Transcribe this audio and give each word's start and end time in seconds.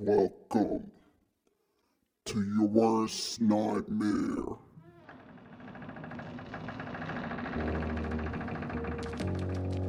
Welcome 0.00 0.92
to 2.26 2.40
your 2.40 2.68
worst 2.68 3.40
nightmare. 3.40 4.54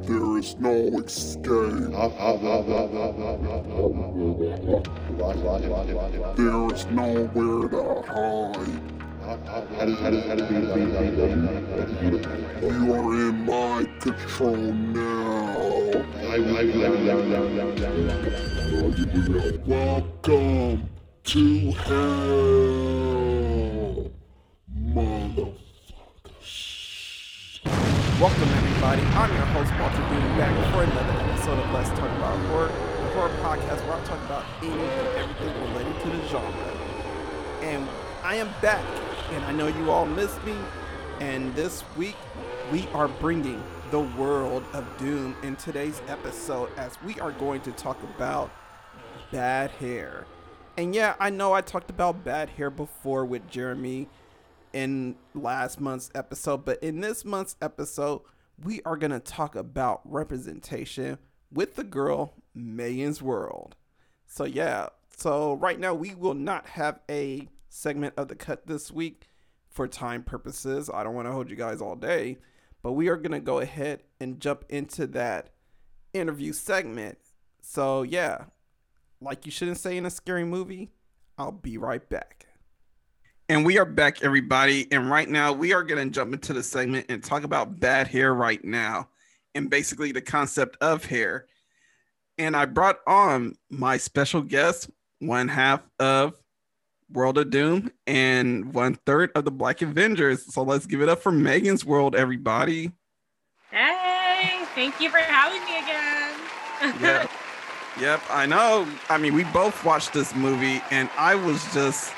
There 0.02 0.38
is 0.38 0.56
no 0.58 0.74
escape. 0.98 1.44
There 6.34 6.74
is 6.74 6.86
nowhere 6.86 7.68
to 7.68 8.02
hide. 8.08 8.82
You 12.60 12.94
are 12.94 13.14
in 13.14 13.46
my 13.46 13.86
control 14.00 14.56
now. 14.56 15.79
Welcome 15.90 16.48
to 21.24 21.72
hell, 21.72 21.96
motherfuckers. 24.72 25.58
Welcome 28.20 28.50
everybody. 28.50 29.02
I'm 29.02 29.34
your 29.34 29.46
host 29.46 29.72
Walter 29.80 29.96
Doom 29.96 30.38
back 30.38 30.54
for 30.72 30.84
another 30.84 31.16
episode 31.28 31.58
of 31.58 31.70
Let's 31.72 31.88
Talk 31.90 32.10
About 32.18 32.38
Horror, 32.46 32.68
the 32.68 32.74
horror 33.14 33.34
podcast 33.42 33.84
where 33.88 33.96
I 33.96 34.04
talk 34.04 34.24
about 34.26 34.44
anything 34.62 34.80
and 34.80 35.08
everything 35.18 35.54
related 35.72 35.96
to 36.02 36.08
the 36.08 36.28
genre. 36.28 36.70
And 37.62 37.88
I 38.22 38.36
am 38.36 38.48
back, 38.62 38.84
and 39.32 39.44
I 39.44 39.50
know 39.50 39.66
you 39.66 39.90
all 39.90 40.06
missed 40.06 40.40
me. 40.44 40.54
And 41.18 41.52
this 41.56 41.82
week 41.96 42.16
we 42.70 42.86
are 42.94 43.08
bringing 43.08 43.60
the 43.90 44.00
world 44.00 44.62
of 44.72 44.86
Doom 44.98 45.34
in 45.42 45.56
today's 45.56 46.00
episode 46.06 46.70
as 46.76 46.96
we 47.02 47.18
are 47.18 47.32
going 47.32 47.60
to 47.62 47.72
talk 47.72 48.00
about 48.04 48.52
bad 49.32 49.72
hair. 49.72 50.26
And 50.76 50.94
yeah, 50.94 51.16
I 51.18 51.30
know 51.30 51.52
I 51.52 51.60
talked 51.60 51.90
about 51.90 52.22
bad 52.22 52.50
hair 52.50 52.70
before 52.70 53.24
with 53.24 53.48
Jeremy 53.50 54.08
in 54.72 55.16
last 55.34 55.80
month's 55.80 56.08
episode, 56.14 56.64
but 56.64 56.80
in 56.84 57.00
this 57.00 57.24
month's 57.24 57.56
episode, 57.60 58.20
we 58.62 58.80
are 58.84 58.96
going 58.96 59.10
to 59.10 59.18
talk 59.18 59.56
about 59.56 60.02
representation 60.04 61.18
with 61.52 61.74
the 61.74 61.82
girl 61.82 62.34
Meaganzworld. 62.56 63.72
So, 64.24 64.44
yeah, 64.44 64.90
so 65.16 65.54
right 65.54 65.80
now 65.80 65.94
we 65.94 66.14
will 66.14 66.34
not 66.34 66.64
have 66.68 67.00
a 67.10 67.48
segment 67.68 68.14
of 68.16 68.28
the 68.28 68.36
cut 68.36 68.68
this 68.68 68.92
week 68.92 69.26
for 69.68 69.88
time 69.88 70.22
purposes. 70.22 70.88
I 70.92 71.02
don't 71.02 71.14
want 71.14 71.26
to 71.26 71.32
hold 71.32 71.50
you 71.50 71.56
guys 71.56 71.80
all 71.80 71.96
day, 71.96 72.38
but 72.82 72.92
we 72.92 73.08
are 73.08 73.16
going 73.16 73.32
to 73.32 73.40
go 73.40 73.58
ahead 73.60 74.02
and 74.20 74.40
jump 74.40 74.64
into 74.68 75.06
that 75.08 75.50
interview 76.12 76.52
segment. 76.52 77.18
So, 77.62 78.02
yeah, 78.02 78.44
like 79.20 79.46
you 79.46 79.52
shouldn't 79.52 79.78
say 79.78 79.96
in 79.96 80.06
a 80.06 80.10
scary 80.10 80.44
movie, 80.44 80.90
I'll 81.38 81.52
be 81.52 81.78
right 81.78 82.06
back. 82.08 82.46
And 83.48 83.66
we 83.66 83.78
are 83.78 83.84
back, 83.84 84.22
everybody. 84.22 84.86
And 84.92 85.10
right 85.10 85.28
now, 85.28 85.52
we 85.52 85.72
are 85.72 85.82
going 85.82 86.08
to 86.08 86.14
jump 86.14 86.32
into 86.32 86.52
the 86.52 86.62
segment 86.62 87.06
and 87.08 87.22
talk 87.22 87.42
about 87.42 87.80
bad 87.80 88.06
hair 88.06 88.32
right 88.32 88.64
now 88.64 89.08
and 89.54 89.68
basically 89.68 90.12
the 90.12 90.20
concept 90.20 90.76
of 90.80 91.04
hair. 91.04 91.46
And 92.38 92.56
I 92.56 92.64
brought 92.64 93.00
on 93.06 93.56
my 93.68 93.96
special 93.96 94.40
guest, 94.40 94.88
one 95.18 95.48
half 95.48 95.82
of 95.98 96.39
World 97.12 97.38
of 97.38 97.50
Doom 97.50 97.90
and 98.06 98.72
one 98.72 98.94
third 99.06 99.30
of 99.34 99.44
the 99.44 99.50
Black 99.50 99.82
Avengers. 99.82 100.52
So 100.52 100.62
let's 100.62 100.86
give 100.86 101.02
it 101.02 101.08
up 101.08 101.22
for 101.22 101.32
Meaganzworld, 101.32 102.14
everybody. 102.14 102.92
Hey, 103.70 104.64
thank 104.74 105.00
you 105.00 105.10
for 105.10 105.18
having 105.18 105.64
me 105.64 105.78
again. 105.78 106.34
Yep. 107.02 107.30
Yep, 108.00 108.22
I 108.30 108.46
know. 108.46 108.88
I 109.10 109.18
mean, 109.18 109.34
we 109.34 109.44
both 109.44 109.84
watched 109.84 110.14
this 110.14 110.34
movie, 110.34 110.80
and 110.90 111.10
I 111.18 111.34
was 111.34 111.62
just 111.74 112.14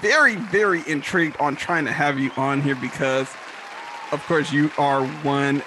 very, 0.00 0.36
very 0.36 0.82
intrigued 0.86 1.36
on 1.38 1.56
trying 1.56 1.84
to 1.86 1.92
have 1.92 2.18
you 2.18 2.30
on 2.36 2.62
here 2.62 2.76
because, 2.76 3.28
of 4.12 4.22
course, 4.26 4.52
you 4.52 4.70
are 4.78 5.04
one 5.22 5.62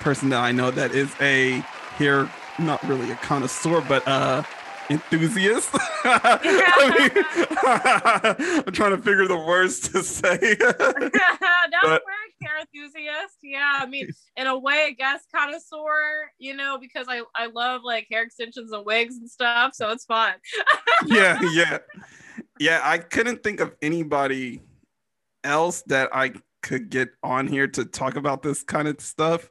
person 0.00 0.28
that 0.30 0.42
I 0.42 0.52
know 0.52 0.70
that 0.70 0.92
is 0.92 1.14
a 1.20 1.64
here, 1.96 2.28
not 2.58 2.82
really 2.86 3.10
a 3.10 3.16
connoisseur, 3.16 3.80
but 3.88 4.06
uh 4.06 4.42
enthusiast. 4.90 5.70
I 6.04 6.98
mean, 6.98 8.62
I'm 8.66 8.72
trying 8.72 8.92
to 8.96 8.98
figure 8.98 9.26
the 9.26 9.36
words 9.36 9.80
to 9.90 10.02
say. 10.02 10.36
That's 10.58 10.78
But- 10.78 12.02
work, 12.02 12.02
hair 12.42 12.58
enthusiast. 12.60 13.38
Yeah, 13.42 13.78
I 13.80 13.86
mean, 13.86 14.08
in 14.36 14.46
a 14.46 14.58
way, 14.58 14.86
I 14.88 14.90
guess 14.92 15.24
connoisseur. 15.34 16.30
You 16.38 16.54
know, 16.54 16.78
because 16.78 17.06
I 17.08 17.22
I 17.34 17.46
love 17.46 17.82
like 17.84 18.06
hair 18.10 18.22
extensions 18.22 18.72
and 18.72 18.84
wigs 18.86 19.16
and 19.16 19.30
stuff, 19.30 19.74
so 19.74 19.90
it's 19.90 20.04
fun. 20.04 20.34
yeah, 21.06 21.40
yeah, 21.52 21.78
yeah. 22.58 22.80
I 22.84 22.98
couldn't 22.98 23.42
think 23.42 23.60
of 23.60 23.74
anybody 23.82 24.62
else 25.44 25.82
that 25.86 26.10
I 26.12 26.32
could 26.62 26.90
get 26.90 27.10
on 27.22 27.46
here 27.46 27.68
to 27.68 27.84
talk 27.84 28.16
about 28.16 28.42
this 28.42 28.62
kind 28.62 28.88
of 28.88 29.00
stuff 29.00 29.48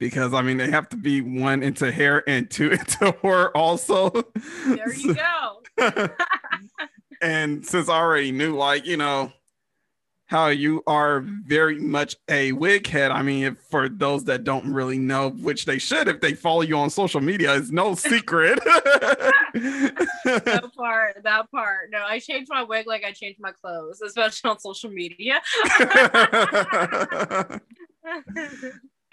because 0.00 0.34
I 0.34 0.42
mean 0.42 0.56
they 0.56 0.70
have 0.70 0.88
to 0.88 0.96
be 0.96 1.20
one 1.20 1.62
into 1.62 1.92
hair 1.92 2.28
and 2.28 2.50
two 2.50 2.70
into 2.72 3.12
horror 3.20 3.56
also. 3.56 4.10
There 4.66 4.92
you 4.92 5.14
go. 5.14 5.62
and 7.22 7.64
since 7.64 7.88
I 7.88 7.98
already 7.98 8.32
knew, 8.32 8.56
like 8.56 8.86
you 8.86 8.96
know, 8.96 9.32
how 10.26 10.48
you 10.48 10.82
are 10.86 11.20
very 11.20 11.78
much 11.78 12.16
a 12.28 12.52
wig 12.52 12.86
head. 12.86 13.10
I 13.10 13.22
mean, 13.22 13.44
if, 13.44 13.58
for 13.68 13.88
those 13.88 14.24
that 14.24 14.44
don't 14.44 14.72
really 14.72 14.98
know, 14.98 15.30
which 15.30 15.64
they 15.64 15.78
should 15.78 16.08
if 16.08 16.20
they 16.20 16.34
follow 16.34 16.62
you 16.62 16.76
on 16.76 16.88
social 16.88 17.20
media, 17.20 17.56
it's 17.56 17.70
no 17.70 17.94
secret. 17.94 18.58
that 18.64 19.32
part, 20.76 21.22
that 21.24 21.50
part. 21.50 21.90
No, 21.90 22.04
I 22.06 22.20
changed 22.20 22.48
my 22.48 22.62
wig 22.62 22.86
like 22.86 23.04
I 23.04 23.12
changed 23.12 23.40
my 23.40 23.52
clothes, 23.52 24.00
especially 24.00 24.50
on 24.50 24.58
social 24.60 24.90
media. 24.90 25.40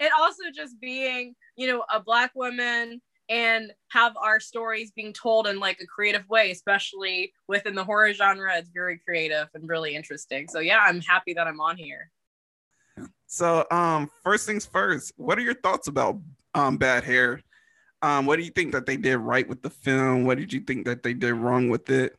And 0.00 0.10
also 0.18 0.44
just 0.54 0.80
being, 0.80 1.34
you 1.56 1.66
know, 1.66 1.84
a 1.92 2.00
black 2.00 2.32
woman 2.34 3.00
and 3.28 3.72
have 3.88 4.16
our 4.16 4.40
stories 4.40 4.90
being 4.90 5.12
told 5.12 5.46
in 5.46 5.60
like 5.60 5.78
a 5.82 5.86
creative 5.86 6.26
way, 6.28 6.50
especially 6.50 7.32
within 7.46 7.74
the 7.74 7.84
horror 7.84 8.12
genre. 8.12 8.56
It's 8.56 8.70
very 8.70 8.98
creative 8.98 9.48
and 9.54 9.68
really 9.68 9.94
interesting. 9.94 10.48
So 10.48 10.60
yeah, 10.60 10.80
I'm 10.80 11.00
happy 11.00 11.34
that 11.34 11.46
I'm 11.46 11.60
on 11.60 11.76
here. 11.76 12.10
so, 13.26 13.66
um, 13.70 14.10
first 14.24 14.46
things 14.46 14.64
first, 14.64 15.12
what 15.16 15.38
are 15.38 15.42
your 15.42 15.54
thoughts 15.54 15.88
about 15.88 16.18
um 16.54 16.78
bad 16.78 17.04
hair? 17.04 17.42
Um, 18.00 18.26
what 18.26 18.36
do 18.36 18.44
you 18.44 18.50
think 18.50 18.72
that 18.72 18.86
they 18.86 18.96
did 18.96 19.18
right 19.18 19.46
with 19.46 19.60
the 19.60 19.70
film? 19.70 20.24
What 20.24 20.38
did 20.38 20.52
you 20.52 20.60
think 20.60 20.86
that 20.86 21.02
they 21.02 21.14
did 21.14 21.34
wrong 21.34 21.68
with 21.68 21.90
it? 21.90 22.14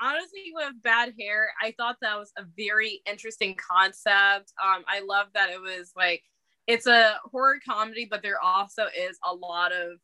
honestly 0.00 0.52
with 0.52 0.74
bad 0.82 1.14
hair 1.18 1.48
i 1.62 1.72
thought 1.78 1.96
that 2.02 2.18
was 2.18 2.30
a 2.36 2.44
very 2.56 3.00
interesting 3.06 3.56
concept 3.56 4.52
um 4.62 4.84
i 4.86 5.00
love 5.00 5.26
that 5.34 5.48
it 5.48 5.58
was 5.60 5.92
like 5.96 6.22
it's 6.66 6.86
a 6.86 7.14
horror 7.24 7.58
comedy 7.66 8.06
but 8.08 8.22
there 8.22 8.40
also 8.40 8.84
is 8.96 9.18
a 9.24 9.34
lot 9.34 9.72
of 9.72 9.98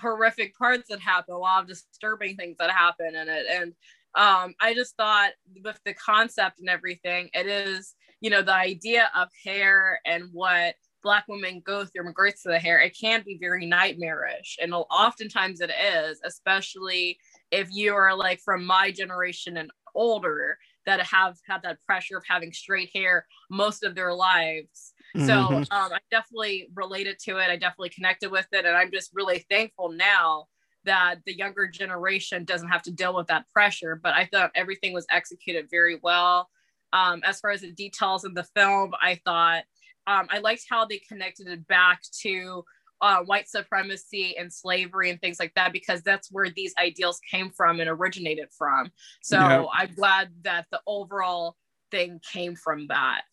horrific 0.00 0.56
parts 0.56 0.84
that 0.88 1.00
happen 1.00 1.34
a 1.34 1.38
lot 1.38 1.62
of 1.62 1.68
disturbing 1.68 2.36
things 2.36 2.56
that 2.58 2.70
happen 2.70 3.14
in 3.14 3.28
it 3.28 3.46
and 3.50 3.72
um 4.14 4.54
i 4.60 4.74
just 4.74 4.96
thought 4.96 5.30
with 5.64 5.78
the 5.84 5.94
concept 5.94 6.60
and 6.60 6.68
everything 6.68 7.28
it 7.32 7.46
is 7.46 7.94
you 8.20 8.30
know 8.30 8.42
the 8.42 8.54
idea 8.54 9.10
of 9.14 9.28
hair 9.44 10.00
and 10.04 10.24
what 10.32 10.74
black 11.02 11.24
women 11.28 11.62
go 11.64 11.84
through 11.84 12.02
in 12.02 12.06
regards 12.06 12.42
to 12.42 12.48
the 12.48 12.58
hair 12.58 12.78
it 12.80 12.96
can 12.98 13.22
be 13.24 13.38
very 13.40 13.64
nightmarish 13.64 14.58
and 14.60 14.74
oftentimes 14.74 15.60
it 15.60 15.70
is 15.70 16.20
especially 16.24 17.18
if 17.50 17.68
you 17.70 17.94
are 17.94 18.14
like 18.14 18.40
from 18.44 18.64
my 18.66 18.90
generation 18.90 19.56
and 19.56 19.70
older 19.94 20.58
that 20.84 21.00
have 21.00 21.36
had 21.46 21.62
that 21.62 21.82
pressure 21.82 22.16
of 22.16 22.24
having 22.28 22.52
straight 22.52 22.90
hair 22.94 23.26
most 23.50 23.82
of 23.82 23.94
their 23.94 24.14
lives. 24.14 24.92
So 25.18 25.32
Mhm. 25.32 25.66
um, 25.70 25.92
I 25.92 25.98
definitely 26.10 26.68
related 26.74 27.18
to 27.20 27.38
it. 27.38 27.50
I 27.50 27.56
definitely 27.56 27.90
connected 27.90 28.30
with 28.30 28.46
it. 28.52 28.64
And 28.64 28.76
I'm 28.76 28.90
just 28.90 29.14
really 29.14 29.46
thankful 29.50 29.90
now 29.90 30.48
that 30.84 31.24
the 31.24 31.36
younger 31.36 31.66
generation 31.66 32.44
doesn't 32.44 32.68
have 32.68 32.82
to 32.82 32.92
deal 32.92 33.14
with 33.14 33.26
that 33.28 33.48
pressure. 33.52 33.96
But 33.96 34.14
I 34.14 34.26
thought 34.26 34.52
everything 34.54 34.92
was 34.92 35.06
executed 35.10 35.68
very 35.70 35.98
well. 36.02 36.48
Um, 36.92 37.22
as 37.24 37.40
far 37.40 37.50
as 37.50 37.62
the 37.62 37.72
details 37.72 38.24
in 38.24 38.34
the 38.34 38.44
film, 38.54 38.94
I 39.00 39.20
thought 39.24 39.64
um, 40.06 40.28
I 40.30 40.38
liked 40.38 40.64
how 40.68 40.84
they 40.84 40.98
connected 40.98 41.48
it 41.48 41.66
back 41.66 42.02
to 42.22 42.64
uh, 43.00 43.22
white 43.24 43.48
supremacy 43.48 44.36
and 44.38 44.52
slavery 44.52 45.10
and 45.10 45.20
things 45.20 45.38
like 45.38 45.52
that 45.54 45.72
because 45.72 46.02
that's 46.02 46.30
where 46.30 46.48
these 46.50 46.72
ideals 46.78 47.20
came 47.30 47.50
from 47.50 47.80
and 47.80 47.90
originated 47.90 48.48
from. 48.56 48.90
So. 49.22 49.68
I'm 49.72 49.92
glad 49.94 50.30
that 50.42 50.66
the 50.70 50.80
overall 50.86 51.56
thing 51.90 52.20
came 52.32 52.56
from 52.56 52.86
that. 52.88 53.24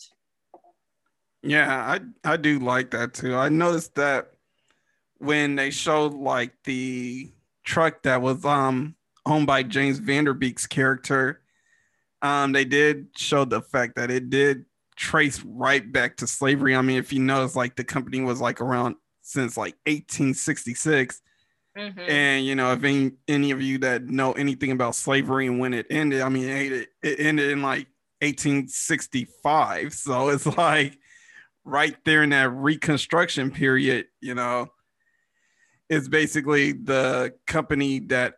Yeah, 1.43 1.99
I 2.23 2.31
I 2.33 2.37
do 2.37 2.59
like 2.59 2.91
that 2.91 3.13
too. 3.13 3.35
I 3.35 3.49
noticed 3.49 3.95
that 3.95 4.31
when 5.17 5.55
they 5.55 5.71
showed 5.71 6.13
like 6.13 6.53
the 6.63 7.31
truck 7.63 8.03
that 8.03 8.21
was 8.21 8.43
um 8.45 8.95
owned 9.25 9.47
by 9.47 9.63
James 9.63 9.99
Van 9.99 10.23
Der 10.25 10.33
Beek's 10.33 10.67
character, 10.67 11.41
um, 12.21 12.51
they 12.53 12.65
did 12.65 13.07
show 13.17 13.45
the 13.45 13.61
fact 13.61 13.95
that 13.95 14.09
it 14.11 14.29
did 14.29 14.65
trace 14.95 15.41
right 15.43 15.91
back 15.91 16.17
to 16.17 16.27
slavery. 16.27 16.75
I 16.75 16.81
mean, 16.81 16.97
if 16.97 17.11
you 17.11 17.19
notice, 17.19 17.55
like 17.55 17.75
the 17.75 17.83
company 17.83 18.21
was 18.21 18.39
like 18.41 18.61
around 18.61 18.95
since 19.21 19.57
like 19.57 19.75
1866, 19.85 21.21
Mhm. 21.77 22.07
And 22.07 22.45
you 22.45 22.53
know, 22.55 22.71
if 22.73 22.83
any, 22.83 23.13
any 23.27 23.49
of 23.51 23.59
you 23.61 23.79
that 23.79 24.05
know 24.05 24.33
anything 24.33 24.71
about 24.71 24.95
slavery 24.95 25.47
and 25.47 25.59
when 25.59 25.73
it 25.73 25.87
ended, 25.89 26.21
I 26.21 26.29
mean, 26.29 26.47
it, 26.47 26.89
it 27.01 27.19
ended 27.19 27.49
in 27.49 27.63
like 27.63 27.87
1865. 28.21 29.93
So 29.93 30.29
it's 30.29 30.45
like 30.45 30.97
right 31.65 31.95
there 32.05 32.23
in 32.23 32.29
that 32.31 32.49
Reconstruction 32.51 33.51
period, 33.51 34.07
you 34.21 34.35
know, 34.35 34.67
it's 35.89 36.07
basically 36.07 36.71
the 36.73 37.33
company 37.47 37.99
that 37.99 38.35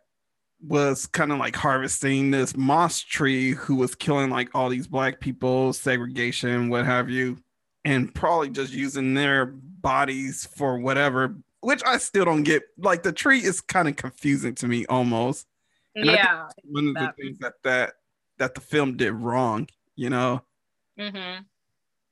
was 0.66 1.06
kind 1.06 1.32
of 1.32 1.38
like 1.38 1.54
harvesting 1.54 2.30
this 2.30 2.56
moss 2.56 3.00
tree 3.00 3.52
who 3.52 3.76
was 3.76 3.94
killing 3.94 4.30
like 4.30 4.54
all 4.54 4.68
these 4.68 4.86
black 4.86 5.20
people, 5.20 5.72
segregation, 5.72 6.68
what 6.68 6.84
have 6.84 7.08
you, 7.10 7.36
and 7.84 8.14
probably 8.14 8.48
just 8.48 8.72
using 8.72 9.14
their 9.14 9.46
bodies 9.46 10.48
for 10.56 10.78
whatever, 10.78 11.36
which 11.60 11.82
I 11.86 11.98
still 11.98 12.24
don't 12.24 12.42
get. 12.42 12.62
Like 12.78 13.02
the 13.02 13.12
tree 13.12 13.40
is 13.40 13.60
kind 13.60 13.86
of 13.88 13.96
confusing 13.96 14.54
to 14.56 14.68
me 14.68 14.86
almost. 14.86 15.46
And 15.94 16.06
yeah. 16.06 16.48
One 16.64 16.88
of 16.88 16.94
the 16.94 17.00
That- 17.00 17.16
things 17.16 17.38
that 17.38 17.54
that 17.64 17.92
that 18.38 18.54
the 18.54 18.60
film 18.60 18.96
did 18.96 19.12
wrong, 19.12 19.68
you 19.94 20.10
know. 20.10 20.42
hmm 20.98 21.38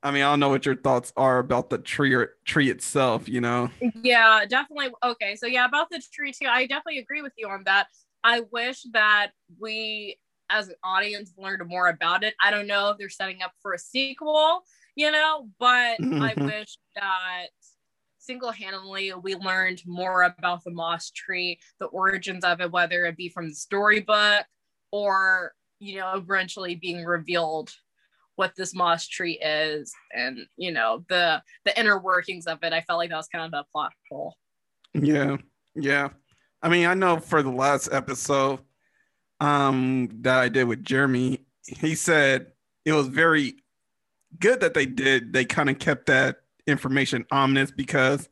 I 0.05 0.11
mean, 0.11 0.21
I 0.21 0.29
don't 0.29 0.39
know 0.39 0.49
what 0.49 0.67
your 0.67 0.75
thoughts 0.75 1.11
are 1.17 1.39
about 1.39 1.71
the 1.71 1.79
tree 1.79 2.13
or 2.13 2.35
tree 2.45 2.69
itself, 2.69 3.27
you 3.27 3.41
know. 3.41 3.71
Yeah, 4.03 4.45
definitely. 4.47 4.89
Okay, 5.03 5.35
so 5.35 5.47
yeah, 5.47 5.65
about 5.65 5.89
the 5.89 5.99
tree 6.13 6.31
too, 6.31 6.45
I 6.47 6.67
definitely 6.67 6.99
agree 6.99 7.23
with 7.23 7.33
you 7.39 7.49
on 7.49 7.63
that. 7.65 7.87
I 8.23 8.41
wish 8.51 8.85
that 8.93 9.31
we, 9.59 10.19
as 10.51 10.67
an 10.67 10.75
audience, 10.83 11.33
learned 11.39 11.67
more 11.67 11.87
about 11.87 12.23
it. 12.23 12.35
I 12.39 12.51
don't 12.51 12.67
know 12.67 12.89
if 12.89 12.99
they're 12.99 13.09
setting 13.09 13.41
up 13.41 13.53
for 13.63 13.73
a 13.73 13.79
sequel, 13.79 14.61
you 14.95 15.09
know, 15.09 15.49
but 15.59 15.97
I 15.99 16.35
wish 16.39 16.77
that 16.95 17.47
single-handedly 18.19 19.11
we 19.23 19.33
learned 19.33 19.81
more 19.87 20.21
about 20.21 20.63
the 20.63 20.71
moss 20.71 21.09
tree, 21.09 21.59
the 21.79 21.87
origins 21.87 22.43
of 22.43 22.61
it, 22.61 22.71
whether 22.71 23.05
it 23.05 23.17
be 23.17 23.29
from 23.29 23.49
the 23.49 23.55
storybook 23.55 24.45
or 24.91 25.53
you 25.79 25.97
know, 25.97 26.13
eventually 26.13 26.75
being 26.75 27.03
revealed 27.03 27.71
what 28.35 28.53
this 28.55 28.73
moss 28.73 29.07
tree 29.07 29.39
is 29.41 29.93
and 30.15 30.39
you 30.57 30.71
know 30.71 31.03
the 31.09 31.41
the 31.63 31.79
inner 31.79 31.99
workings 31.99 32.47
of 32.47 32.59
it 32.63 32.73
i 32.73 32.81
felt 32.81 32.97
like 32.97 33.09
that 33.09 33.17
was 33.17 33.27
kind 33.27 33.53
of 33.53 33.57
a 33.57 33.63
plot 33.71 33.91
hole 34.09 34.35
Yeah, 34.93 35.37
yeah. 35.75 36.09
I 36.61 36.69
mean, 36.69 36.87
I 36.87 36.93
know 36.93 37.19
for 37.19 37.43
the 37.43 37.51
last 37.51 37.89
episode 37.91 38.59
um 39.41 40.09
that 40.21 40.39
I 40.39 40.49
did 40.49 40.63
with 40.63 40.83
Jeremy, 40.83 41.41
he 41.67 41.95
said 41.95 42.53
it 42.85 42.93
was 42.93 43.07
very 43.07 43.55
good 44.39 44.61
that 44.61 44.73
they 44.73 44.85
did. 44.85 45.33
They 45.33 45.45
kind 45.45 45.69
of 45.69 45.79
kept 45.79 46.05
that 46.07 46.37
information 46.65 47.25
ominous 47.31 47.71
because 47.71 48.29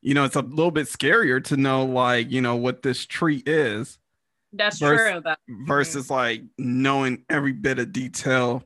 you 0.00 0.14
know 0.14 0.24
it's 0.24 0.36
a 0.36 0.42
little 0.42 0.70
bit 0.70 0.86
scarier 0.86 1.42
to 1.44 1.56
know 1.56 1.84
like 1.84 2.30
you 2.30 2.40
know 2.40 2.56
what 2.56 2.82
this 2.82 3.04
tree 3.04 3.42
is 3.44 3.98
that's 4.52 4.78
Vers- 4.78 5.10
true 5.10 5.20
that 5.22 5.38
versus 5.66 6.08
like 6.08 6.42
knowing 6.56 7.24
every 7.28 7.52
bit 7.52 7.78
of 7.78 7.92
detail 7.92 8.62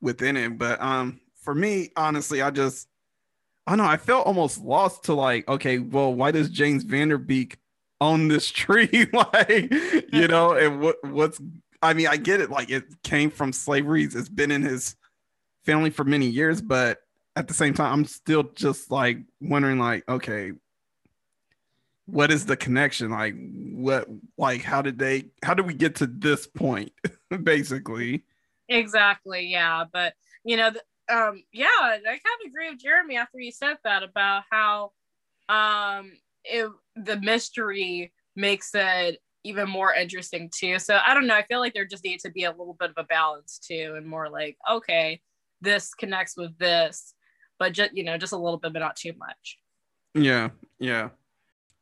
within 0.00 0.36
it. 0.36 0.58
But 0.58 0.80
um, 0.80 1.20
for 1.42 1.54
me, 1.54 1.90
honestly, 1.96 2.42
I 2.42 2.50
just 2.50 2.88
I 3.66 3.72
don't 3.72 3.78
know. 3.78 3.90
I 3.90 3.96
felt 3.96 4.26
almost 4.26 4.60
lost 4.60 5.04
to 5.04 5.14
like, 5.14 5.48
okay, 5.48 5.78
well, 5.78 6.14
why 6.14 6.30
does 6.30 6.48
James 6.48 6.84
Van 6.84 7.08
Der 7.08 7.18
Beek 7.18 7.58
own 8.00 8.28
this 8.28 8.48
tree? 8.50 9.08
like, 9.12 9.72
you 10.12 10.28
know, 10.28 10.52
and 10.52 10.80
what 10.80 10.96
what's 11.04 11.40
I 11.82 11.94
mean, 11.94 12.08
I 12.08 12.16
get 12.16 12.40
it. 12.40 12.50
Like, 12.50 12.70
it 12.70 12.84
came 13.02 13.30
from 13.30 13.52
slavery. 13.52 14.04
It's 14.04 14.28
been 14.28 14.50
in 14.50 14.62
his 14.62 14.96
family 15.64 15.90
for 15.90 16.04
many 16.04 16.26
years, 16.26 16.60
but 16.60 16.98
at 17.34 17.48
the 17.48 17.54
same 17.54 17.74
time, 17.74 17.92
I'm 17.92 18.04
still 18.04 18.44
just 18.54 18.90
like 18.90 19.18
wondering, 19.40 19.78
like, 19.78 20.08
okay, 20.08 20.52
what 22.06 22.30
is 22.30 22.46
the 22.46 22.56
connection? 22.56 23.10
Like, 23.10 23.34
what, 23.72 24.08
like, 24.38 24.62
how 24.62 24.80
did 24.80 24.98
they, 24.98 25.26
how 25.42 25.54
did 25.54 25.66
we 25.66 25.74
get 25.74 25.96
to 25.96 26.06
this 26.06 26.46
point, 26.46 26.92
basically? 27.42 28.24
Exactly 28.68 29.46
yeah 29.46 29.84
but 29.92 30.14
you 30.44 30.56
know 30.56 30.68
um 31.08 31.42
yeah 31.52 31.66
i 31.80 31.98
kind 32.04 32.18
of 32.18 32.48
agree 32.48 32.70
with 32.70 32.80
jeremy 32.80 33.16
after 33.16 33.38
you 33.38 33.52
said 33.52 33.76
that 33.84 34.02
about 34.02 34.42
how 34.50 34.90
um 35.48 36.12
it 36.44 36.68
the 36.96 37.20
mystery 37.20 38.12
makes 38.34 38.70
it 38.74 39.18
even 39.44 39.68
more 39.68 39.94
interesting 39.94 40.50
too 40.52 40.78
so 40.78 40.98
i 41.06 41.14
don't 41.14 41.26
know 41.26 41.36
i 41.36 41.44
feel 41.44 41.60
like 41.60 41.74
there 41.74 41.86
just 41.86 42.04
needs 42.04 42.22
to 42.24 42.30
be 42.30 42.44
a 42.44 42.50
little 42.50 42.76
bit 42.78 42.90
of 42.90 42.96
a 42.98 43.04
balance 43.04 43.58
too 43.58 43.94
and 43.96 44.06
more 44.06 44.28
like 44.28 44.56
okay 44.70 45.20
this 45.60 45.94
connects 45.94 46.36
with 46.36 46.56
this 46.58 47.14
but 47.58 47.72
just 47.72 47.96
you 47.96 48.02
know 48.02 48.18
just 48.18 48.32
a 48.32 48.36
little 48.36 48.58
bit 48.58 48.72
but 48.72 48.80
not 48.80 48.96
too 48.96 49.12
much 49.18 49.58
Yeah, 50.14 50.50
yeah. 50.80 51.10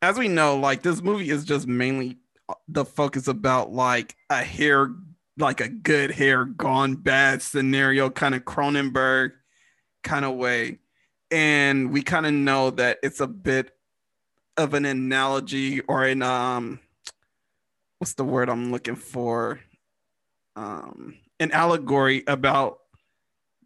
As 0.02 0.19
we 0.19 0.28
know, 0.28 0.56
like 0.56 0.82
this 0.82 1.00
movie 1.00 1.31
is 1.31 1.44
just 1.44 1.66
mainly 1.66 2.19
uh, 2.48 2.54
the 2.69 2.84
focus 2.84 3.28
about 3.28 3.72
like 3.72 4.16
a 4.28 4.42
hair, 4.42 4.90
like 5.38 5.60
a 5.60 5.69
good 5.69 6.10
hair 6.12 6.44
gone 6.44 6.94
bad 6.94 7.42
scenario, 7.42 8.10
kind 8.10 8.34
of 8.34 8.44
Cronenberg 8.44 9.32
kind 10.02 10.25
of 10.25 10.34
way. 10.34 10.78
And 11.31 11.90
we 11.92 12.02
kind 12.02 12.26
of 12.26 12.32
know 12.32 12.70
that 12.70 12.98
it's 13.02 13.20
a 13.20 13.26
bit 13.26 13.72
of 14.56 14.75
an 14.75 14.84
analogy 14.84 15.81
or 15.82 16.04
an 16.04 16.22
um 16.22 16.78
what's 17.98 18.14
the 18.14 18.25
word 18.25 18.48
I'm 18.48 18.70
looking 18.70 18.96
for? 18.96 19.60
Um 20.54 21.16
an 21.40 21.50
allegory 21.50 22.22
about 22.28 22.78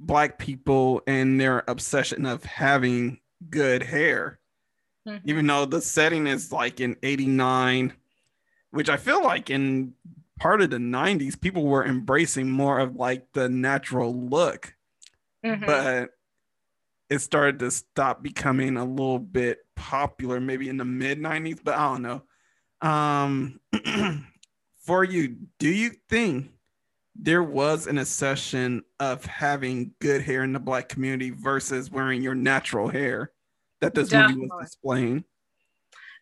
black 0.01 0.39
people 0.39 1.03
and 1.07 1.39
their 1.41 1.65
obsession 1.69 2.25
of 2.25 2.43
having 2.45 3.19
good 3.51 3.83
hair 3.83 4.39
Mhm. 5.07 5.21
even 5.25 5.47
though 5.47 5.65
the 5.65 5.81
setting 5.81 6.27
is 6.27 6.53
like 6.53 6.81
in 6.81 6.97
89 7.03 7.93
which 8.71 8.89
i 8.89 8.97
feel 8.97 9.23
like 9.23 9.49
in 9.51 9.93
part 10.39 10.61
of 10.63 10.71
the 10.71 10.79
90s 10.79 11.37
people 11.37 11.65
were 11.65 11.85
embracing 11.87 12.51
more 12.51 12.79
of 12.79 12.97
like 12.97 13.27
the 13.33 13.49
natural 13.49 14.15
look 14.15 14.75
Mhm. 15.45 15.67
but 15.67 16.11
it 17.11 17.21
started 17.21 17.59
to 17.61 17.71
stop 17.71 18.23
becoming 18.23 18.77
a 18.77 18.85
little 18.85 19.19
bit 19.19 19.61
popular 19.77 20.41
maybe 20.41 20.69
in 20.69 20.77
the 20.77 20.85
mid 20.85 21.19
90s 21.19 21.61
but 21.63 21.75
i 21.75 21.85
don't 21.93 22.03
know 22.03 22.23
um 22.89 23.61
for 24.77 25.05
you 25.05 25.37
do 25.59 25.69
you 25.69 25.91
think 26.09 26.53
there 27.17 27.43
was 27.43 27.87
an 27.87 27.99
accession 27.99 28.83
of 29.01 29.25
having 29.25 29.93
good 30.01 30.23
hair 30.23 30.45
in 30.45 30.53
the 30.53 30.61
black 30.61 30.89
community 30.89 31.31
versus 31.31 31.91
wearing 31.91 32.23
your 32.23 32.35
natural 32.35 32.89
hair 32.89 33.33
that 33.81 33.95
this 33.95 34.13
movie 34.13 34.35
Definitely. 34.35 34.49
was 34.59 34.71
displaying 34.71 35.25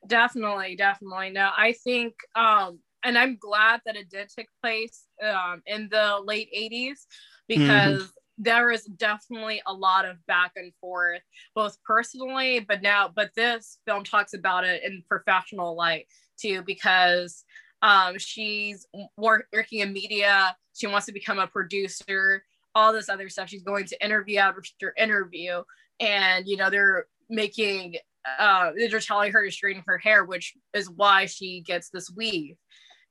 definitely 0.07 0.77
definitely 0.77 1.31
no 1.31 1.51
i 1.57 1.73
think 1.73 2.15
um 2.35 2.79
and 3.07 3.17
i'm 3.17 3.37
glad 3.37 3.81
that 3.87 3.97
it 3.97 4.11
did 4.11 4.29
take 4.29 4.49
place 4.63 5.07
um 5.23 5.63
in 5.67 5.89
the 5.91 6.19
late 6.25 6.49
80s 6.57 7.07
because 7.49 8.13
there 8.39 8.71
is 8.71 8.85
definitely 8.85 9.63
a 9.67 9.73
lot 9.73 10.05
of 10.05 10.17
back 10.27 10.53
and 10.57 10.73
forth 10.81 11.23
both 11.55 11.79
personally 11.85 12.61
but 12.61 12.83
now 12.83 13.11
but 13.15 13.31
this 13.35 13.79
film 13.87 14.05
talks 14.05 14.35
about 14.35 14.65
it 14.65 14.83
in 14.85 15.03
professional 15.09 15.75
light 15.75 16.07
too 16.39 16.63
because 16.67 17.45
um 17.81 18.19
she's 18.19 18.87
wor- 19.17 19.47
working 19.53 19.81
in 19.81 19.93
media 19.93 20.55
she 20.75 20.87
wants 20.87 21.07
to 21.07 21.13
become 21.13 21.39
a 21.39 21.47
producer 21.47 22.43
all 22.77 22.93
this 22.93 23.09
other 23.09 23.31
stuff. 23.31 23.49
She's 23.49 23.63
going 23.63 23.87
to 23.87 24.05
interview 24.05 24.37
after 24.37 24.93
interview 24.99 25.63
and 25.99 26.47
you 26.47 26.59
know 26.59 26.69
they're 26.69 27.07
making 27.31 27.97
uh 28.39 28.71
they're 28.77 29.01
telling 29.01 29.33
her 29.33 29.45
to 29.45 29.51
straighten 29.51 29.83
her 29.87 29.99
hair 29.99 30.25
which 30.25 30.55
is 30.75 30.91
why 30.91 31.25
she 31.27 31.63
gets 31.63 31.89
this 31.89 32.11
weave 32.15 32.57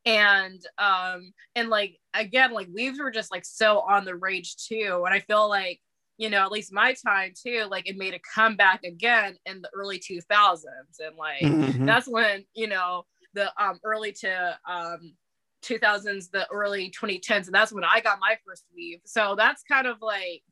and 0.06 0.62
um 0.78 1.34
and 1.56 1.70
like 1.70 1.98
again 2.14 2.52
like 2.54 2.68
weaves 2.74 3.00
were 3.00 3.12
just 3.12 3.32
like 3.32 3.46
so 3.46 3.80
on 3.82 4.06
the 4.06 4.16
rage 4.16 4.56
too. 4.58 5.04
And 5.06 5.14
i 5.14 5.20
feel 5.20 5.50
like 5.50 5.80
you 6.18 6.30
know 6.30 6.44
at 6.44 6.52
least 6.52 6.72
my 6.74 6.94
time 7.06 7.34
too 7.36 7.66
like 7.70 7.88
it 7.90 7.98
made 7.98 8.14
a 8.14 8.20
comeback 8.34 8.84
again 8.84 9.38
in 9.46 9.62
the 9.62 9.70
early 9.76 10.00
2000s 10.00 11.00
and 11.00 11.16
like 11.18 11.42
Mhm. 11.44 11.86
that's 11.86 12.08
when 12.08 12.46
you 12.54 12.68
know 12.68 13.06
the 13.34 13.52
um 13.62 13.80
early 13.84 14.12
to 14.14 14.58
um 14.68 15.14
2000s 15.62 16.30
the 16.30 16.48
early 16.52 16.92
2010s 16.92 17.48
and 17.48 17.56
that's 17.56 17.74
when 17.74 17.84
i 17.84 18.00
got 18.00 18.20
my 18.20 18.38
first 18.46 18.66
weave. 18.76 19.00
So 19.06 19.36
that's 19.36 19.64
kind 19.64 19.88
of 19.88 19.98
like 20.02 20.44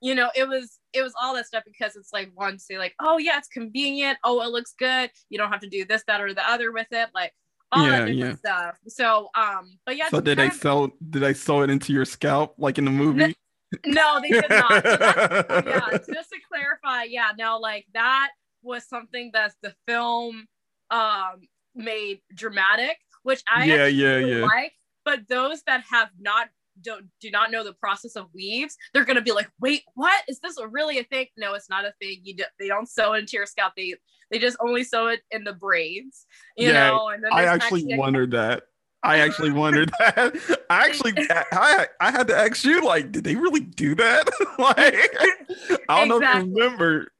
you 0.00 0.14
know 0.14 0.30
it 0.36 0.46
was 0.48 0.78
it 0.92 1.02
was 1.02 1.14
all 1.20 1.34
that 1.34 1.46
stuff 1.46 1.64
because 1.66 1.96
it's 1.96 2.12
like 2.12 2.30
one 2.34 2.58
say 2.58 2.78
like 2.78 2.94
oh 3.00 3.18
yeah 3.18 3.38
it's 3.38 3.48
convenient. 3.48 4.18
Oh 4.24 4.40
it 4.42 4.50
looks 4.50 4.74
good. 4.78 5.10
You 5.30 5.38
don't 5.38 5.50
have 5.50 5.60
to 5.60 5.68
do 5.68 5.84
this 5.84 6.04
that 6.06 6.20
or 6.20 6.34
the 6.34 6.48
other 6.48 6.70
with 6.72 6.88
it. 6.92 7.08
Like 7.14 7.32
all 7.72 7.84
Yeah, 7.86 7.98
that 8.00 8.06
different 8.12 8.38
stuff. 8.38 8.76
So 8.88 9.28
um 9.34 9.78
but 9.84 9.96
yeah 9.96 10.08
so 10.08 10.20
did 10.20 10.38
they 10.38 10.46
of- 10.46 10.52
sew 10.54 10.92
did 11.10 11.20
they 11.20 11.34
sew 11.34 11.62
it 11.62 11.70
into 11.70 11.92
your 11.92 12.04
scalp 12.04 12.54
like 12.58 12.78
in 12.78 12.84
the 12.84 12.90
movie? 12.90 13.36
no 13.84 14.18
they 14.22 14.30
did 14.30 14.48
not. 14.48 14.82
So 14.82 14.96
yeah 15.66 15.90
just 16.12 16.30
to 16.30 16.36
clarify 16.50 17.04
yeah 17.04 17.30
no 17.38 17.58
like 17.58 17.86
that 17.94 18.30
was 18.62 18.88
something 18.88 19.30
that 19.34 19.52
the 19.62 19.74
film 19.86 20.46
um 20.90 21.42
made 21.74 22.20
dramatic 22.34 22.96
which 23.22 23.42
i 23.48 23.66
Yeah, 23.66 23.86
yeah, 23.86 24.18
yeah. 24.18 24.44
like 24.44 24.72
but 25.04 25.28
those 25.28 25.62
that 25.66 25.82
have 25.90 26.08
not 26.18 26.48
don't 26.82 27.06
do 27.20 27.30
not 27.30 27.50
know 27.50 27.64
the 27.64 27.72
process 27.72 28.16
of 28.16 28.26
weaves, 28.34 28.76
they're 28.92 29.04
gonna 29.04 29.22
be 29.22 29.32
like, 29.32 29.50
wait, 29.60 29.82
what 29.94 30.22
is 30.28 30.40
this 30.40 30.56
really 30.70 30.98
a 30.98 31.04
thing? 31.04 31.26
No, 31.36 31.54
it's 31.54 31.70
not 31.70 31.84
a 31.84 31.92
thing. 32.00 32.20
You 32.22 32.36
do, 32.36 32.44
they 32.58 32.68
don't 32.68 32.88
sew 32.88 33.14
into 33.14 33.36
your 33.36 33.46
scalp. 33.46 33.74
They 33.76 33.94
they 34.30 34.38
just 34.38 34.56
only 34.60 34.84
sew 34.84 35.08
it 35.08 35.20
in 35.30 35.44
the 35.44 35.52
braids, 35.52 36.26
you 36.56 36.68
Yeah, 36.68 36.90
know. 36.90 37.08
And 37.08 37.24
then 37.24 37.32
I 37.32 37.44
actually 37.44 37.84
wondered 37.96 38.32
that. 38.32 38.64
I 39.02 39.18
actually 39.18 39.52
wondered 39.52 39.92
that. 40.00 40.36
I 40.70 40.86
actually, 40.86 41.12
I, 41.30 41.86
I 42.00 42.10
had 42.10 42.26
to 42.28 42.36
ask 42.36 42.64
you, 42.64 42.84
like, 42.84 43.12
did 43.12 43.24
they 43.24 43.36
really 43.36 43.60
do 43.60 43.94
that? 43.94 44.28
like, 44.58 45.80
I 45.88 45.98
don't 45.98 46.08
know 46.08 46.16
if 46.16 46.22
Exactly. 46.22 46.50
you 46.50 46.56
remember. 46.56 47.12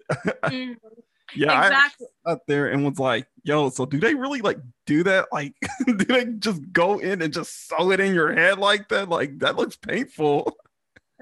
Mhm, 0.44 0.76
Yeah, 1.34 1.52
I 1.52 1.90
up 2.30 2.42
there 2.46 2.68
and 2.68 2.84
was 2.84 2.98
like, 2.98 3.26
yo, 3.42 3.70
so 3.70 3.86
do 3.86 3.98
they 3.98 4.14
really 4.14 4.40
like 4.40 4.58
do 4.86 5.02
that? 5.04 5.28
Like, 5.32 5.54
do 5.86 5.94
they 5.96 6.24
just 6.38 6.60
go 6.72 6.98
in 6.98 7.22
and 7.22 7.32
just 7.32 7.68
sew 7.68 7.90
it 7.90 8.00
in 8.00 8.14
your 8.14 8.32
head 8.32 8.58
like 8.58 8.88
that? 8.88 9.08
Like, 9.08 9.38
that 9.40 9.56
looks 9.56 9.76
painful. 9.76 10.56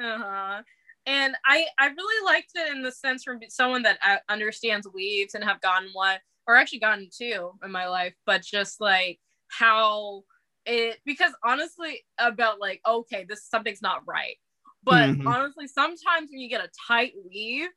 Uh-huh. 0.00 0.62
And 1.06 1.36
I 1.46 1.66
I 1.78 1.86
really 1.86 2.24
liked 2.24 2.52
it 2.54 2.70
in 2.74 2.82
the 2.82 2.92
sense 2.92 3.24
from 3.24 3.40
someone 3.48 3.82
that 3.84 3.98
uh, 4.02 4.16
understands 4.28 4.88
weaves 4.92 5.34
and 5.34 5.44
have 5.44 5.60
gotten 5.60 5.88
one 5.92 6.18
or 6.46 6.56
actually 6.56 6.80
gotten 6.80 7.08
two 7.16 7.52
in 7.64 7.70
my 7.70 7.88
life, 7.88 8.14
but 8.26 8.42
just 8.42 8.80
like 8.80 9.20
how 9.48 10.22
it 10.64 10.98
because 11.06 11.32
honestly 11.44 12.04
about 12.18 12.60
like 12.60 12.80
okay 12.86 13.24
this 13.28 13.44
something's 13.48 13.82
not 13.82 14.02
right, 14.06 14.36
but 14.82 15.08
Mhm. 15.10 15.26
honestly 15.26 15.66
sometimes 15.68 16.30
when 16.30 16.40
you 16.40 16.48
get 16.48 16.64
a 16.64 16.70
tight 16.88 17.12
weave. 17.28 17.68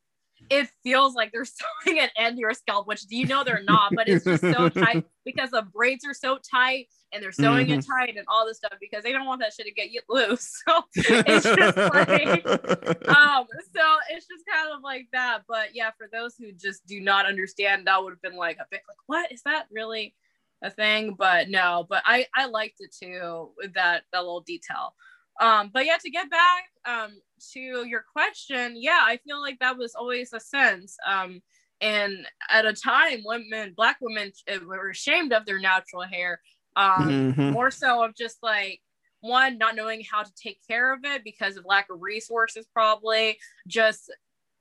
It 0.49 0.69
feels 0.83 1.15
like 1.15 1.31
they're 1.31 1.45
sewing 1.85 1.97
it 1.97 2.11
into 2.17 2.39
your 2.39 2.53
scalp, 2.53 2.87
which 2.87 3.01
do 3.03 3.15
you 3.15 3.25
know 3.25 3.43
they're 3.43 3.63
not, 3.63 3.93
but 3.95 4.07
it's 4.07 4.25
just 4.25 4.41
so 4.41 4.69
tight 4.69 5.05
because 5.25 5.51
the 5.51 5.61
braids 5.61 6.05
are 6.05 6.13
so 6.13 6.39
tight 6.49 6.87
and 7.11 7.23
they're 7.23 7.31
sewing 7.31 7.69
it 7.69 7.85
tight 7.85 8.15
and 8.15 8.25
all 8.27 8.45
this 8.45 8.57
stuff 8.57 8.73
because 8.79 9.03
they 9.03 9.11
don't 9.11 9.25
want 9.25 9.41
that 9.41 9.53
shit 9.53 9.65
to 9.65 9.71
get 9.71 9.91
you 9.91 10.01
loose. 10.09 10.61
So 10.69 10.83
it's 10.95 11.45
just 11.45 11.77
like 11.77 12.45
um 12.47 13.47
so 13.73 13.97
it's 14.11 14.27
just 14.27 14.45
kind 14.51 14.69
of 14.73 14.81
like 14.83 15.07
that. 15.13 15.43
But 15.47 15.69
yeah 15.73 15.91
for 15.97 16.07
those 16.11 16.35
who 16.37 16.51
just 16.51 16.85
do 16.85 16.99
not 16.99 17.25
understand 17.25 17.87
that 17.87 18.03
would 18.03 18.11
have 18.11 18.21
been 18.21 18.35
like 18.35 18.57
a 18.57 18.65
bit 18.69 18.81
like 18.87 18.97
what? 19.07 19.31
Is 19.31 19.41
that 19.43 19.65
really 19.71 20.15
a 20.63 20.69
thing? 20.69 21.15
But 21.17 21.49
no 21.49 21.85
but 21.89 22.03
i 22.05 22.27
i 22.35 22.45
liked 22.45 22.77
it 22.79 22.93
too 22.93 23.51
with 23.57 23.73
that 23.73 24.03
that 24.13 24.19
little 24.19 24.41
detail. 24.41 24.93
Um 25.39 25.71
but 25.73 25.85
yeah 25.85 25.97
to 25.97 26.09
get 26.09 26.29
back 26.29 26.65
um 26.85 27.19
to 27.53 27.85
your 27.87 28.03
question 28.13 28.73
yeah 28.75 29.01
i 29.03 29.17
feel 29.17 29.41
like 29.41 29.59
that 29.59 29.77
was 29.77 29.95
always 29.95 30.33
a 30.33 30.39
sense 30.39 30.97
um 31.07 31.41
and 31.81 32.27
at 32.49 32.65
a 32.65 32.73
time 32.73 33.19
women 33.23 33.73
black 33.75 33.97
women 34.01 34.31
uh, 34.51 34.59
were 34.65 34.89
ashamed 34.89 35.33
of 35.33 35.45
their 35.45 35.59
natural 35.59 36.03
hair 36.03 36.41
um 36.75 37.29
Mhm. 37.37 37.51
more 37.51 37.71
so 37.71 38.03
of 38.03 38.15
just 38.15 38.37
like 38.43 38.81
one 39.21 39.57
not 39.57 39.75
knowing 39.75 40.01
how 40.09 40.23
to 40.23 40.31
take 40.41 40.59
care 40.67 40.93
of 40.93 41.01
it 41.03 41.23
because 41.23 41.57
of 41.57 41.65
lack 41.65 41.87
of 41.89 42.01
resources 42.01 42.65
probably 42.73 43.37
just 43.67 44.11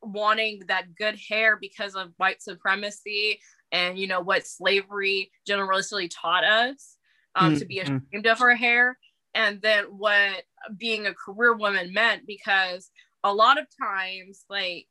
wanting 0.02 0.60
that 0.68 0.94
good 0.94 1.16
hair 1.28 1.56
because 1.56 1.94
of 1.94 2.12
white 2.16 2.40
supremacy 2.42 3.40
and 3.72 3.98
you 3.98 4.06
know 4.06 4.20
what 4.20 4.46
slavery 4.46 5.30
generously 5.46 6.08
taught 6.08 6.44
us 6.44 6.96
um, 7.34 7.54
to 7.54 7.64
be 7.66 7.80
Mhm. 7.80 8.08
ashamed 8.12 8.26
of 8.26 8.40
our 8.40 8.54
hair 8.54 8.98
and 9.34 9.60
then 9.62 9.84
what 9.86 10.44
being 10.76 11.06
a 11.06 11.14
career 11.14 11.54
woman 11.56 11.92
meant 11.92 12.26
because 12.26 12.90
a 13.24 13.32
lot 13.32 13.58
of 13.58 13.66
times 13.80 14.44
like 14.48 14.86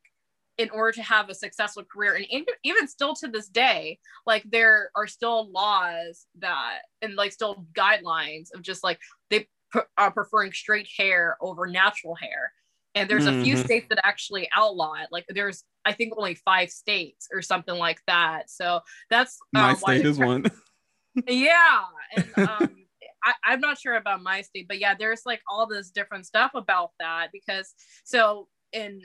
in 0.58 0.70
order 0.72 0.92
to 0.92 1.04
have 1.04 1.30
a 1.30 1.36
successful 1.36 1.84
career 1.84 2.16
and 2.16 2.26
even, 2.32 2.54
even 2.64 2.88
still 2.88 3.14
to 3.16 3.28
this 3.28 3.48
day 3.48 4.00
like 4.26 4.44
there 4.50 4.90
are 4.96 5.08
still 5.08 5.52
laws 5.52 6.26
that 6.40 6.80
and 7.02 7.16
like 7.16 7.32
still 7.32 7.66
guidelines 7.74 8.48
of 8.54 8.62
just 8.62 8.84
like 8.84 9.00
they 9.30 9.48
are 9.98 10.12
preferring 10.12 10.52
straight 10.52 10.88
hair 10.98 11.38
over 11.42 11.68
natural 11.68 12.16
hair 12.16 12.54
and 12.96 13.10
there's 13.10 13.28
a 13.28 13.34
few 13.34 13.56
Mhm. 13.56 13.66
states 13.66 13.86
that 13.90 14.00
actually 14.06 14.50
outlaw 14.56 14.94
it 14.96 15.10
like 15.12 15.26
there's 15.30 15.64
i 15.86 15.92
think 15.92 16.14
only 16.18 16.36
five 16.36 16.70
states 16.72 17.28
or 17.34 17.42
something 17.42 17.76
like 17.76 18.00
that 18.08 18.50
so 18.50 18.80
that's 19.10 19.38
My 19.54 19.74
um, 19.74 19.80
why 19.80 19.96
state 19.96 20.06
the 20.06 20.08
is 20.08 20.18
one. 20.20 20.46
yeah 21.28 21.86
and 22.16 22.34
um 22.36 22.87
I, 23.24 23.34
i'm 23.46 23.60
not 23.60 23.80
sure 23.80 23.96
about 23.96 24.22
my 24.24 24.42
state 24.42 24.68
but 24.68 24.80
yeah 24.80 24.96
there's 24.98 25.22
like 25.26 25.42
all 25.50 25.68
this 25.68 25.90
different 25.92 26.26
stuff 26.26 26.52
about 26.56 26.92
that 27.00 27.30
because 27.34 27.74
so 28.04 28.48
in 28.72 29.02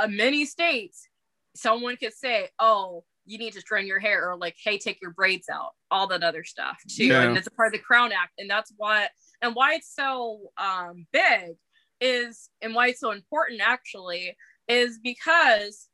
uh, 0.00 0.06
many 0.06 0.44
states 0.44 1.08
someone 1.54 1.96
could 1.96 2.12
say 2.14 2.48
oh 2.58 3.04
you 3.26 3.38
need 3.38 3.52
to 3.52 3.60
straighten 3.60 3.86
your 3.86 3.98
hair 4.00 4.30
or 4.30 4.36
like 4.36 4.56
hey 4.64 4.78
take 4.78 5.00
your 5.02 5.12
braids 5.12 5.48
out 5.52 5.70
all 5.90 6.06
that 6.06 6.22
other 6.22 6.44
stuff 6.44 6.78
too 6.88 7.06
Yeah. 7.06 7.22
and 7.22 7.36
it's 7.36 7.46
a 7.46 7.50
part 7.50 7.68
of 7.68 7.72
the 7.72 7.78
crown 7.78 8.12
act 8.12 8.32
and 8.38 8.48
that's 8.48 8.72
what 8.76 9.10
and 9.42 9.54
why 9.54 9.74
it's 9.74 9.92
so 9.94 10.50
um 10.58 11.06
big 11.12 11.56
is 12.00 12.48
and 12.62 12.74
why 12.74 12.88
it's 12.88 13.00
so 13.00 13.10
important 13.10 13.60
actually 13.62 14.36
is 14.68 14.98
because 15.02 15.88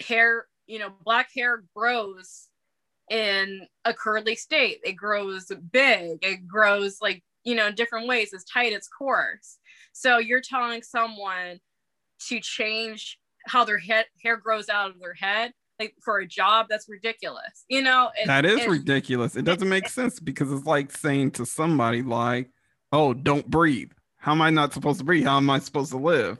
hair 0.00 0.46
you 0.66 0.78
know 0.78 0.90
black 1.04 1.30
hair 1.34 1.64
grows 1.74 2.47
in 3.10 3.66
a 3.84 3.94
curly 3.94 4.34
state 4.34 4.78
it 4.84 4.92
grows 4.92 5.50
big 5.70 6.18
it 6.22 6.46
grows 6.46 6.98
like 7.00 7.22
you 7.44 7.54
know 7.54 7.66
in 7.68 7.74
different 7.74 8.06
ways 8.06 8.32
it's 8.32 8.44
tight 8.44 8.72
it's 8.72 8.88
coarse 8.88 9.58
so 9.92 10.18
you're 10.18 10.40
telling 10.42 10.82
someone 10.82 11.58
to 12.28 12.40
change 12.40 13.18
how 13.46 13.64
their 13.64 13.78
head 13.78 14.04
hair 14.22 14.36
grows 14.36 14.68
out 14.68 14.90
of 14.90 14.98
their 15.00 15.14
head 15.14 15.52
like 15.78 15.94
for 16.02 16.18
a 16.18 16.26
job 16.26 16.66
that's 16.68 16.88
ridiculous 16.88 17.64
you 17.68 17.80
know 17.82 18.10
and- 18.20 18.28
that 18.28 18.44
is 18.44 18.60
and- 18.60 18.72
ridiculous. 18.72 19.36
It 19.36 19.44
doesn't 19.44 19.68
make 19.68 19.88
sense 19.88 20.18
because 20.20 20.50
it's 20.52 20.66
like 20.66 20.90
saying 20.90 21.30
to 21.32 21.46
somebody 21.46 22.02
like, 22.02 22.50
"Oh, 22.90 23.14
don't 23.14 23.48
breathe. 23.48 23.92
How 24.16 24.32
am 24.32 24.42
I 24.42 24.50
not 24.50 24.72
supposed 24.72 24.98
to 24.98 25.04
breathe? 25.04 25.24
How 25.24 25.36
am 25.36 25.48
I 25.48 25.60
supposed 25.60 25.92
to 25.92 25.96
live?" 25.98 26.38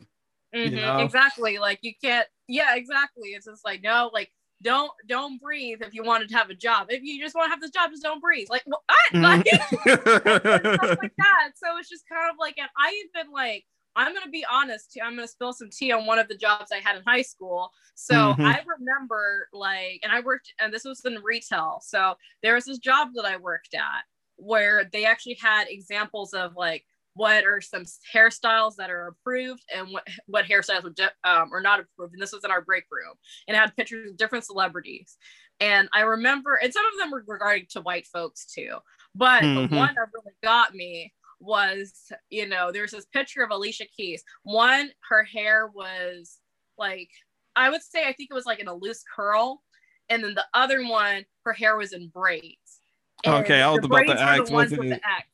Mhm, 0.54 0.72
know? 0.72 0.98
exactly 0.98 1.58
like 1.58 1.78
you 1.82 1.92
can't 2.02 2.26
yeah 2.48 2.74
exactly 2.74 3.28
it's 3.30 3.46
just 3.46 3.64
like 3.64 3.82
no 3.82 4.10
like 4.12 4.32
don't 4.62 4.90
don't 5.06 5.40
breathe 5.40 5.82
if 5.82 5.94
you 5.94 6.02
wanted 6.02 6.28
to 6.30 6.36
have 6.36 6.50
a 6.50 6.54
job. 6.54 6.88
If 6.90 7.02
you 7.02 7.20
just 7.22 7.34
want 7.34 7.46
to 7.46 7.50
have 7.50 7.60
this 7.60 7.70
job 7.70 7.90
just 7.90 8.02
don't 8.02 8.20
breathe. 8.20 8.48
Like 8.50 8.64
what? 8.66 8.80
Like, 9.14 9.46
stuff 9.46 10.98
like 11.00 11.12
that. 11.18 11.50
So 11.56 11.76
it's 11.78 11.88
just 11.88 12.08
kind 12.08 12.30
of 12.30 12.36
like 12.38 12.58
and 12.58 12.68
i 12.76 13.02
even 13.16 13.32
like 13.32 13.64
i'm 13.96 14.12
gonna 14.14 14.30
be 14.30 14.44
honest 14.50 14.92
too 14.92 15.00
i'm 15.02 15.14
gonna 15.16 15.26
spill 15.26 15.52
some 15.52 15.70
tea 15.70 15.92
on 15.92 16.04
one 16.06 16.18
of 16.18 16.28
the 16.28 16.36
jobs 16.36 16.70
i 16.72 16.76
had 16.76 16.96
in 16.96 17.02
high 17.06 17.22
school. 17.22 17.70
So 17.94 18.14
Mhm. 18.34 18.44
i 18.44 18.60
remember 18.78 19.48
like 19.52 20.00
and 20.02 20.12
i 20.12 20.20
worked 20.20 20.52
and 20.60 20.72
this 20.72 20.84
was 20.84 21.04
in 21.04 21.18
retail. 21.22 21.80
So 21.82 22.16
there 22.42 22.54
was 22.54 22.64
this 22.66 22.78
job 22.78 23.08
that 23.14 23.24
i 23.24 23.36
worked 23.36 23.74
at 23.74 24.02
where 24.36 24.84
they 24.92 25.04
actually 25.04 25.38
had 25.40 25.66
examples 25.68 26.32
of 26.34 26.54
like 26.56 26.84
what 27.18 27.44
are 27.44 27.60
some 27.60 27.84
hairstyles 28.14 28.76
that 28.76 28.90
are 28.90 29.08
approved 29.08 29.62
and 29.74 29.88
what 29.90 30.06
what 30.26 30.44
hairstyles 30.44 30.84
are, 30.84 31.10
um, 31.42 31.52
are 31.52 31.60
not 31.60 31.80
approved 31.80 32.12
and 32.14 32.22
this 32.22 32.32
was 32.32 32.44
in 32.44 32.50
our 32.50 32.62
break 32.62 32.84
room 32.90 33.14
and 33.48 33.56
had 33.56 33.74
pictures 33.76 34.08
of 34.10 34.16
different 34.16 34.44
celebrities 34.44 35.16
and 35.60 35.88
i 35.92 36.02
remember 36.02 36.54
and 36.62 36.72
some 36.72 36.84
of 36.86 36.98
them 36.98 37.10
were 37.10 37.24
regarding 37.26 37.66
to 37.68 37.80
white 37.80 38.06
folks 38.06 38.46
too 38.46 38.78
but 39.14 39.42
Mhm. 39.42 39.68
the 39.70 39.76
one 39.76 39.94
that 39.96 40.08
really 40.14 40.34
got 40.44 40.74
me 40.74 41.12
was 41.40 42.10
you 42.30 42.46
know 42.48 42.70
there's 42.72 42.92
this 42.92 43.06
picture 43.06 43.42
of 43.42 43.50
alicia 43.50 43.86
keys 43.96 44.22
one 44.44 44.90
her 45.08 45.24
hair 45.24 45.66
was 45.74 46.38
like 46.76 47.10
i 47.56 47.68
would 47.68 47.82
say 47.82 48.02
i 48.06 48.12
think 48.12 48.28
it 48.30 48.34
was 48.34 48.46
like 48.46 48.60
in 48.60 48.68
a 48.68 48.74
loose 48.74 49.02
curl 49.16 49.62
and 50.08 50.22
then 50.22 50.34
the 50.34 50.46
other 50.54 50.86
one 50.86 51.24
her 51.44 51.52
hair 51.52 51.76
was 51.76 51.92
in 51.92 52.08
braids 52.08 52.80
And 53.24 53.34
Okay, 53.44 53.60
I 53.60 53.70
was 53.70 53.80
the 53.80 53.86
about 53.86 54.06
to 54.06 54.20
ask, 54.20 54.44
the 54.44 54.52
ones 54.54 54.70
with 54.70 54.86
it- 54.92 55.00
the 55.02 55.08
X. 55.08 55.26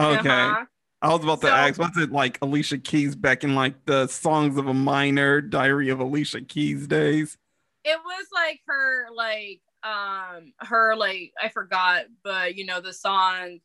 Okay. 0.00 0.18
Uh-huh. 0.28 0.64
I 1.02 1.08
was 1.12 1.22
about 1.24 1.40
to 1.42 1.48
So- 1.48 1.52
ask, 1.52 1.78
was 1.80 1.96
it 1.96 2.12
like 2.12 2.38
Alicia 2.42 2.78
Keys 2.78 3.14
back 3.16 3.42
in 3.44 3.54
like 3.54 3.84
the 3.86 4.06
Songs 4.06 4.56
of 4.56 4.66
a 4.68 4.74
Minor, 4.74 5.40
Diary 5.40 5.88
of 5.90 6.00
Alicia 6.00 6.40
Keys 6.42 6.86
days? 6.86 7.36
it 7.84 7.98
was 8.04 8.26
like 8.32 8.60
her 8.68 9.06
like 9.12 9.60
um 9.82 10.52
her 10.60 10.94
like 10.94 11.32
i 11.42 11.48
forgot 11.48 12.04
but 12.22 12.54
you 12.54 12.64
know 12.64 12.80
the 12.80 12.92
song 12.92 13.58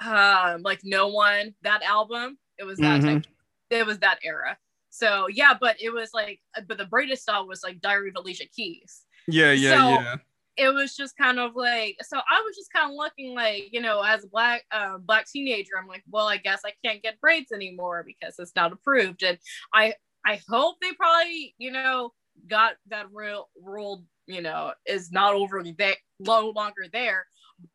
um 0.00 0.62
like 0.62 0.80
no 0.84 1.08
one 1.08 1.54
that 1.60 1.82
album 1.82 2.38
it 2.58 2.64
was 2.64 2.78
that 2.78 3.02
Mm-hmm. 3.02 3.14
type 3.16 3.26
it 3.68 3.84
was 3.86 3.98
that 3.98 4.18
era 4.24 4.56
so 4.88 5.26
yeah 5.28 5.52
but 5.60 5.76
it 5.82 5.90
was 5.90 6.14
like 6.14 6.40
but 6.66 6.78
the 6.78 6.86
braided 6.86 7.18
style 7.18 7.46
was 7.46 7.62
like 7.62 7.78
diary 7.82 8.08
of 8.08 8.16
alicia 8.16 8.46
keys 8.46 9.04
Yeah, 9.28 9.52
yeah, 9.52 9.76
So- 9.76 9.88
yeah. 10.00 10.14
It 10.56 10.68
was 10.72 10.94
just 10.94 11.16
kind 11.16 11.38
of 11.38 11.56
like 11.56 11.96
so 12.02 12.18
i 12.18 12.40
was 12.44 12.54
just 12.56 12.72
kind 12.72 12.90
of 12.90 12.96
looking 12.96 13.34
like 13.34 13.68
you 13.72 13.80
know 13.80 14.02
as 14.02 14.24
a 14.24 14.28
black 14.28 14.64
um 14.72 15.02
black 15.06 15.26
teenager 15.26 15.72
i'm 15.80 15.86
like 15.88 16.02
well 16.10 16.26
i 16.26 16.36
guess 16.36 16.60
i 16.64 16.72
can't 16.84 17.02
get 17.02 17.20
braids 17.20 17.52
anymore 17.52 18.04
because 18.06 18.34
it's 18.38 18.54
not 18.54 18.72
approved 18.72 19.22
and 19.22 19.38
i 19.72 19.94
i 20.26 20.40
hope 20.48 20.76
they 20.82 20.92
probably 20.92 21.54
you 21.58 21.70
know 21.70 22.12
got 22.48 22.74
that 22.88 23.06
real 23.12 23.48
rule 23.62 24.04
you 24.26 24.42
know 24.42 24.72
is 24.86 25.10
not 25.10 25.34
over 25.34 25.62
there 25.78 25.96
no 26.20 26.50
longer 26.50 26.84
there 26.92 27.26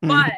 Mhm. 0.03 0.09
but 0.09 0.33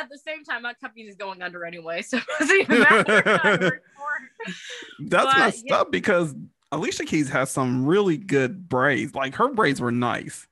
at 0.00 0.08
the 0.08 0.18
same 0.18 0.44
time 0.44 0.62
that 0.62 0.78
company 0.78 1.02
is 1.02 1.16
going 1.16 1.42
under 1.42 1.64
anyway 1.64 2.00
so 2.02 2.16
it 2.18 2.24
doesn't 2.38 2.60
even 2.60 2.80
matter 2.80 3.82
That's 5.00 5.24
but, 5.24 5.38
messed 5.38 5.64
yeah. 5.66 5.76
up 5.76 5.90
because 5.90 6.34
Alicia 6.72 7.04
Keys 7.04 7.28
has 7.30 7.50
some 7.50 7.84
really 7.84 8.16
good 8.16 8.68
braids. 8.68 9.14
Like 9.14 9.34
her 9.34 9.48
braids 9.52 9.80
were 9.80 9.90
nice. 9.92 10.46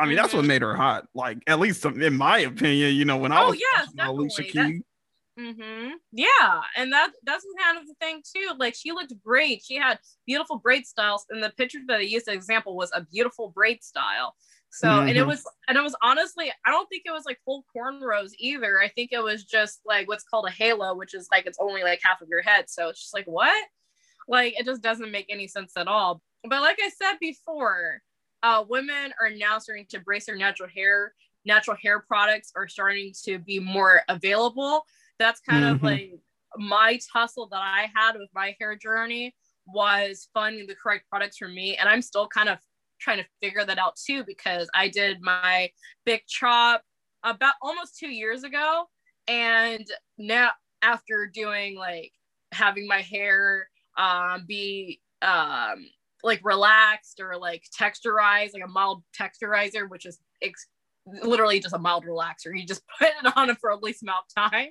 I 0.00 0.06
mean, 0.06 0.16
that's 0.16 0.32
what 0.32 0.44
Mhm. 0.44 0.48
made 0.48 0.62
her 0.62 0.74
hot. 0.74 1.06
Like 1.14 1.38
at 1.46 1.60
least 1.60 1.84
in 1.84 2.16
my 2.16 2.38
opinion, 2.38 2.94
you 2.94 3.04
know, 3.04 3.18
when 3.18 3.32
I 3.32 3.44
Oh, 3.44 3.50
was 3.50 3.60
yes, 3.60 3.88
Alicia. 3.98 4.42
Keys, 4.44 4.82
Mm-hmm. 5.40 5.92
Yeah, 6.12 6.60
and 6.76 6.92
that 6.92 7.12
that's 7.24 7.46
kind 7.58 7.78
of 7.78 7.86
the 7.86 7.94
thing 7.94 8.22
too. 8.34 8.52
Like 8.58 8.74
she 8.74 8.92
looked 8.92 9.14
great. 9.24 9.62
She 9.64 9.76
had 9.76 9.98
beautiful 10.26 10.58
braid 10.58 10.86
styles, 10.86 11.24
and 11.30 11.42
the 11.42 11.50
picture 11.50 11.78
that 11.86 11.98
I 11.98 12.02
used 12.02 12.28
as 12.28 12.34
example 12.34 12.76
was 12.76 12.90
a 12.94 13.02
beautiful 13.02 13.48
braid 13.48 13.82
style. 13.82 14.34
So, 14.70 14.88
mm-hmm. 14.88 15.08
and 15.08 15.10
it 15.10 15.20
mm-hmm. 15.20 15.28
was, 15.28 15.44
and 15.66 15.78
it 15.78 15.82
was 15.82 15.96
honestly, 16.02 16.52
I 16.66 16.70
don't 16.70 16.88
think 16.88 17.02
it 17.06 17.10
was 17.10 17.24
like 17.24 17.40
full 17.44 17.64
cornrows 17.74 18.32
either. 18.38 18.80
I 18.80 18.88
think 18.88 19.12
it 19.12 19.22
was 19.22 19.44
just 19.44 19.80
like 19.86 20.08
what's 20.08 20.24
called 20.24 20.46
a 20.46 20.52
halo, 20.52 20.94
which 20.94 21.14
is 21.14 21.28
like 21.32 21.46
it's 21.46 21.58
only 21.60 21.82
like 21.82 22.00
half 22.02 22.20
of 22.20 22.28
your 22.28 22.42
head. 22.42 22.68
So 22.68 22.88
it's 22.88 23.00
just 23.00 23.14
like 23.14 23.26
what? 23.26 23.64
Like 24.28 24.58
it 24.58 24.66
just 24.66 24.82
doesn't 24.82 25.10
make 25.10 25.26
any 25.30 25.48
sense 25.48 25.72
at 25.76 25.88
all. 25.88 26.20
But 26.42 26.60
like 26.60 26.78
I 26.82 26.90
said 26.90 27.14
before, 27.20 28.02
uh, 28.42 28.64
women 28.68 29.12
are 29.20 29.30
now 29.30 29.58
starting 29.58 29.86
to 29.90 29.98
embrace 29.98 30.26
their 30.26 30.36
natural 30.36 30.68
hair. 30.74 31.14
Natural 31.44 31.76
hair 31.82 32.00
products 32.00 32.52
are 32.54 32.68
starting 32.68 33.12
to 33.24 33.38
be 33.38 33.58
more 33.58 34.02
available 34.08 34.84
that's 35.20 35.40
kind 35.40 35.62
mm-hmm. 35.62 35.74
of 35.74 35.82
like 35.82 36.18
my 36.56 36.98
tussle 37.12 37.46
that 37.48 37.60
I 37.62 37.88
had 37.94 38.16
with 38.16 38.30
my 38.34 38.56
hair 38.58 38.74
journey 38.74 39.36
was 39.66 40.28
finding 40.34 40.66
the 40.66 40.74
correct 40.74 41.04
products 41.08 41.36
for 41.36 41.46
me. 41.46 41.76
And 41.76 41.88
I'm 41.88 42.02
still 42.02 42.26
kind 42.26 42.48
of 42.48 42.58
trying 43.00 43.18
to 43.18 43.26
figure 43.40 43.64
that 43.64 43.78
out 43.78 43.94
too, 43.96 44.24
because 44.24 44.68
I 44.74 44.88
did 44.88 45.20
my 45.20 45.70
big 46.04 46.22
chop 46.26 46.82
about 47.22 47.54
almost 47.62 47.98
two 47.98 48.08
years 48.08 48.42
ago. 48.42 48.86
And 49.28 49.86
now 50.18 50.50
after 50.82 51.30
doing 51.32 51.76
like 51.76 52.12
having 52.50 52.88
my 52.88 53.02
hair 53.02 53.68
um, 53.96 54.44
be 54.48 55.00
um, 55.22 55.86
like 56.22 56.40
relaxed 56.42 57.20
or 57.20 57.36
like 57.38 57.64
texturized, 57.78 58.54
like 58.54 58.64
a 58.64 58.68
mild 58.68 59.02
texturizer, 59.18 59.88
which 59.88 60.06
is 60.06 60.18
ex- 60.42 60.66
literally 61.06 61.60
just 61.60 61.74
a 61.74 61.78
mild 61.78 62.04
relaxer. 62.04 62.56
You 62.56 62.66
just 62.66 62.82
put 62.98 63.08
it 63.08 63.36
on 63.36 63.54
for 63.56 63.70
a 63.70 63.76
least 63.76 64.02
amount 64.02 64.24
of 64.36 64.50
time. 64.50 64.68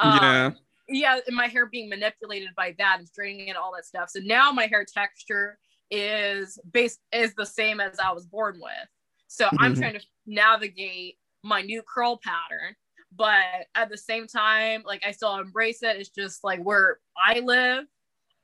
Um, 0.00 0.18
yeah. 0.22 0.50
Yeah, 0.90 1.18
and 1.26 1.36
my 1.36 1.48
hair 1.48 1.66
being 1.66 1.90
manipulated 1.90 2.48
by 2.56 2.74
that 2.78 2.96
and 2.98 3.06
straightening 3.06 3.50
and 3.50 3.58
all 3.58 3.74
that 3.74 3.84
stuff. 3.84 4.08
So 4.08 4.20
now 4.24 4.52
my 4.52 4.66
hair 4.66 4.86
texture 4.86 5.58
is 5.90 6.58
based 6.72 7.00
is 7.12 7.34
the 7.34 7.44
same 7.44 7.78
as 7.78 7.98
I 7.98 8.12
was 8.12 8.26
born 8.26 8.58
with. 8.60 8.72
So 9.26 9.46
mm-hmm. 9.46 9.62
I'm 9.62 9.76
trying 9.76 9.94
to 9.94 10.00
navigate 10.26 11.16
my 11.44 11.60
new 11.60 11.82
curl 11.82 12.18
pattern, 12.24 12.74
but 13.14 13.44
at 13.74 13.90
the 13.90 13.98
same 13.98 14.26
time, 14.26 14.82
like 14.86 15.02
I 15.06 15.12
still 15.12 15.36
embrace 15.38 15.82
it. 15.82 15.96
It's 15.96 16.08
just 16.08 16.42
like 16.42 16.62
where 16.62 16.98
I 17.22 17.40
live, 17.40 17.84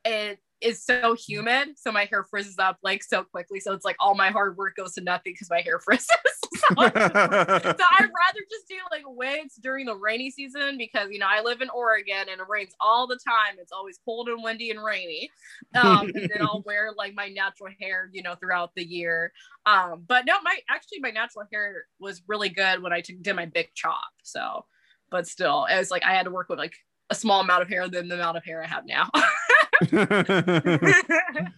it 0.04 0.38
is 0.64 0.83
so 0.83 1.14
humid, 1.14 1.78
so 1.78 1.92
my 1.92 2.06
hair 2.06 2.25
frizzes 2.25 2.59
up 2.59 2.78
like 2.83 3.02
so 3.02 3.23
quickly. 3.23 3.61
So 3.61 3.73
it's 3.73 3.85
like 3.85 3.97
all 4.00 4.14
my 4.14 4.30
hard 4.30 4.56
work 4.56 4.76
goes 4.76 4.94
to 4.94 5.02
nothing 5.02 5.35
because 5.35 5.50
my 5.50 5.61
hair 5.61 5.78
frizzes. 5.85 6.09
so, 6.09 6.68
so 6.75 6.80
I'd 6.80 8.11
rather 8.11 8.40
just 8.50 8.66
do 8.68 8.76
like 8.90 9.02
wigs 9.06 9.56
during 9.56 9.87
the 9.87 9.94
rainy 9.94 10.30
season 10.30 10.78
because 10.78 11.09
you 11.11 11.18
know 11.18 11.26
I 11.28 11.42
live 11.42 11.61
in 11.61 11.68
Oregon 11.71 12.28
and 12.30 12.40
it 12.40 12.49
rains 12.49 12.73
all 12.80 13.06
the 13.06 13.18
time. 13.18 13.56
It's 13.61 13.73
always 13.73 13.99
cold 14.04 14.28
and 14.28 14.42
windy 14.42 14.71
and 14.71 14.83
rainy. 14.83 15.30
Um, 15.75 16.11
and 16.14 16.30
then 16.30 16.40
I'll 16.40 16.62
wear 16.66 16.92
like 16.97 17.14
my 17.14 17.28
natural 17.28 17.73
hair, 17.78 18.09
you 18.12 18.23
know, 18.23 18.35
throughout 18.35 18.71
the 18.75 18.85
year. 18.85 19.33
Um, 19.66 20.04
but 20.06 20.25
no, 20.25 20.40
my 20.42 20.59
actually 20.71 21.00
my 21.00 21.11
natural 21.11 21.47
hair 21.52 21.85
was 22.00 22.23
really 22.26 22.49
good 22.49 22.83
when 22.83 22.92
I 22.92 23.02
took, 23.02 23.21
did 23.21 23.37
my 23.37 23.47
big 23.47 23.68
chop. 23.75 24.00
So, 24.23 24.64
but 25.11 25.26
still, 25.26 25.66
it 25.66 25.76
was 25.76 25.90
like 25.90 26.04
I 26.04 26.14
had 26.14 26.25
to 26.25 26.30
work 26.30 26.49
with 26.49 26.59
like 26.59 26.75
a 27.11 27.14
small 27.14 27.40
amount 27.40 27.62
of 27.62 27.68
hair 27.68 27.87
than 27.88 28.09
the 28.09 28.14
amount 28.14 28.38
of 28.38 28.44
hair 28.44 28.62
I 28.62 28.66
have 28.66 28.87
now. 28.87 29.11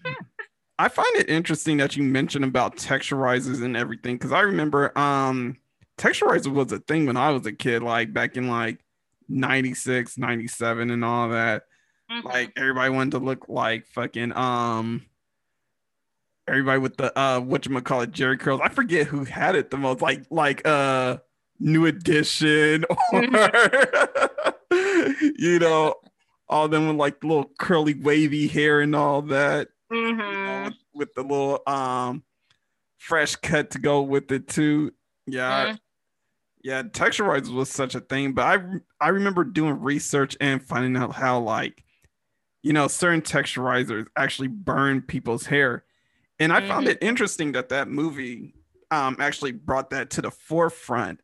I 0.78 0.88
find 0.88 1.16
it 1.16 1.30
interesting 1.30 1.78
that 1.78 1.96
you 1.96 2.02
mentioned 2.02 2.44
about 2.44 2.76
texturizers 2.76 3.62
and 3.62 3.76
everything 3.76 4.16
because 4.16 4.32
I 4.32 4.40
remember 4.40 4.96
um 4.98 5.56
texturizer 5.98 6.52
was 6.52 6.72
a 6.72 6.78
thing 6.78 7.06
when 7.06 7.16
I 7.16 7.30
was 7.30 7.46
a 7.46 7.52
kid, 7.52 7.82
like 7.82 8.12
back 8.12 8.36
in 8.36 8.48
like 8.48 8.80
96, 9.28 10.18
97 10.18 10.90
and 10.90 11.04
all 11.04 11.30
that. 11.30 11.64
Mm-hmm. 12.10 12.26
Like 12.26 12.52
everybody 12.56 12.90
wanted 12.90 13.12
to 13.12 13.18
look 13.18 13.48
like 13.48 13.86
fucking 13.86 14.36
um 14.36 15.06
everybody 16.46 16.78
with 16.78 16.96
the 16.96 17.18
uh 17.18 17.40
what 17.40 17.66
you 17.66 17.80
call 17.80 18.02
it 18.02 18.12
Jheri 18.12 18.38
curls. 18.38 18.60
I 18.62 18.68
forget 18.68 19.06
who 19.06 19.24
had 19.24 19.56
it 19.56 19.70
the 19.70 19.78
most, 19.78 20.02
like 20.02 20.24
like 20.30 20.66
uh 20.66 21.18
new 21.58 21.86
edition 21.86 22.84
or 23.12 23.22
you 25.38 25.58
know 25.58 25.94
all 26.48 26.68
them 26.68 26.86
with 26.88 26.96
like 26.96 27.22
little 27.22 27.50
curly 27.58 27.94
wavy 27.94 28.46
hair 28.46 28.80
and 28.80 28.94
all 28.94 29.22
that 29.22 29.68
mm-hmm. 29.92 30.20
you 30.20 30.32
know, 30.32 30.64
with, 30.64 30.74
with, 30.94 31.14
the 31.14 31.22
little 31.22 31.60
um 31.66 32.22
fresh 32.98 33.36
cut 33.36 33.70
to 33.70 33.78
go 33.78 34.02
with 34.02 34.30
it 34.32 34.48
too 34.48 34.92
yeah 35.26 35.72
mm. 35.72 35.78
yeah 36.62 36.82
texturizers 36.82 37.52
was 37.52 37.70
such 37.70 37.94
a 37.94 38.00
thing 38.00 38.32
but 38.32 38.44
i 38.44 38.64
i 39.00 39.08
remember 39.08 39.44
doing 39.44 39.80
research 39.80 40.36
and 40.40 40.62
finding 40.62 40.96
out 41.00 41.12
how 41.12 41.38
like 41.38 41.84
you 42.62 42.72
know 42.72 42.88
certain 42.88 43.22
texturizers 43.22 44.06
actually 44.16 44.48
burn 44.48 45.02
people's 45.02 45.46
hair 45.46 45.84
and 46.38 46.52
i 46.52 46.58
mm-hmm. 46.60 46.68
found 46.68 46.88
it 46.88 46.98
interesting 47.00 47.52
that 47.52 47.68
that 47.68 47.88
movie 47.88 48.54
um 48.90 49.16
actually 49.20 49.52
brought 49.52 49.90
that 49.90 50.10
to 50.10 50.22
the 50.22 50.30
forefront 50.30 51.20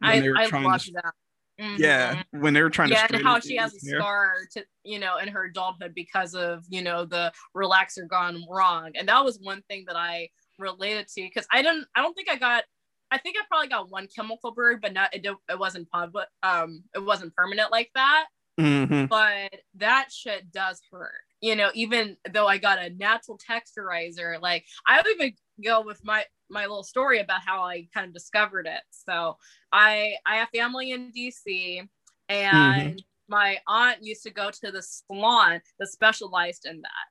I, 0.00 0.18
I 0.18 0.46
loved 0.46 0.94
that 0.94 1.14
Mm-hmm. 1.60 1.82
Yeah, 1.82 2.22
when 2.30 2.54
they 2.54 2.62
were 2.62 2.70
trying 2.70 2.90
yeah, 2.90 3.06
to. 3.06 3.14
Yeah, 3.14 3.18
and 3.18 3.26
how 3.26 3.40
she 3.40 3.56
has 3.56 3.74
a 3.74 3.90
hair. 3.90 3.98
scar 3.98 4.34
to 4.52 4.64
you 4.84 4.98
know 4.98 5.18
in 5.18 5.28
her 5.28 5.46
adulthood 5.46 5.92
because 5.94 6.34
of 6.34 6.64
you 6.68 6.82
know 6.82 7.04
the 7.04 7.32
relaxer 7.56 8.08
gone 8.08 8.44
wrong, 8.48 8.92
and 8.94 9.08
that 9.08 9.24
was 9.24 9.38
one 9.42 9.62
thing 9.68 9.84
that 9.88 9.96
I 9.96 10.28
related 10.58 11.08
to 11.08 11.22
because 11.22 11.46
I 11.50 11.62
didn't. 11.62 11.86
I 11.96 12.02
don't 12.02 12.14
think 12.14 12.30
I 12.30 12.36
got. 12.36 12.64
I 13.10 13.18
think 13.18 13.36
I 13.38 13.44
probably 13.48 13.68
got 13.68 13.90
one 13.90 14.06
chemical 14.14 14.52
burn, 14.52 14.78
but 14.80 14.92
not 14.92 15.14
it. 15.14 15.26
It 15.26 15.58
wasn't 15.58 15.90
pub, 15.90 16.12
but 16.12 16.28
um, 16.42 16.84
it 16.94 17.04
wasn't 17.04 17.34
permanent 17.34 17.72
like 17.72 17.90
that. 17.94 18.26
Mm-hmm. 18.60 19.06
But 19.06 19.54
that 19.76 20.08
shit 20.12 20.52
does 20.52 20.80
hurt. 20.90 21.10
You 21.40 21.56
know, 21.56 21.70
even 21.74 22.16
though 22.32 22.46
I 22.46 22.58
got 22.58 22.78
a 22.78 22.90
natural 22.90 23.38
texturizer, 23.38 24.40
like 24.40 24.64
I 24.86 24.96
would 24.98 25.06
even 25.14 25.32
go 25.64 25.80
with 25.80 26.04
my 26.04 26.24
my 26.50 26.62
little 26.62 26.82
story 26.82 27.20
about 27.20 27.40
how 27.44 27.62
I 27.62 27.88
kind 27.92 28.06
of 28.06 28.14
discovered 28.14 28.66
it. 28.66 28.80
So 28.90 29.36
I 29.72 30.14
I 30.26 30.36
have 30.36 30.48
family 30.54 30.92
in 30.92 31.12
DC 31.12 31.86
and 32.28 32.90
mm-hmm. 32.90 32.96
my 33.28 33.58
aunt 33.66 34.02
used 34.02 34.22
to 34.24 34.30
go 34.30 34.50
to 34.50 34.70
the 34.70 34.82
salon 34.82 35.60
that 35.78 35.86
specialized 35.88 36.66
in 36.66 36.82
that. 36.82 37.08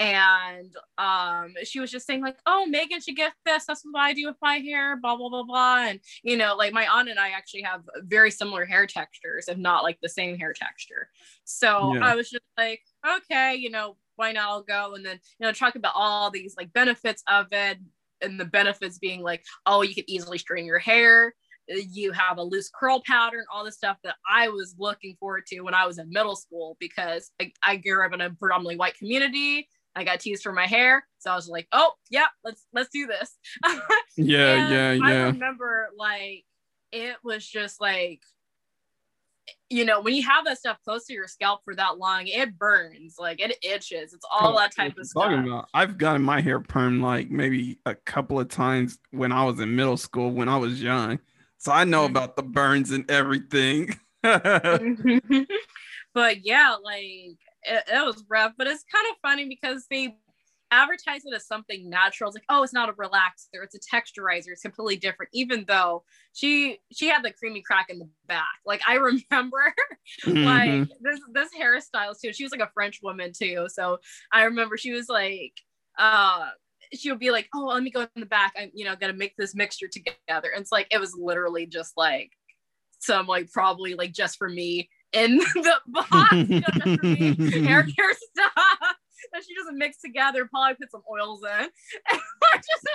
And 0.00 0.74
um, 0.96 1.52
she 1.62 1.78
was 1.78 1.90
just 1.90 2.06
saying, 2.06 2.22
like, 2.22 2.38
oh, 2.46 2.64
Megan 2.64 3.02
should 3.02 3.16
get 3.16 3.34
this. 3.44 3.66
That's 3.66 3.82
what 3.84 4.00
I 4.00 4.14
do 4.14 4.28
with 4.28 4.36
my 4.40 4.56
hair, 4.56 4.96
blah, 4.96 5.14
blah, 5.14 5.28
blah, 5.28 5.42
blah. 5.42 5.84
And, 5.88 6.00
you 6.22 6.38
know, 6.38 6.56
like 6.56 6.72
my 6.72 6.86
aunt 6.86 7.10
and 7.10 7.20
I 7.20 7.30
actually 7.30 7.62
have 7.62 7.82
very 8.04 8.30
similar 8.30 8.64
hair 8.64 8.86
textures, 8.86 9.44
if 9.46 9.58
not 9.58 9.82
like 9.82 9.98
the 10.00 10.08
same 10.08 10.38
hair 10.38 10.54
texture. 10.54 11.10
So 11.44 11.96
yeah. 11.96 12.06
I 12.06 12.14
was 12.14 12.30
just 12.30 12.44
like, 12.56 12.80
okay, 13.06 13.56
you 13.56 13.68
know, 13.68 13.98
why 14.16 14.32
not? 14.32 14.48
I'll 14.48 14.62
go. 14.62 14.94
And 14.94 15.04
then, 15.04 15.20
you 15.38 15.46
know, 15.46 15.52
talk 15.52 15.76
about 15.76 15.92
all 15.94 16.30
these 16.30 16.54
like 16.56 16.72
benefits 16.72 17.22
of 17.28 17.48
it, 17.52 17.76
and 18.22 18.38
the 18.38 18.44
benefits 18.44 18.98
being 18.98 19.22
like, 19.22 19.44
oh, 19.66 19.82
you 19.82 19.94
can 19.94 20.08
easily 20.08 20.38
straighten 20.38 20.66
your 20.66 20.78
hair. 20.78 21.34
You 21.68 22.12
have 22.12 22.38
a 22.38 22.42
loose 22.42 22.70
curl 22.74 23.02
pattern, 23.06 23.44
all 23.52 23.64
the 23.64 23.72
stuff 23.72 23.98
that 24.02 24.16
I 24.28 24.48
was 24.48 24.74
looking 24.78 25.16
forward 25.20 25.46
to 25.48 25.60
when 25.60 25.74
I 25.74 25.86
was 25.86 25.98
in 25.98 26.10
middle 26.10 26.34
school 26.34 26.76
because 26.80 27.30
I, 27.40 27.52
I 27.62 27.76
grew 27.76 28.04
up 28.04 28.12
in 28.12 28.20
a 28.20 28.30
predominantly 28.30 28.76
white 28.76 28.96
community. 28.96 29.68
I 29.94 30.04
got 30.04 30.20
teased 30.20 30.42
for 30.42 30.52
my 30.52 30.66
hair, 30.66 31.04
so 31.18 31.32
I 31.32 31.36
was 31.36 31.48
like, 31.48 31.66
"Oh, 31.72 31.92
yeah, 32.10 32.26
let's 32.44 32.64
let's 32.72 32.90
do 32.90 33.08
this." 33.08 33.36
yeah, 34.16 34.70
yeah, 34.70 34.92
yeah. 34.92 35.04
I 35.04 35.12
remember 35.22 35.88
like 35.96 36.44
it 36.92 37.16
was 37.24 37.46
just 37.46 37.80
like 37.80 38.20
you 39.70 39.84
know, 39.84 40.00
when 40.00 40.14
you 40.14 40.22
have 40.24 40.44
that 40.44 40.58
stuff 40.58 40.78
close 40.84 41.06
to 41.06 41.12
your 41.12 41.28
scalp 41.28 41.60
for 41.64 41.76
that 41.76 41.96
long, 41.98 42.26
it 42.26 42.58
burns, 42.58 43.14
like 43.18 43.40
it 43.40 43.56
itches. 43.62 44.12
It's 44.12 44.26
all 44.28 44.58
that 44.58 44.74
type 44.74 44.98
of 44.98 45.06
stuff. 45.06 45.32
About, 45.32 45.68
I've 45.72 45.96
gotten 45.96 46.22
my 46.22 46.40
hair 46.40 46.60
permed 46.60 47.02
like 47.02 47.30
maybe 47.30 47.78
a 47.86 47.94
couple 47.94 48.40
of 48.40 48.48
times 48.48 48.98
when 49.12 49.30
I 49.30 49.44
was 49.44 49.60
in 49.60 49.76
middle 49.76 49.96
school 49.96 50.32
when 50.32 50.48
I 50.48 50.56
was 50.56 50.82
young. 50.82 51.20
So 51.58 51.70
I 51.70 51.84
know 51.84 52.02
mm-hmm. 52.02 52.16
about 52.16 52.34
the 52.34 52.42
burns 52.42 52.90
and 52.90 53.08
everything. 53.08 53.96
but 54.22 54.42
yeah, 56.44 56.74
like 56.82 57.36
it, 57.62 57.84
it 57.86 58.04
was 58.04 58.24
rough, 58.28 58.52
but 58.58 58.66
it's 58.66 58.84
kind 58.92 59.06
of 59.10 59.16
funny 59.22 59.46
because 59.48 59.86
they 59.88 60.16
advertise 60.70 61.22
it 61.24 61.34
as 61.34 61.46
something 61.46 61.88
natural. 61.88 62.28
It's 62.28 62.36
like, 62.36 62.44
oh, 62.48 62.62
it's 62.62 62.72
not 62.72 62.88
a 62.88 62.92
relaxer, 62.92 63.62
it's 63.62 63.74
a 63.74 63.80
texturizer. 63.80 64.48
It's 64.48 64.62
completely 64.62 64.96
different. 64.96 65.30
Even 65.32 65.64
though 65.66 66.04
she 66.32 66.78
she 66.92 67.08
had 67.08 67.22
the 67.22 67.32
creamy 67.32 67.62
crack 67.62 67.86
in 67.90 67.98
the 67.98 68.08
back. 68.26 68.44
Like 68.64 68.82
I 68.86 68.94
remember 69.30 69.74
mm-hmm. 70.24 70.44
like 70.44 70.88
this 71.00 71.20
this 71.32 71.50
hairstyle 71.58 72.18
too. 72.20 72.32
She 72.32 72.44
was 72.44 72.52
like 72.52 72.60
a 72.60 72.70
French 72.74 73.00
woman 73.02 73.32
too. 73.36 73.66
So 73.68 73.98
I 74.32 74.44
remember 74.44 74.76
she 74.76 74.92
was 74.92 75.08
like 75.08 75.54
uh 75.98 76.48
she 76.92 77.10
would 77.10 77.20
be 77.20 77.30
like, 77.30 77.48
oh, 77.54 77.66
let 77.66 77.82
me 77.82 77.90
go 77.90 78.00
in 78.00 78.08
the 78.16 78.26
back. 78.26 78.52
I'm, 78.58 78.70
you 78.74 78.84
know, 78.84 78.96
gonna 78.96 79.12
make 79.12 79.36
this 79.36 79.54
mixture 79.54 79.88
together. 79.88 80.50
And 80.52 80.62
it's 80.62 80.72
like, 80.72 80.88
it 80.90 80.98
was 80.98 81.14
literally 81.16 81.66
just 81.66 81.96
like 81.96 82.32
some 82.98 83.26
like 83.26 83.50
probably 83.52 83.94
like 83.94 84.12
just 84.12 84.38
for 84.38 84.48
me 84.48 84.88
in 85.12 85.38
the 85.54 85.74
box, 85.86 86.32
you 86.32 86.60
know, 86.60 86.66
just 86.72 87.00
for 87.00 87.06
me, 87.06 87.64
hair 87.66 87.82
care 87.84 88.14
stuff 88.14 88.96
that 89.32 89.42
she 89.48 89.54
doesn't 89.54 89.78
mix 89.78 89.98
together. 89.98 90.46
Probably 90.46 90.74
put 90.74 90.90
some 90.90 91.02
oils 91.10 91.42
in. 91.42 91.68
just, 92.54 92.86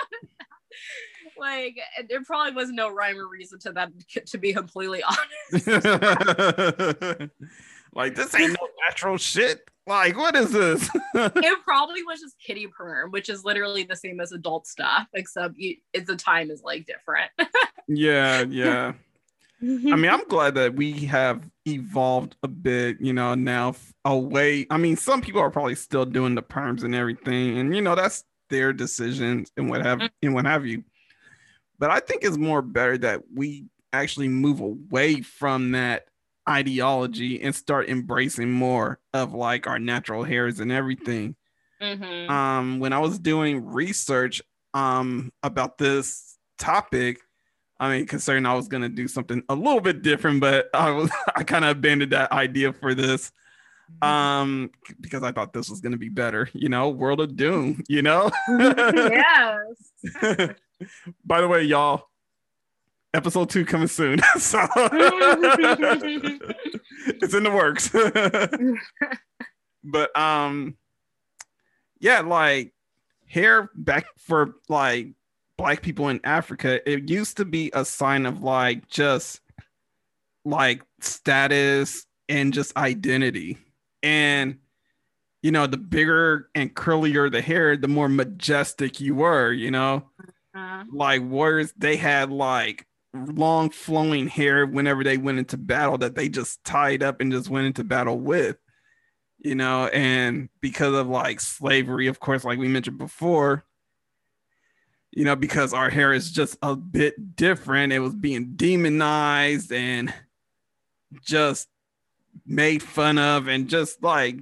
like 1.38 1.78
there 2.08 2.22
probably 2.22 2.52
was 2.52 2.70
no 2.70 2.90
rhyme 2.90 3.18
or 3.18 3.28
reason 3.28 3.58
to 3.58 3.72
that 3.72 3.90
to 4.26 4.38
be 4.38 4.52
completely 4.52 5.02
honest 5.02 5.66
like 7.94 8.14
this 8.14 8.34
ain't 8.34 8.52
no 8.52 8.68
natural 8.86 9.16
shit 9.16 9.62
like 9.86 10.16
what 10.16 10.36
is 10.36 10.52
this 10.52 10.90
it 11.14 11.58
probably 11.64 12.02
was 12.02 12.20
just 12.20 12.38
kiddie 12.38 12.66
perm 12.66 13.10
which 13.10 13.28
is 13.28 13.44
literally 13.44 13.84
the 13.84 13.96
same 13.96 14.20
as 14.20 14.32
adult 14.32 14.66
stuff 14.66 15.06
except 15.14 15.54
you, 15.56 15.76
it's 15.94 16.06
the 16.06 16.16
time 16.16 16.50
is 16.50 16.62
like 16.62 16.86
different 16.86 17.30
yeah 17.88 18.42
yeah 18.42 18.92
I 19.62 19.64
mean, 19.64 20.08
I'm 20.08 20.24
glad 20.28 20.54
that 20.54 20.74
we 20.74 20.92
have 21.06 21.48
evolved 21.66 22.36
a 22.42 22.48
bit, 22.48 23.00
you 23.00 23.12
know, 23.12 23.34
now 23.34 23.74
away. 24.04 24.66
I 24.70 24.76
mean, 24.76 24.96
some 24.96 25.20
people 25.20 25.40
are 25.40 25.50
probably 25.50 25.74
still 25.74 26.04
doing 26.04 26.34
the 26.34 26.42
perms 26.42 26.84
and 26.84 26.94
everything, 26.94 27.58
and 27.58 27.74
you 27.74 27.82
know, 27.82 27.94
that's 27.94 28.24
their 28.50 28.72
decisions 28.72 29.50
and 29.56 29.68
what 29.68 29.84
have 29.84 30.00
and 30.22 30.34
what 30.34 30.44
have 30.44 30.66
you. 30.66 30.84
But 31.78 31.90
I 31.90 32.00
think 32.00 32.24
it's 32.24 32.36
more 32.38 32.62
better 32.62 32.96
that 32.98 33.22
we 33.34 33.66
actually 33.92 34.28
move 34.28 34.60
away 34.60 35.20
from 35.22 35.72
that 35.72 36.06
ideology 36.48 37.42
and 37.42 37.54
start 37.54 37.88
embracing 37.88 38.52
more 38.52 39.00
of 39.12 39.34
like 39.34 39.66
our 39.66 39.78
natural 39.78 40.22
hairs 40.22 40.60
and 40.60 40.70
everything. 40.70 41.34
Mm-hmm. 41.80 42.30
Um, 42.30 42.78
when 42.78 42.92
I 42.92 42.98
was 43.00 43.18
doing 43.18 43.66
research 43.66 44.42
um 44.74 45.32
about 45.42 45.78
this 45.78 46.38
topic, 46.58 47.20
I 47.78 47.90
mean, 47.90 48.06
considering 48.06 48.46
I 48.46 48.54
was 48.54 48.68
gonna 48.68 48.88
do 48.88 49.08
something 49.08 49.42
a 49.48 49.54
little 49.54 49.80
bit 49.80 50.02
different, 50.02 50.40
but 50.40 50.68
I 50.74 50.90
was 50.90 51.10
I 51.34 51.44
kind 51.44 51.64
of 51.64 51.72
abandoned 51.72 52.12
that 52.12 52.32
idea 52.32 52.72
for 52.72 52.94
this. 52.94 53.32
Mm-hmm. 54.02 54.08
Um, 54.08 54.70
because 55.00 55.22
I 55.22 55.30
thought 55.30 55.52
this 55.52 55.70
was 55.70 55.80
gonna 55.80 55.96
be 55.96 56.08
better, 56.08 56.48
you 56.52 56.68
know, 56.68 56.88
World 56.88 57.20
of 57.20 57.36
Doom, 57.36 57.82
you 57.88 58.02
know? 58.02 58.30
yes. 58.48 60.54
By 61.24 61.40
the 61.40 61.48
way, 61.48 61.62
y'all, 61.62 62.08
episode 63.14 63.48
two 63.48 63.64
coming 63.64 63.88
soon. 63.88 64.20
so 64.38 64.66
it's 67.06 67.34
in 67.34 67.44
the 67.44 67.50
works. 67.50 67.90
but 69.84 70.18
um 70.18 70.76
yeah, 71.98 72.20
like 72.20 72.74
hair 73.26 73.70
back 73.74 74.06
for 74.18 74.54
like 74.68 75.15
black 75.56 75.82
people 75.82 76.08
in 76.08 76.20
Africa, 76.24 76.88
it 76.90 77.08
used 77.08 77.38
to 77.38 77.44
be 77.44 77.70
a 77.74 77.84
sign 77.84 78.26
of 78.26 78.42
like 78.42 78.88
just 78.88 79.40
like 80.44 80.82
status 81.00 82.06
and 82.28 82.52
just 82.52 82.76
identity. 82.76 83.58
And 84.02 84.58
you 85.42 85.52
know, 85.52 85.66
the 85.66 85.76
bigger 85.76 86.48
and 86.54 86.74
curlier 86.74 87.30
the 87.30 87.40
hair, 87.40 87.76
the 87.76 87.88
more 87.88 88.08
majestic 88.08 89.00
you 89.00 89.14
were, 89.14 89.52
you 89.52 89.70
know. 89.70 90.08
Uh-huh. 90.54 90.84
Like 90.92 91.22
warriors, 91.22 91.72
they 91.76 91.96
had 91.96 92.32
like 92.32 92.86
long 93.14 93.70
flowing 93.70 94.26
hair 94.26 94.66
whenever 94.66 95.04
they 95.04 95.18
went 95.18 95.38
into 95.38 95.56
battle 95.56 95.98
that 95.98 96.14
they 96.16 96.28
just 96.28 96.64
tied 96.64 97.02
up 97.02 97.20
and 97.20 97.30
just 97.30 97.48
went 97.48 97.66
into 97.66 97.84
battle 97.84 98.18
with, 98.18 98.56
you 99.38 99.54
know. 99.54 99.86
And 99.86 100.48
because 100.60 100.94
of 100.94 101.06
like 101.06 101.40
slavery, 101.40 102.08
of 102.08 102.18
course, 102.18 102.44
like 102.44 102.58
we 102.58 102.68
mentioned 102.68 102.98
before, 102.98 103.64
you 105.16 105.24
know, 105.24 105.34
because 105.34 105.72
our 105.72 105.88
hair 105.88 106.12
is 106.12 106.30
just 106.30 106.58
a 106.62 106.76
bit 106.76 107.36
different, 107.36 107.90
it 107.90 108.00
was 108.00 108.14
being 108.14 108.52
demonized 108.54 109.72
and 109.72 110.12
just 111.22 111.68
made 112.44 112.82
fun 112.82 113.16
of, 113.16 113.48
and 113.48 113.66
just 113.66 114.02
like 114.02 114.36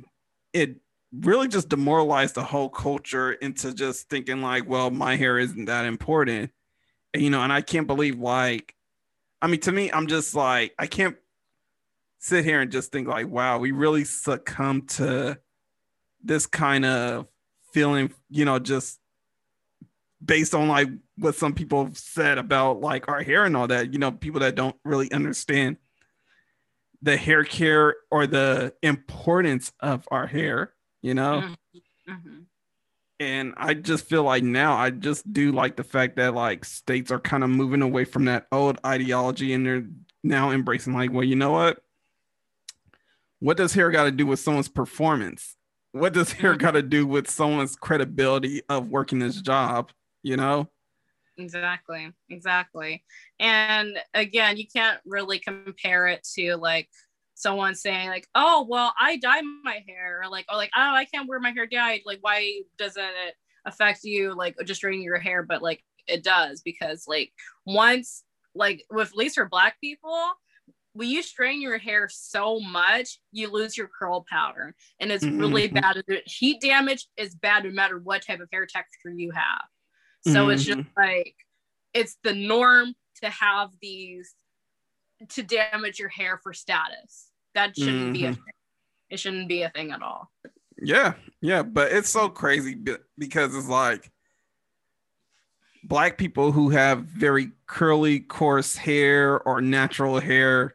it 0.52 0.74
really 1.12 1.46
just 1.46 1.68
demoralized 1.68 2.34
the 2.34 2.42
whole 2.42 2.68
culture 2.68 3.34
into 3.34 3.72
just 3.72 4.08
thinking 4.08 4.42
like, 4.42 4.68
well, 4.68 4.90
my 4.90 5.14
hair 5.14 5.38
isn't 5.38 5.66
that 5.66 5.84
important. 5.84 6.50
And, 7.12 7.22
you 7.22 7.30
know, 7.30 7.42
and 7.42 7.52
I 7.52 7.60
can't 7.60 7.86
believe 7.86 8.18
like, 8.18 8.74
I 9.40 9.46
mean, 9.46 9.60
to 9.60 9.70
me, 9.70 9.92
I'm 9.92 10.08
just 10.08 10.34
like, 10.34 10.74
I 10.76 10.88
can't 10.88 11.16
sit 12.18 12.44
here 12.44 12.60
and 12.60 12.72
just 12.72 12.90
think 12.90 13.06
like, 13.06 13.28
wow, 13.28 13.58
we 13.58 13.70
really 13.70 14.02
succumb 14.02 14.82
to 14.88 15.38
this 16.20 16.46
kind 16.46 16.84
of 16.84 17.28
feeling, 17.72 18.12
you 18.28 18.44
know, 18.44 18.58
just 18.58 18.98
based 20.24 20.54
on 20.54 20.68
like 20.68 20.88
what 21.18 21.34
some 21.34 21.52
people 21.52 21.84
have 21.84 21.98
said 21.98 22.38
about 22.38 22.80
like 22.80 23.08
our 23.08 23.22
hair 23.22 23.44
and 23.44 23.56
all 23.56 23.68
that, 23.68 23.92
you 23.92 23.98
know, 23.98 24.12
people 24.12 24.40
that 24.40 24.54
don't 24.54 24.76
really 24.84 25.10
understand 25.12 25.76
the 27.02 27.16
hair 27.16 27.44
care 27.44 27.96
or 28.10 28.26
the 28.26 28.72
importance 28.82 29.72
of 29.80 30.08
our 30.10 30.26
hair 30.26 30.74
you 31.04 31.12
know? 31.12 31.42
Mm-hmm. 31.42 32.12
mm-hmm. 32.12 32.38
And 33.20 33.54
I 33.56 33.74
just 33.74 34.06
feel 34.06 34.24
like 34.24 34.42
now 34.42 34.76
I 34.76 34.90
just 34.90 35.32
do 35.32 35.52
like 35.52 35.76
the 35.76 35.84
fact 35.84 36.16
that 36.16 36.34
like 36.34 36.64
states 36.64 37.12
are 37.12 37.20
kind 37.20 37.44
of 37.44 37.50
moving 37.50 37.80
away 37.80 38.04
from 38.04 38.24
that 38.24 38.48
old 38.50 38.80
ideology 38.84 39.52
and 39.52 39.64
they're 39.64 39.86
now 40.24 40.50
embracing 40.50 40.94
like, 40.94 41.12
well, 41.12 41.22
you 41.22 41.36
know 41.36 41.52
what? 41.52 41.78
What 43.38 43.56
does 43.56 43.72
hair 43.72 43.90
got 43.90 44.04
to 44.04 44.10
do 44.10 44.26
with 44.26 44.40
someone's 44.40 44.68
performance? 44.68 45.56
What 45.92 46.12
does 46.12 46.32
hair 46.32 46.52
mm-hmm. 46.52 46.60
got 46.60 46.70
to 46.72 46.82
do 46.82 47.06
with 47.06 47.30
someone's 47.30 47.76
credibility 47.76 48.62
of 48.68 48.88
working 48.88 49.20
this 49.20 49.40
job? 49.40 49.92
You 50.24 50.36
know? 50.36 50.68
Exactly. 51.36 52.10
Exactly. 52.30 53.04
And 53.38 53.98
again, 54.14 54.56
you 54.56 54.66
can't 54.66 54.98
really 55.04 55.38
compare 55.38 56.06
it 56.08 56.26
to 56.34 56.56
like 56.56 56.88
someone 57.34 57.74
saying 57.74 58.08
like, 58.08 58.26
"Oh, 58.34 58.66
well, 58.68 58.94
I 58.98 59.16
dye 59.18 59.42
my 59.62 59.84
hair," 59.86 60.22
or 60.22 60.30
like, 60.30 60.46
"Oh, 60.48 60.56
like, 60.56 60.70
oh, 60.76 60.94
I 60.94 61.04
can't 61.04 61.28
wear 61.28 61.40
my 61.40 61.50
hair 61.50 61.66
dyed." 61.66 62.02
Like, 62.06 62.18
why 62.22 62.62
doesn't 62.78 63.02
it 63.02 63.34
affect 63.66 64.04
you? 64.04 64.34
Like, 64.34 64.56
just 64.64 64.78
straightening 64.78 65.04
your 65.04 65.18
hair, 65.18 65.42
but 65.42 65.62
like, 65.62 65.84
it 66.06 66.24
does 66.24 66.62
because 66.62 67.04
like 67.06 67.32
once, 67.66 68.24
like, 68.54 68.84
with 68.90 69.10
at 69.10 69.16
least 69.16 69.34
for 69.34 69.48
Black 69.48 69.80
people, 69.80 70.32
when 70.94 71.08
you 71.10 71.22
strain 71.22 71.60
your 71.60 71.78
hair 71.78 72.08
so 72.10 72.60
much, 72.60 73.18
you 73.32 73.50
lose 73.50 73.76
your 73.76 73.88
curl 73.88 74.24
pattern, 74.30 74.72
and 75.00 75.10
it's 75.10 75.24
mm-hmm. 75.24 75.38
really 75.40 75.68
bad. 75.68 76.02
Heat 76.26 76.60
damage 76.60 77.08
is 77.16 77.34
bad 77.34 77.64
no 77.64 77.70
matter 77.70 77.98
what 77.98 78.24
type 78.24 78.40
of 78.40 78.48
hair 78.52 78.66
texture 78.66 79.10
you 79.10 79.32
have. 79.32 79.62
So 80.26 80.32
mm-hmm. 80.32 80.50
it's 80.50 80.64
just 80.64 80.80
like 80.96 81.34
it's 81.92 82.16
the 82.24 82.34
norm 82.34 82.94
to 83.22 83.30
have 83.30 83.70
these 83.80 84.34
to 85.30 85.42
damage 85.42 85.98
your 85.98 86.08
hair 86.08 86.38
for 86.42 86.52
status. 86.52 87.28
That 87.54 87.76
shouldn't 87.76 87.96
mm-hmm. 87.96 88.12
be 88.12 88.24
a 88.24 88.30
mm-hmm. 88.30 88.34
thing. 88.34 88.54
It 89.10 89.20
shouldn't 89.20 89.48
be 89.48 89.62
a 89.62 89.70
thing 89.70 89.92
at 89.92 90.02
all. 90.02 90.30
Yeah, 90.82 91.14
yeah, 91.40 91.62
but 91.62 91.92
it's 91.92 92.08
so 92.08 92.28
crazy 92.28 92.76
because 93.16 93.54
it's 93.54 93.68
like 93.68 94.10
black 95.84 96.18
people 96.18 96.52
who 96.52 96.70
have 96.70 97.04
very 97.04 97.50
curly, 97.66 98.20
coarse 98.20 98.74
hair 98.74 99.40
or 99.40 99.60
natural 99.60 100.18
hair, 100.18 100.74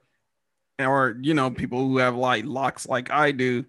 or 0.79 1.17
you 1.21 1.33
know, 1.33 1.51
people 1.51 1.79
who 1.79 1.97
have 1.97 2.15
like 2.15 2.45
locks 2.45 2.87
like 2.87 3.11
I 3.11 3.31
do, 3.31 3.63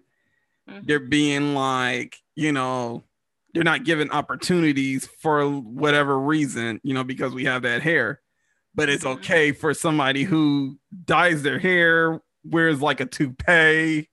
mm-hmm. 0.69 0.79
they're 0.83 0.99
being 0.99 1.53
like, 1.53 2.15
you 2.35 2.53
know, 2.53 3.03
they're 3.53 3.63
not 3.63 3.83
given 3.83 4.09
opportunities 4.11 5.07
for 5.19 5.47
whatever 5.49 6.19
reason, 6.19 6.79
you 6.83 6.93
know, 6.93 7.03
because 7.03 7.33
we 7.33 7.45
have 7.45 7.63
that 7.63 7.81
hair 7.81 8.21
but 8.75 8.89
it's 8.89 9.03
mm-hmm. 9.03 9.19
okay 9.19 9.51
for 9.51 9.73
somebody 9.73 10.23
who 10.23 10.77
dyes 11.05 11.43
their 11.43 11.59
hair, 11.59 12.21
wears 12.43 12.81
like 12.81 12.99
a 12.99 13.05
toupee 13.05 14.09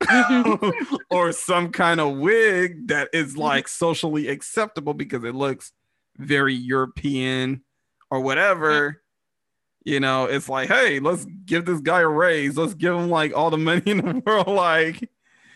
or 1.10 1.32
some 1.32 1.70
kind 1.70 2.00
of 2.00 2.16
wig 2.16 2.88
that 2.88 3.08
is 3.12 3.32
mm-hmm. 3.32 3.42
like 3.42 3.68
socially 3.68 4.28
acceptable 4.28 4.94
because 4.94 5.24
it 5.24 5.34
looks 5.34 5.72
very 6.18 6.54
European 6.54 7.62
or 8.10 8.20
whatever. 8.20 9.02
You 9.84 10.00
know, 10.00 10.24
it's 10.24 10.48
like, 10.48 10.68
hey, 10.68 10.98
let's 10.98 11.26
give 11.44 11.66
this 11.66 11.80
guy 11.80 12.00
a 12.00 12.08
raise. 12.08 12.56
Let's 12.56 12.74
give 12.74 12.94
him 12.94 13.10
like 13.10 13.36
all 13.36 13.50
the 13.50 13.58
money 13.58 13.82
in 13.86 13.98
the 13.98 14.22
world. 14.26 14.48
Like, 14.48 15.10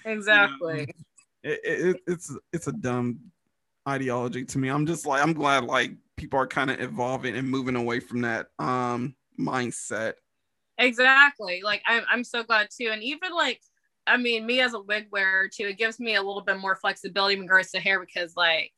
exactly. 0.05 0.81
You 0.81 0.87
know, 0.87 0.93
it, 1.43 1.61
it, 1.65 2.03
it's 2.07 2.37
it's 2.53 2.67
a 2.67 2.73
dumb 2.73 3.19
ideology 3.89 4.45
to 4.45 4.59
me. 4.59 4.69
I'm 4.69 4.87
just 4.87 5.07
like, 5.07 5.23
I'm 5.23 5.33
glad 5.33 5.65
like 5.65 5.93
people 6.17 6.39
are 6.39 6.47
kind 6.47 6.71
of 6.71 6.81
evolving 6.81 7.37
and 7.37 7.49
moving 7.49 7.77
away 7.77 8.01
from 8.01 8.23
that 8.23 8.49
um 8.59 9.15
mindset. 9.39 10.15
Exactly. 10.79 11.63
Like 11.65 11.83
I'm 11.87 12.05
I'm 12.11 12.25
so 12.25 12.43
glad 12.43 12.69
too. 12.71 12.91
And 12.93 13.03
even 13.03 13.33
like 13.33 13.61
I 14.07 14.17
mean, 14.17 14.47
me 14.47 14.61
as 14.61 14.75
a 14.75 14.81
wig 14.81 15.09
wearer 15.13 15.49
too, 15.49 15.67
it 15.67 15.79
gives 15.79 16.01
me 16.01 16.15
a 16.15 16.23
little 16.23 16.41
bit 16.41 16.59
more 16.59 16.77
flexibility 16.77 17.35
in 17.35 17.43
regards 17.43 17.71
to 17.73 17.81
hair 17.81 18.01
because 18.01 18.35
like 18.37 18.73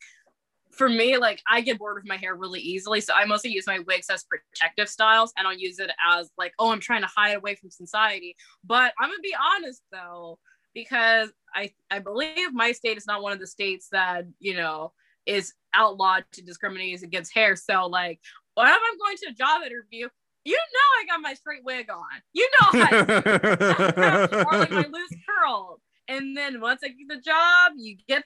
for 0.72 0.88
me, 0.88 1.16
like 1.16 1.40
I 1.50 1.60
get 1.60 1.78
bored 1.78 1.96
with 1.96 2.08
my 2.08 2.16
hair 2.16 2.34
really 2.34 2.60
easily. 2.60 3.00
So 3.00 3.12
I 3.14 3.24
mostly 3.24 3.50
use 3.50 3.66
my 3.66 3.80
wigs 3.80 4.08
as 4.10 4.24
protective 4.24 4.88
styles 4.88 5.32
and 5.36 5.46
I'll 5.46 5.56
use 5.56 5.78
it 5.78 5.90
as 6.10 6.30
like, 6.38 6.52
oh, 6.58 6.70
I'm 6.70 6.80
trying 6.80 7.02
to 7.02 7.08
hide 7.14 7.36
away 7.36 7.54
from 7.54 7.70
society. 7.70 8.36
But 8.64 8.92
I'm 8.98 9.08
gonna 9.08 9.20
be 9.22 9.34
honest 9.56 9.82
though, 9.92 10.38
because 10.74 11.30
I 11.54 11.72
I 11.90 11.98
believe 11.98 12.52
my 12.52 12.72
state 12.72 12.96
is 12.96 13.06
not 13.06 13.22
one 13.22 13.32
of 13.32 13.40
the 13.40 13.46
states 13.46 13.88
that, 13.92 14.24
you 14.38 14.54
know, 14.54 14.92
is 15.26 15.52
outlawed 15.74 16.24
to 16.32 16.42
discriminate 16.42 17.02
against 17.02 17.34
hair. 17.34 17.56
So 17.56 17.86
like 17.86 18.20
whenever 18.54 18.74
I'm 18.74 18.98
going 18.98 19.16
to 19.18 19.30
a 19.30 19.34
job 19.34 19.62
interview, 19.62 20.08
you 20.44 20.56
know 20.56 21.00
I 21.00 21.06
got 21.06 21.20
my 21.20 21.34
straight 21.34 21.64
wig 21.64 21.88
on. 21.90 22.22
You 22.32 22.48
know 22.60 22.80
I 22.80 24.44
or 24.52 24.58
like 24.58 24.70
my 24.70 24.86
loose 24.90 25.14
curl. 25.28 25.80
And 26.08 26.36
then 26.36 26.60
once 26.60 26.80
I 26.82 26.88
get 26.88 27.08
the 27.08 27.20
job, 27.20 27.72
you 27.76 27.96
get 28.08 28.24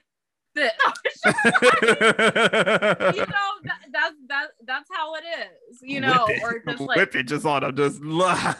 this. 0.55 0.71
you 1.25 1.31
know, 1.31 1.35
that, 3.63 3.79
that's 3.91 4.15
that, 4.27 4.47
that's 4.65 4.89
how 4.91 5.13
it 5.15 5.23
is, 5.69 5.79
you 5.81 5.99
know, 6.01 6.27
or 6.41 6.59
just 6.67 6.81
like 6.81 6.97
whip 6.97 7.15
it 7.15 7.27
just 7.27 7.45
on 7.45 7.61
them, 7.61 7.73
just 7.75 8.01
uh, 8.03 8.53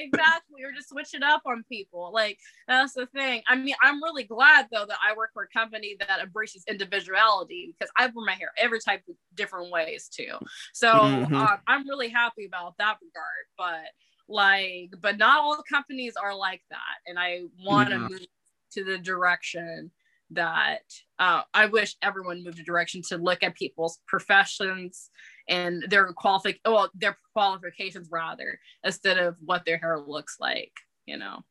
exactly, 0.00 0.62
or 0.62 0.72
just 0.74 0.90
switch 0.90 1.14
it 1.14 1.22
up 1.22 1.40
on 1.46 1.64
people. 1.68 2.10
Like 2.12 2.38
that's 2.68 2.92
the 2.94 3.06
thing. 3.06 3.42
I 3.48 3.56
mean, 3.56 3.74
I'm 3.82 4.02
really 4.02 4.24
glad 4.24 4.66
though 4.70 4.84
that 4.86 4.98
I 5.02 5.16
work 5.16 5.30
for 5.32 5.44
a 5.44 5.48
company 5.48 5.96
that 6.00 6.20
embraces 6.20 6.64
individuality 6.68 7.74
because 7.78 7.90
I 7.96 8.06
wear 8.06 8.26
my 8.26 8.32
hair 8.32 8.50
every 8.58 8.80
type 8.80 9.02
of 9.08 9.14
different 9.34 9.70
ways 9.70 10.08
too. 10.08 10.34
So 10.74 10.92
mm-hmm. 10.92 11.34
uh, 11.34 11.56
I'm 11.66 11.88
really 11.88 12.08
happy 12.08 12.44
about 12.46 12.74
that 12.78 12.98
regard. 13.00 13.46
But 13.56 13.86
like, 14.28 14.90
but 15.00 15.16
not 15.18 15.40
all 15.40 15.62
companies 15.68 16.14
are 16.16 16.34
like 16.34 16.62
that, 16.70 16.78
and 17.06 17.18
I 17.18 17.42
want 17.64 17.90
to 17.90 17.98
move 17.98 18.26
to 18.72 18.84
the 18.84 18.98
direction 18.98 19.90
that 20.30 20.82
uh, 21.18 21.42
I 21.54 21.66
wish 21.66 21.96
everyone 22.02 22.42
moved 22.42 22.58
a 22.58 22.62
direction 22.62 23.02
to 23.08 23.18
look 23.18 23.42
at 23.42 23.54
people's 23.54 24.00
professions 24.06 25.10
and 25.48 25.84
their 25.88 26.12
qualific 26.12 26.58
well 26.64 26.90
their 26.94 27.16
qualifications 27.32 28.08
rather 28.10 28.58
instead 28.84 29.18
of 29.18 29.36
what 29.44 29.64
their 29.64 29.78
hair 29.78 29.98
looks 29.98 30.36
like 30.40 30.72
you 31.06 31.16
know? 31.16 31.44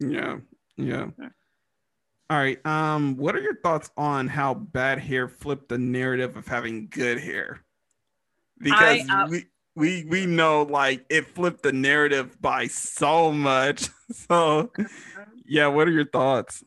Yeah. 0.00 0.38
Yeah. 0.76 1.08
All 2.30 2.38
right 2.38 2.64
um 2.66 3.16
what 3.16 3.36
are 3.36 3.40
your 3.40 3.56
thoughts 3.56 3.90
on 3.96 4.26
how 4.26 4.54
bad 4.54 4.98
hair 4.98 5.28
flipped 5.28 5.68
the 5.68 5.78
narrative 5.78 6.36
of 6.36 6.48
having 6.48 6.88
good 6.88 7.20
hair? 7.20 7.62
Because 8.58 9.02
I, 9.10 9.24
uh, 9.24 9.28
we 9.28 9.44
we 9.74 10.04
we 10.04 10.26
know 10.26 10.62
like 10.62 11.04
it 11.10 11.26
flipped 11.26 11.62
the 11.62 11.72
narrative 11.72 12.40
by 12.40 12.66
so 12.66 13.32
much 13.32 13.88
so 14.12 14.70
yeah 15.46 15.66
what 15.66 15.88
are 15.88 15.92
your 15.92 16.08
thoughts 16.08 16.62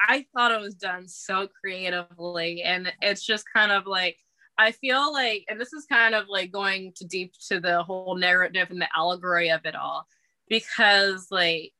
I 0.00 0.26
thought 0.34 0.52
it 0.52 0.60
was 0.60 0.74
done 0.74 1.08
so 1.08 1.48
creatively. 1.60 2.62
And 2.62 2.92
it's 3.00 3.24
just 3.24 3.44
kind 3.52 3.72
of 3.72 3.86
like, 3.86 4.18
I 4.58 4.72
feel 4.72 5.12
like, 5.12 5.44
and 5.48 5.60
this 5.60 5.72
is 5.72 5.86
kind 5.86 6.14
of 6.14 6.26
like 6.28 6.50
going 6.50 6.92
too 6.98 7.06
deep 7.06 7.32
to 7.48 7.60
the 7.60 7.82
whole 7.82 8.16
narrative 8.16 8.70
and 8.70 8.80
the 8.80 8.88
allegory 8.96 9.50
of 9.50 9.60
it 9.64 9.76
all, 9.76 10.06
because 10.48 11.28
like 11.30 11.72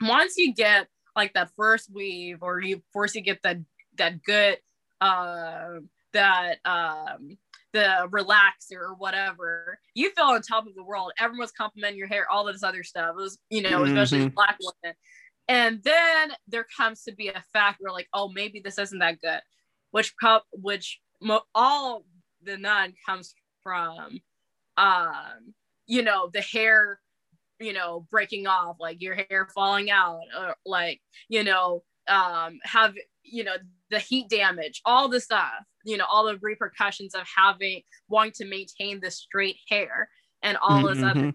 once 0.00 0.36
you 0.36 0.54
get 0.54 0.86
like 1.16 1.34
that 1.34 1.50
first 1.56 1.92
weave, 1.92 2.38
or 2.42 2.60
you 2.60 2.80
force 2.92 3.14
you 3.14 3.20
get 3.20 3.42
that 3.42 3.58
that 3.96 4.22
good, 4.22 4.58
uh, 5.00 5.80
that 6.12 6.58
um, 6.64 7.36
the 7.72 8.08
relaxer 8.10 8.80
or 8.80 8.94
whatever, 8.94 9.78
you 9.94 10.10
feel 10.12 10.26
on 10.26 10.42
top 10.42 10.66
of 10.66 10.74
the 10.76 10.84
world. 10.84 11.12
Everyone's 11.18 11.50
complimenting 11.50 11.98
your 11.98 12.06
hair, 12.06 12.30
all 12.30 12.44
this 12.44 12.62
other 12.62 12.84
stuff. 12.84 13.10
It 13.10 13.16
was, 13.16 13.38
you 13.50 13.62
know, 13.62 13.82
especially 13.82 14.20
mm-hmm. 14.20 14.34
black 14.34 14.58
women. 14.60 14.96
And 15.48 15.82
then 15.82 16.32
there 16.46 16.66
comes 16.76 17.04
to 17.04 17.12
be 17.12 17.28
a 17.28 17.42
fact 17.52 17.78
where 17.80 17.92
like, 17.92 18.08
oh, 18.12 18.28
maybe 18.28 18.60
this 18.60 18.78
isn't 18.78 18.98
that 18.98 19.20
good, 19.20 19.40
which 19.90 20.14
which 20.52 21.00
mo- 21.22 21.42
all 21.54 22.04
the 22.42 22.58
none 22.58 22.92
comes 23.06 23.34
from, 23.62 24.20
um, 24.76 25.54
you 25.86 26.02
know, 26.02 26.28
the 26.32 26.42
hair, 26.42 27.00
you 27.58 27.72
know, 27.72 28.06
breaking 28.10 28.46
off, 28.46 28.76
like 28.78 29.00
your 29.00 29.14
hair 29.14 29.48
falling 29.54 29.90
out, 29.90 30.20
or 30.38 30.54
like 30.66 31.00
you 31.28 31.42
know, 31.44 31.82
um, 32.08 32.58
have 32.64 32.94
you 33.22 33.42
know 33.42 33.56
the 33.90 33.98
heat 33.98 34.28
damage, 34.28 34.82
all 34.84 35.08
the 35.08 35.20
stuff, 35.20 35.64
you 35.84 35.96
know, 35.96 36.04
all 36.10 36.26
the 36.26 36.38
repercussions 36.42 37.14
of 37.14 37.26
having 37.34 37.82
wanting 38.08 38.32
to 38.32 38.44
maintain 38.44 39.00
the 39.00 39.10
straight 39.10 39.56
hair 39.68 40.10
and 40.42 40.58
all 40.58 40.82
mm-hmm. 40.82 41.00
this 41.00 41.10
other. 41.10 41.34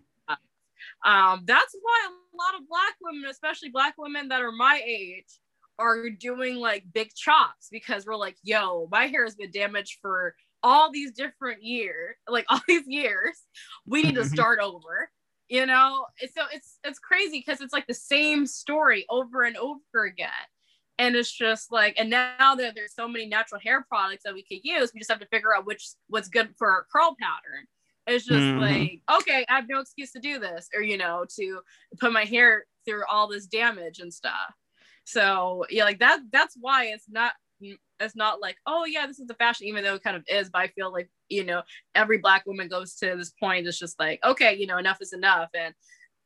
Um, 1.05 1.43
that's 1.45 1.75
why 1.81 2.07
a 2.07 2.37
lot 2.37 2.59
of 2.59 2.67
black 2.67 2.95
women, 3.01 3.29
especially 3.29 3.69
black 3.69 3.95
women 3.97 4.29
that 4.29 4.41
are 4.41 4.51
my 4.51 4.81
age, 4.85 5.39
are 5.79 6.09
doing 6.09 6.55
like 6.55 6.83
big 6.93 7.13
chops 7.15 7.67
because 7.71 8.05
we're 8.05 8.15
like, 8.15 8.37
yo, 8.43 8.87
my 8.91 9.07
hair 9.07 9.23
has 9.23 9.35
been 9.35 9.51
damaged 9.51 9.99
for 10.01 10.35
all 10.61 10.91
these 10.91 11.11
different 11.11 11.63
years, 11.63 12.15
like 12.27 12.45
all 12.49 12.61
these 12.67 12.87
years. 12.87 13.41
We 13.85 14.03
need 14.03 14.15
to 14.15 14.25
start 14.25 14.59
over. 14.59 15.09
You 15.49 15.65
know, 15.65 16.07
so 16.33 16.43
it's 16.51 16.79
it's 16.83 16.99
crazy 16.99 17.43
because 17.45 17.61
it's 17.61 17.73
like 17.73 17.85
the 17.85 17.93
same 17.93 18.47
story 18.47 19.05
over 19.09 19.43
and 19.43 19.57
over 19.57 20.05
again. 20.05 20.29
And 20.97 21.15
it's 21.15 21.31
just 21.31 21.71
like, 21.71 21.95
and 21.99 22.09
now 22.09 22.55
that 22.55 22.73
there's 22.75 22.95
so 22.95 23.07
many 23.07 23.27
natural 23.27 23.59
hair 23.59 23.85
products 23.87 24.23
that 24.23 24.33
we 24.33 24.43
could 24.43 24.59
use, 24.63 24.91
we 24.93 24.99
just 24.99 25.11
have 25.11 25.19
to 25.19 25.27
figure 25.27 25.55
out 25.55 25.65
which 25.65 25.89
what's 26.07 26.29
good 26.29 26.53
for 26.57 26.69
our 26.69 26.85
curl 26.91 27.15
pattern. 27.19 27.67
It's 28.05 28.25
just 28.25 28.39
mm-hmm. 28.39 28.59
like, 28.59 29.01
okay, 29.19 29.45
I 29.47 29.55
have 29.55 29.69
no 29.69 29.79
excuse 29.79 30.11
to 30.11 30.19
do 30.19 30.39
this, 30.39 30.69
or 30.75 30.81
you 30.81 30.97
know, 30.97 31.25
to 31.37 31.61
put 31.99 32.11
my 32.11 32.25
hair 32.25 32.65
through 32.85 33.03
all 33.09 33.27
this 33.27 33.47
damage 33.47 33.99
and 33.99 34.13
stuff. 34.13 34.53
So 35.05 35.65
yeah, 35.69 35.85
like 35.85 35.99
that. 35.99 36.21
That's 36.31 36.57
why 36.59 36.85
it's 36.85 37.09
not. 37.09 37.33
It's 37.99 38.15
not 38.15 38.41
like, 38.41 38.57
oh 38.65 38.83
yeah, 38.85 39.07
this 39.07 39.19
is 39.19 39.27
the 39.27 39.35
fashion, 39.35 39.67
even 39.67 39.83
though 39.83 39.95
it 39.95 40.03
kind 40.03 40.17
of 40.17 40.23
is. 40.27 40.49
But 40.49 40.63
I 40.63 40.67
feel 40.67 40.91
like 40.91 41.09
you 41.29 41.45
know, 41.45 41.61
every 41.95 42.17
black 42.17 42.45
woman 42.45 42.67
goes 42.67 42.95
to 42.95 43.15
this 43.15 43.31
point. 43.31 43.67
It's 43.67 43.79
just 43.79 43.99
like, 43.99 44.19
okay, 44.23 44.55
you 44.55 44.67
know, 44.67 44.77
enough 44.77 45.01
is 45.01 45.13
enough. 45.13 45.49
And 45.53 45.73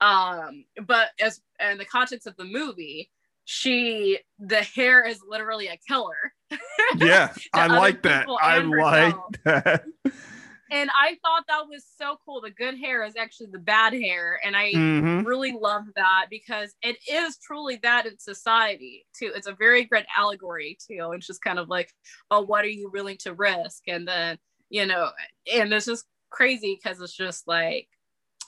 um, 0.01 0.65
but 0.85 1.09
as 1.19 1.41
in 1.59 1.77
the 1.77 1.85
context 1.85 2.27
of 2.27 2.35
the 2.37 2.45
movie, 2.45 3.11
she 3.45 4.19
the 4.39 4.61
hair 4.61 5.03
is 5.05 5.21
literally 5.27 5.67
a 5.67 5.77
killer. 5.87 6.33
Yeah, 6.95 7.33
I 7.53 7.67
like 7.67 8.01
that. 8.03 8.27
I 8.41 8.59
like 8.59 9.15
that 9.43 9.83
and 10.71 10.89
I 10.89 11.17
thought 11.23 11.43
that 11.47 11.67
was 11.69 11.85
so 11.97 12.17
cool. 12.25 12.41
The 12.41 12.51
good 12.51 12.77
hair 12.77 13.03
is 13.03 13.15
actually 13.15 13.47
the 13.51 13.59
bad 13.59 13.93
hair, 13.93 14.39
and 14.43 14.55
I 14.55 14.73
mm-hmm. 14.73 15.25
really 15.25 15.53
love 15.59 15.83
that 15.95 16.27
because 16.29 16.75
it 16.81 16.97
is 17.09 17.37
truly 17.37 17.79
that 17.83 18.05
in 18.05 18.17
society 18.19 19.05
too. 19.17 19.31
It's 19.35 19.47
a 19.47 19.55
very 19.55 19.85
great 19.85 20.05
allegory 20.15 20.77
too. 20.85 21.11
It's 21.13 21.27
just 21.27 21.41
kind 21.41 21.59
of 21.59 21.69
like, 21.69 21.91
oh, 22.31 22.41
what 22.41 22.65
are 22.65 22.69
you 22.69 22.89
willing 22.91 23.17
to 23.19 23.33
risk? 23.33 23.83
And 23.87 24.07
then 24.07 24.37
you 24.69 24.85
know, 24.85 25.09
and 25.53 25.71
it's 25.71 25.85
just 25.85 26.05
crazy 26.29 26.77
because 26.81 27.01
it's 27.01 27.15
just 27.15 27.47
like, 27.47 27.87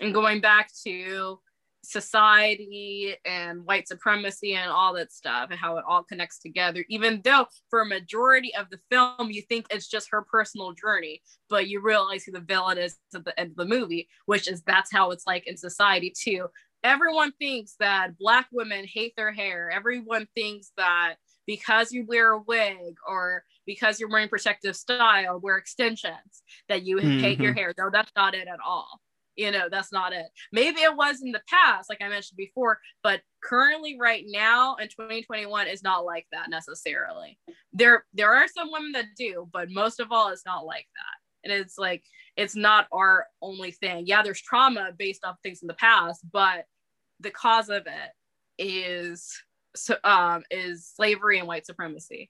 and 0.01 0.13
going 0.13 0.41
back 0.41 0.69
to 0.83 1.39
society 1.83 3.15
and 3.25 3.65
white 3.65 3.87
supremacy 3.87 4.53
and 4.53 4.69
all 4.69 4.93
that 4.93 5.13
stuff 5.13 5.49
and 5.49 5.59
how 5.59 5.77
it 5.77 5.83
all 5.87 6.03
connects 6.03 6.39
together 6.39 6.83
even 6.89 7.21
though 7.23 7.45
for 7.69 7.81
a 7.81 7.85
majority 7.85 8.53
of 8.55 8.69
the 8.69 8.79
film 8.91 9.29
you 9.29 9.41
think 9.43 9.65
it's 9.69 9.87
just 9.87 10.09
her 10.11 10.21
personal 10.21 10.73
journey 10.73 11.21
but 11.49 11.67
you 11.67 11.81
realize 11.81 12.23
who 12.23 12.31
the 12.31 12.41
villain 12.41 12.77
is 12.77 12.97
at 13.15 13.23
the 13.23 13.39
end 13.39 13.51
of 13.51 13.55
the 13.55 13.65
movie 13.65 14.09
which 14.25 14.47
is 14.47 14.61
that's 14.63 14.91
how 14.91 15.11
it's 15.11 15.25
like 15.25 15.47
in 15.47 15.55
society 15.55 16.13
too 16.15 16.47
everyone 16.83 17.31
thinks 17.39 17.75
that 17.79 18.17
black 18.17 18.47
women 18.51 18.85
hate 18.85 19.13
their 19.15 19.31
hair 19.31 19.71
everyone 19.71 20.27
thinks 20.35 20.71
that 20.75 21.15
because 21.47 21.91
you 21.93 22.05
wear 22.05 22.33
a 22.33 22.41
wig 22.41 22.95
or 23.07 23.43
because 23.65 23.99
you're 23.99 24.09
wearing 24.09 24.29
protective 24.29 24.75
style 24.75 25.39
wear 25.39 25.57
extensions 25.57 26.43
that 26.67 26.83
you 26.83 26.97
mm-hmm. 26.97 27.19
hate 27.19 27.39
your 27.39 27.51
mm-hmm. 27.51 27.59
hair 27.59 27.73
no 27.77 27.89
that's 27.89 28.11
not 28.17 28.35
it 28.35 28.47
at 28.49 28.59
all 28.65 28.99
you 29.39 29.51
know 29.51 29.69
that's 29.71 29.91
not 29.93 30.11
it. 30.11 30.27
Maybe 30.51 30.81
it 30.81 30.95
was 30.95 31.21
in 31.21 31.31
the 31.31 31.41
past 31.47 31.89
like 31.89 32.01
i 32.01 32.09
mentioned 32.09 32.35
before 32.37 32.79
but 33.01 33.21
currently 33.41 33.97
right 33.99 34.25
now 34.27 34.75
in 34.75 34.89
2021 34.89 35.67
is 35.67 35.81
not 35.81 36.03
like 36.03 36.27
that 36.33 36.49
necessarily. 36.49 37.39
There 37.71 38.03
there 38.13 38.33
are 38.35 38.47
some 38.49 38.69
women 38.71 38.91
that 38.91 39.05
do 39.17 39.47
but 39.51 39.71
most 39.71 40.01
of 40.01 40.11
all 40.11 40.29
it's 40.29 40.45
not 40.45 40.65
like 40.65 40.87
that. 40.95 41.49
And 41.49 41.53
it's 41.53 41.77
like 41.77 42.03
it's 42.35 42.55
not 42.55 42.87
our 42.91 43.27
only 43.41 43.71
thing. 43.71 44.05
Yeah 44.05 44.23
there's 44.23 44.41
trauma 44.41 44.91
based 44.97 45.23
off 45.23 45.37
things 45.41 45.61
in 45.61 45.67
the 45.69 45.73
past 45.75 46.21
but 46.31 46.65
the 47.21 47.31
cause 47.31 47.69
of 47.69 47.87
it 47.87 48.11
is 48.57 49.31
so 49.75 49.95
um 50.03 50.43
is 50.51 50.91
slavery 50.93 51.39
and 51.39 51.47
white 51.47 51.65
supremacy. 51.65 52.29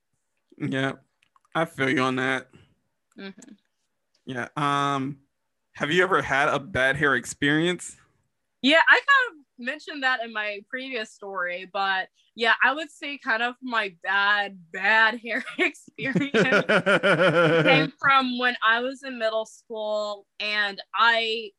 Yeah 0.60 0.94
i 1.56 1.66
feel 1.66 1.90
you 1.90 2.02
on 2.02 2.18
that. 2.18 2.50
Mm-hmm. 3.18 3.54
yeah 4.28 4.48
um 4.56 5.18
have 5.80 5.92
you 5.92 6.04
ever 6.04 6.22
had 6.22 6.50
a 6.50 6.60
bad 6.60 6.98
hair 6.98 7.16
experience? 7.16 7.96
Yeah, 8.62 8.82
I 8.86 8.96
kind 8.96 9.40
of 9.40 9.66
mentioned 9.66 10.04
that 10.04 10.22
in 10.22 10.34
my 10.34 10.60
previous 10.70 11.10
story, 11.10 11.70
but 11.72 12.10
yeah, 12.36 12.56
I 12.62 12.74
would 12.74 12.92
say 12.92 13.18
kind 13.18 13.42
of 13.42 13.56
my 13.64 13.96
bad, 14.04 14.60
bad 14.74 15.20
hair 15.24 15.42
experience 15.58 16.66
came 17.64 17.94
from 18.00 18.38
when 18.40 18.58
I 18.62 18.82
was 18.82 19.04
in 19.04 19.18
middle 19.18 19.46
school 19.46 20.26
and 20.42 20.82
I 20.94 21.52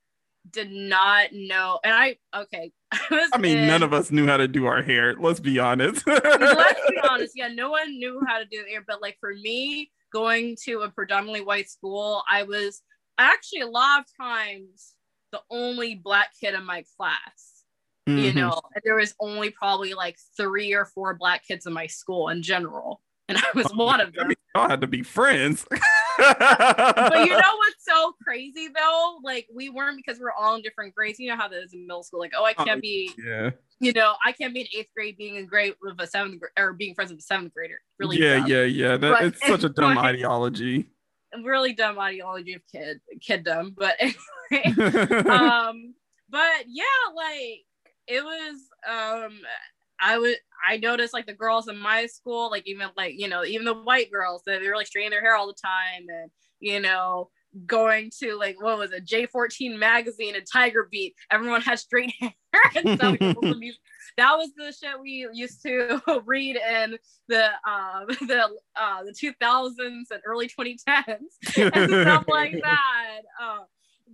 did 0.51 0.71
not 0.71 1.29
know. 1.33 1.81
And 1.83 1.95
I, 1.95 2.17
okay. 2.37 2.73
I, 2.93 3.27
I 3.33 3.39
mean, 3.39 3.57
in, 3.57 3.69
none 3.69 3.83
of 3.83 3.95
us 3.95 4.11
knew 4.11 4.27
how 4.27 4.37
to 4.37 4.49
do 4.49 4.67
our 4.67 4.83
hair. 4.83 5.15
Let's 5.19 5.41
be 5.41 5.59
honest. 5.59 6.07
let's 6.07 6.91
be 6.91 6.99
honest. 7.09 7.33
Yeah, 7.35 7.49
no 7.49 7.71
one 7.71 7.99
knew 7.99 8.21
how 8.29 8.39
to 8.39 8.45
do 8.45 8.67
hair. 8.69 8.85
But 8.87 9.01
like 9.01 9.17
for 9.19 9.33
me, 9.33 9.91
going 10.13 10.59
to 10.65 10.81
a 10.81 10.91
predominantly 10.91 11.41
white 11.41 11.71
school, 11.71 12.23
I 12.31 12.43
was 12.43 12.83
actually 13.19 13.61
a 13.61 13.69
lot 13.69 14.01
of 14.01 14.07
times 14.21 14.95
the 15.33 15.41
only 15.51 15.95
black 15.95 16.31
kid 16.41 16.55
in 16.55 16.65
my 16.65 16.85
class. 16.97 17.65
Mm-hmm. 18.09 18.19
You 18.19 18.33
know, 18.33 18.61
there 18.85 18.97
was 18.97 19.15
only 19.21 19.51
probably 19.51 19.95
like 19.95 20.17
three 20.37 20.73
or 20.75 20.85
four 20.85 21.15
black 21.15 21.47
kids 21.47 21.67
in 21.67 21.73
my 21.73 21.87
school 21.87 22.29
in 22.29 22.43
general. 22.43 23.01
And 23.29 23.39
I 23.39 23.45
was 23.55 23.69
oh, 23.73 23.85
one 23.85 24.01
of 24.01 24.13
them. 24.13 24.33
Y'all 24.57 24.69
had 24.69 24.81
to 24.81 24.89
be 24.89 25.03
friends. 25.03 25.65
but 25.71 25.79
you 26.19 27.29
know 27.29 27.57
what's 27.57 27.85
so 27.85 28.15
crazy 28.25 28.69
though? 28.75 29.19
Like 29.23 29.47
we 29.55 29.69
weren't 29.69 29.97
because 29.97 30.19
we 30.19 30.25
are 30.25 30.33
all 30.33 30.57
in 30.57 30.63
different 30.63 30.95
grades. 30.95 31.21
You 31.21 31.29
know 31.29 31.37
how 31.37 31.47
that 31.47 31.63
is 31.63 31.73
in 31.73 31.87
middle 31.87 32.03
school. 32.03 32.19
Like, 32.19 32.33
oh, 32.37 32.45
I 32.45 32.55
can't 32.55 32.79
oh, 32.79 32.81
be 32.81 33.13
yeah. 33.25 33.51
you 33.79 33.93
know, 33.93 34.15
I 34.25 34.33
can't 34.33 34.53
be 34.53 34.63
in 34.63 34.67
eighth 34.77 34.89
grade 34.97 35.17
being 35.17 35.37
in 35.37 35.47
grade 35.47 35.75
with 35.81 36.01
a 36.01 36.07
seventh 36.09 36.43
or 36.59 36.73
being 36.73 36.95
friends 36.95 37.13
with 37.13 37.21
a 37.21 37.23
seventh 37.23 37.55
grader. 37.55 37.79
Really, 38.01 38.19
yeah, 38.19 38.39
dumb. 38.39 38.47
yeah, 38.49 38.63
yeah. 38.65 38.97
That 38.97 39.13
But- 39.13 39.25
it's 39.25 39.47
such 39.47 39.63
a 39.63 39.69
dumb 39.69 39.95
but- 39.95 40.05
ideology. 40.05 40.89
Really 41.43 41.73
dumb 41.73 41.99
ideology 41.99 42.55
of 42.55 42.63
kid 42.71 43.01
kiddom. 43.21 43.75
But 43.77 43.97
anyway, 44.51 45.25
um, 45.29 45.95
but 46.29 46.65
yeah, 46.67 46.85
like 47.15 47.65
it 48.07 48.25
was. 48.25 48.61
Um, 48.89 49.41
I 50.01 50.19
would. 50.19 50.37
I 50.67 50.79
noticed 50.79 51.15
like 51.15 51.27
the 51.27 51.35
girls 51.35 51.69
in 51.69 51.79
my 51.79 52.07
school, 52.07 52.51
like 52.51 52.67
even 52.67 52.89
like 52.97 53.15
you 53.19 53.29
know 53.29 53.45
even 53.45 53.65
the 53.65 53.75
white 53.75 54.11
girls, 54.11 54.43
they 54.45 54.59
they 54.59 54.69
were 54.69 54.77
like 54.77 54.87
straightening 54.87 55.11
their 55.11 55.21
hair 55.21 55.37
all 55.37 55.47
the 55.47 55.55
time, 55.55 56.07
and 56.09 56.31
you 56.59 56.81
know 56.81 57.31
going 57.67 58.11
to 58.21 58.37
like 58.37 58.63
what 58.63 58.79
was 58.79 58.93
it 58.93 59.05
J14 59.05 59.77
magazine 59.77 60.35
and 60.37 60.45
Tiger 60.51 60.89
Beat. 60.91 61.15
Everyone 61.31 61.61
had 61.61 61.79
straight 61.79 62.13
hair 62.21 62.33
and 62.77 62.99
stuff. 62.99 63.17
Because 64.21 64.51
of 64.51 64.57
the 64.57 64.63
music. 64.67 64.79
that 64.79 64.81
was 64.81 64.81
the 64.81 64.87
shit 64.87 65.01
we 65.01 65.29
used 65.33 65.63
to 65.63 66.23
read 66.27 66.57
in 66.57 66.99
the 67.29 67.47
uh, 67.67 68.05
the 68.27 68.49
uh, 68.77 69.03
the 69.05 69.13
2000s 69.13 70.11
and 70.11 70.21
early 70.27 70.49
2010s 70.49 71.07
and 71.75 71.91
stuff 71.91 72.25
like 72.29 72.61
that. 72.63 73.21
Uh, 73.41 73.59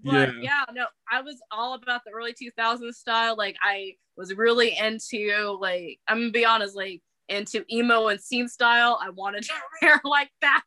but 0.04 0.12
Yeah. 0.12 0.32
yeah. 0.42 0.64
no, 0.72 0.86
I 1.10 1.22
was 1.22 1.40
all 1.50 1.74
about 1.74 2.02
the 2.04 2.10
early 2.12 2.34
2000s 2.34 2.94
style. 2.94 3.36
Like 3.36 3.56
I 3.62 3.94
was 4.16 4.34
really 4.34 4.76
into 4.76 5.56
like 5.60 6.00
I'm 6.08 6.18
gonna 6.18 6.30
be 6.30 6.44
honest, 6.44 6.76
like 6.76 7.02
into 7.28 7.64
emo 7.72 8.08
and 8.08 8.20
scene 8.20 8.48
style. 8.48 8.98
I 9.02 9.10
wanted 9.10 9.42
to 9.44 9.52
wear 9.82 10.00
like 10.04 10.30
that. 10.42 10.62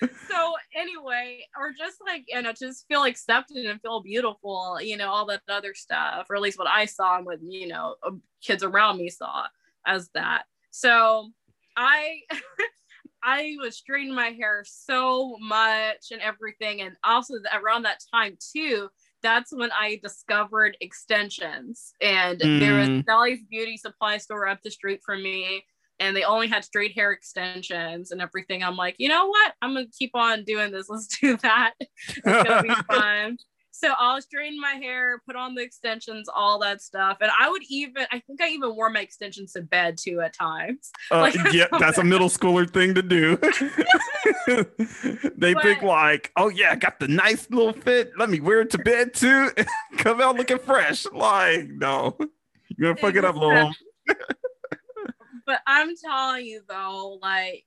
So 0.00 0.54
anyway, 0.74 1.46
or 1.56 1.72
just 1.72 1.98
like 2.06 2.24
you 2.28 2.40
know, 2.42 2.52
just 2.52 2.86
feel 2.88 3.04
accepted 3.04 3.64
and 3.66 3.80
feel 3.80 4.00
beautiful, 4.02 4.78
you 4.80 4.96
know, 4.96 5.10
all 5.10 5.26
that 5.26 5.42
other 5.48 5.74
stuff, 5.74 6.26
or 6.28 6.36
at 6.36 6.42
least 6.42 6.58
what 6.58 6.68
I 6.68 6.86
saw 6.86 7.16
and 7.16 7.26
what 7.26 7.42
you 7.42 7.68
know 7.68 7.96
uh, 8.02 8.10
kids 8.42 8.62
around 8.62 8.98
me 8.98 9.08
saw 9.10 9.44
as 9.86 10.08
that. 10.14 10.44
So 10.70 11.30
I 11.76 12.20
I 13.22 13.56
was 13.60 13.76
straightening 13.76 14.14
my 14.14 14.30
hair 14.30 14.64
so 14.66 15.36
much 15.40 16.10
and 16.12 16.20
everything, 16.20 16.82
and 16.82 16.96
also 17.04 17.34
around 17.52 17.82
that 17.84 18.00
time 18.12 18.36
too. 18.52 18.88
That's 19.22 19.54
when 19.54 19.70
I 19.72 19.98
discovered 20.02 20.76
extensions, 20.82 21.94
and 22.02 22.38
there 22.38 22.74
was 22.74 22.88
Mm. 22.90 23.04
Sally's 23.06 23.42
Beauty 23.48 23.78
Supply 23.78 24.18
store 24.18 24.46
up 24.46 24.60
the 24.62 24.70
street 24.70 25.00
from 25.02 25.22
me 25.22 25.64
and 26.00 26.16
they 26.16 26.24
only 26.24 26.48
had 26.48 26.64
straight 26.64 26.92
hair 26.92 27.12
extensions 27.12 28.10
and 28.10 28.20
everything. 28.20 28.62
I'm 28.62 28.76
like, 28.76 28.96
you 28.98 29.08
know 29.08 29.26
what? 29.26 29.52
I'm 29.62 29.74
gonna 29.74 29.86
keep 29.96 30.10
on 30.14 30.44
doing 30.44 30.72
this. 30.72 30.86
Let's 30.90 31.06
do 31.18 31.36
that. 31.38 31.74
It's 31.80 32.20
gonna 32.24 32.62
be 32.62 32.74
fun. 32.92 33.36
So 33.76 33.92
I'll 33.98 34.22
straighten 34.22 34.60
my 34.60 34.74
hair, 34.74 35.20
put 35.26 35.34
on 35.34 35.56
the 35.56 35.62
extensions, 35.62 36.28
all 36.32 36.60
that 36.60 36.80
stuff. 36.80 37.18
And 37.20 37.30
I 37.38 37.50
would 37.50 37.62
even, 37.68 38.06
I 38.12 38.20
think 38.20 38.40
I 38.40 38.50
even 38.50 38.76
wore 38.76 38.88
my 38.88 39.00
extensions 39.00 39.52
to 39.54 39.62
bed 39.62 39.98
too 39.98 40.20
at 40.20 40.32
times. 40.32 40.92
Uh, 41.10 41.20
Like, 41.22 41.34
yeah, 41.52 41.66
that's 41.78 41.98
a 41.98 42.04
middle 42.04 42.28
schooler 42.28 42.70
thing 42.70 42.94
to 42.94 43.02
do. 43.02 43.36
they 45.36 45.54
think 45.54 45.82
like, 45.82 46.30
oh 46.36 46.48
yeah, 46.48 46.70
I 46.70 46.76
got 46.76 47.00
the 47.00 47.08
nice 47.08 47.50
little 47.50 47.72
fit. 47.72 48.12
Let 48.16 48.30
me 48.30 48.38
wear 48.40 48.60
it 48.60 48.70
to 48.70 48.78
bed 48.78 49.12
too. 49.12 49.50
Come 49.98 50.20
out 50.20 50.36
looking 50.36 50.58
fresh. 50.60 51.04
Like, 51.12 51.68
no, 51.68 52.16
you're 52.78 52.94
gonna 52.94 53.00
fuck 53.00 53.16
it 53.16 53.24
up, 53.24 53.34
little. 53.36 53.72
But 55.46 55.60
I'm 55.66 55.94
telling 55.96 56.46
you 56.46 56.62
though, 56.68 57.18
like, 57.22 57.64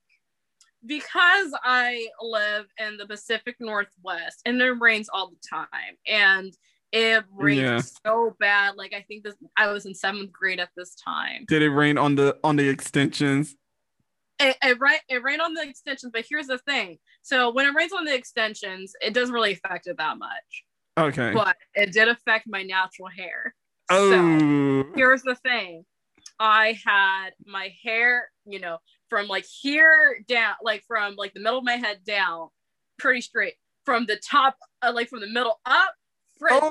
because 0.85 1.53
I 1.63 2.07
live 2.21 2.65
in 2.77 2.97
the 2.97 3.05
Pacific 3.05 3.55
Northwest 3.59 4.41
and 4.45 4.61
it 4.61 4.71
rains 4.79 5.09
all 5.11 5.29
the 5.29 5.47
time, 5.47 5.97
and 6.07 6.53
it 6.91 7.23
rains 7.35 7.59
Yeah. 7.59 7.81
so 8.05 8.35
bad. 8.39 8.75
Like, 8.75 8.93
I 8.93 9.01
think 9.01 9.23
this, 9.23 9.35
I 9.57 9.71
was 9.71 9.85
in 9.85 9.93
seventh 9.93 10.31
grade 10.31 10.59
at 10.59 10.69
this 10.77 10.95
time. 10.95 11.45
Did 11.47 11.61
it 11.61 11.69
rain 11.69 11.97
on 11.97 12.15
the 12.15 12.37
on 12.43 12.55
the 12.55 12.69
extensions? 12.69 13.55
it, 14.39 14.55
it, 14.63 14.79
rain, 14.79 14.99
it 15.09 15.23
rained 15.23 15.41
on 15.41 15.53
the 15.53 15.63
extensions, 15.63 16.11
but 16.13 16.25
here's 16.29 16.47
the 16.47 16.59
thing. 16.59 16.97
So 17.23 17.51
when 17.51 17.65
it 17.65 17.73
rains 17.75 17.91
on 17.93 18.05
the 18.05 18.13
extensions, 18.13 18.93
it 19.01 19.13
doesn't 19.13 19.33
really 19.33 19.53
affect 19.53 19.87
it 19.87 19.97
that 19.97 20.17
much, 20.17 20.63
Okay. 20.97 21.31
but 21.33 21.57
it 21.73 21.91
did 21.91 22.07
affect 22.07 22.45
my 22.47 22.63
natural 22.63 23.09
hair. 23.09 23.55
So 23.89 24.13
oh. 24.13 24.85
here's 24.95 25.23
the 25.23 25.35
thing. 25.35 25.85
I 26.39 26.79
had 26.85 27.31
my 27.45 27.73
hair, 27.83 28.29
you 28.45 28.59
know, 28.59 28.77
from 29.09 29.27
like 29.27 29.45
here 29.45 30.23
down, 30.27 30.55
like 30.63 30.83
from 30.87 31.15
like 31.15 31.33
the 31.33 31.39
middle 31.39 31.59
of 31.59 31.65
my 31.65 31.73
head 31.77 31.99
down, 32.05 32.49
pretty 32.99 33.21
straight. 33.21 33.53
From 33.85 34.05
the 34.05 34.17
top, 34.17 34.57
uh, 34.81 34.91
like 34.93 35.07
from 35.07 35.21
the 35.21 35.27
middle 35.29 35.59
up, 35.65 35.93
straight. 36.35 36.59
So 36.59 36.69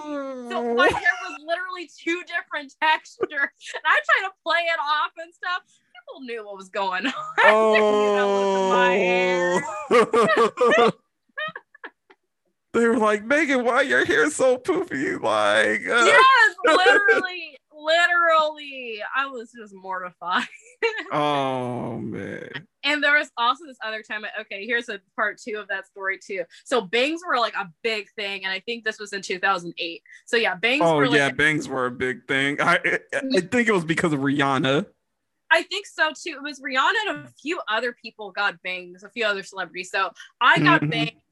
my 0.75 0.87
Oh. 0.87 0.95
hair 0.95 1.13
was 1.29 1.41
literally 1.47 1.91
two 1.99 2.23
different 2.27 2.75
textures, 2.83 3.23
and 3.31 3.83
I 3.85 4.01
tried 4.05 4.29
to 4.29 4.35
play 4.45 4.61
it 4.61 4.79
off 4.79 5.13
and 5.17 5.33
stuff. 5.33 5.63
People 5.67 6.21
knew 6.27 6.45
what 6.45 6.57
was 6.57 6.69
going 6.69 7.07
on. 7.07 7.13
You 7.47 8.69
my 8.69 8.95
hair. 8.95 9.65
Oh. 9.91 10.93
they 12.73 12.87
were 12.87 12.99
like, 12.99 13.25
Megan, 13.25 13.65
why 13.65 13.81
your 13.83 14.05
hair 14.05 14.31
so 14.31 14.59
poofy? 14.59 15.15
Like, 15.21 15.81
uh, 15.89 16.05
yes, 16.05 16.57
literally, 16.67 17.59
literally. 17.77 19.01
I 19.15 19.27
was 19.27 19.53
just 19.53 19.75
mortified. 19.75 20.47
oh 21.13 21.99
man. 21.99 22.49
And 22.85 23.03
there 23.03 23.19
was 23.19 23.31
also 23.37 23.67
this 23.67 23.79
other 23.85 24.03
time. 24.03 24.25
Okay, 24.43 24.65
here's 24.65 24.89
a 24.89 25.01
part 25.17 25.39
two 25.39 25.59
of 25.59 25.67
that 25.69 25.87
story 25.87 26.19
too. 26.25 26.45
So 26.65 26.81
bangs 26.81 27.21
were 27.27 27.39
like 27.39 27.55
a 27.55 27.69
big 27.83 28.09
thing, 28.17 28.45
and 28.45 28.53
I 28.53 28.61
think 28.61 28.85
this 28.85 29.01
was 29.01 29.13
in 29.13 29.23
2008. 29.23 30.03
So 30.25 30.37
yeah, 30.37 30.55
bangs 30.55 30.83
Oh 30.85 30.97
were 30.97 31.09
like 31.09 31.19
yeah, 31.19 31.31
bangs 31.31 31.69
were 31.69 31.87
a 31.87 31.91
big 31.91 32.27
thing. 32.29 32.61
I 32.61 32.77
I, 32.85 32.99
I 33.35 33.41
think 33.41 33.69
it 33.69 33.73
was 33.73 33.85
because 33.85 34.13
of 34.13 34.21
Rihanna. 34.21 34.87
I 35.51 35.63
think 35.63 35.87
so 35.87 36.11
too. 36.11 36.31
It 36.37 36.43
was 36.43 36.61
Rihanna 36.61 36.95
and 37.09 37.19
a 37.27 37.29
few 37.41 37.61
other 37.69 37.93
people 37.93 38.33
got 38.33 38.61
bangs, 38.63 39.05
a 39.05 39.11
few 39.11 39.25
other 39.25 39.43
celebrities. 39.43 39.91
So 39.91 40.11
I 40.41 40.59
got 40.61 40.83
Mhm. 40.83 40.91
bangs 40.91 41.23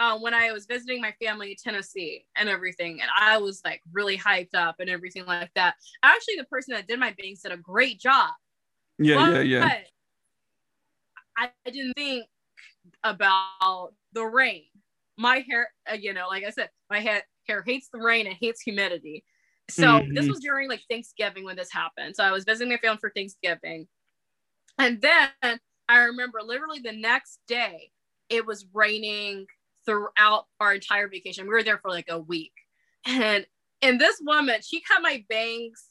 uh, 0.00 0.18
when 0.18 0.34
I 0.34 0.52
was 0.52 0.66
visiting 0.66 1.00
my 1.00 1.12
family 1.22 1.50
in 1.50 1.56
Tennessee 1.62 2.26
and 2.36 2.48
everything, 2.48 3.00
and 3.00 3.10
I 3.16 3.38
was 3.38 3.60
like 3.64 3.82
really 3.92 4.16
hyped 4.18 4.54
up 4.54 4.76
and 4.80 4.88
everything 4.88 5.26
like 5.26 5.50
that. 5.54 5.74
Actually, 6.02 6.36
the 6.36 6.44
person 6.44 6.74
that 6.74 6.86
did 6.86 6.98
my 7.00 7.14
bangs 7.18 7.42
did 7.42 7.52
a 7.52 7.56
great 7.56 7.98
job. 8.00 8.30
Yeah, 8.98 9.16
yeah, 9.18 9.38
But 9.38 9.46
yeah. 9.46 9.64
I, 11.36 11.50
I 11.66 11.70
didn't 11.70 11.94
think 11.94 12.26
about 13.04 13.92
the 14.12 14.24
rain. 14.24 14.64
My 15.16 15.44
hair, 15.48 15.68
uh, 15.90 15.94
you 15.94 16.12
know, 16.12 16.28
like 16.28 16.44
I 16.44 16.50
said, 16.50 16.70
my 16.90 17.00
hair, 17.00 17.22
hair 17.46 17.62
hates 17.66 17.88
the 17.92 17.98
rain 17.98 18.26
and 18.26 18.36
hates 18.40 18.60
humidity. 18.60 19.24
So 19.70 20.00
this 20.14 20.26
Mhm. 20.26 20.30
was 20.30 20.40
during 20.40 20.68
like 20.68 20.82
Thanksgiving 20.88 21.44
when 21.44 21.56
this 21.56 21.72
happened. 21.72 22.16
So 22.16 22.24
I 22.24 22.32
was 22.32 22.44
visiting 22.44 22.70
my 22.70 22.78
family 22.78 22.98
for 23.00 23.10
Thanksgiving. 23.10 23.88
And 24.78 25.00
then 25.02 25.30
I 25.88 25.98
remember 25.98 26.40
literally 26.42 26.80
the 26.80 26.92
next 26.92 27.40
day, 27.48 27.90
it 28.28 28.46
was 28.46 28.66
raining 28.72 29.46
throughout 29.88 30.44
our 30.60 30.74
entire 30.74 31.08
vacation. 31.08 31.44
We 31.44 31.50
were 31.50 31.62
there 31.62 31.78
for 31.78 31.90
like 31.90 32.08
a 32.10 32.18
week. 32.18 32.52
And 33.06 33.46
and 33.80 34.00
this 34.00 34.20
woman, 34.22 34.60
she 34.62 34.82
cut 34.82 35.00
my 35.02 35.24
bangs 35.28 35.86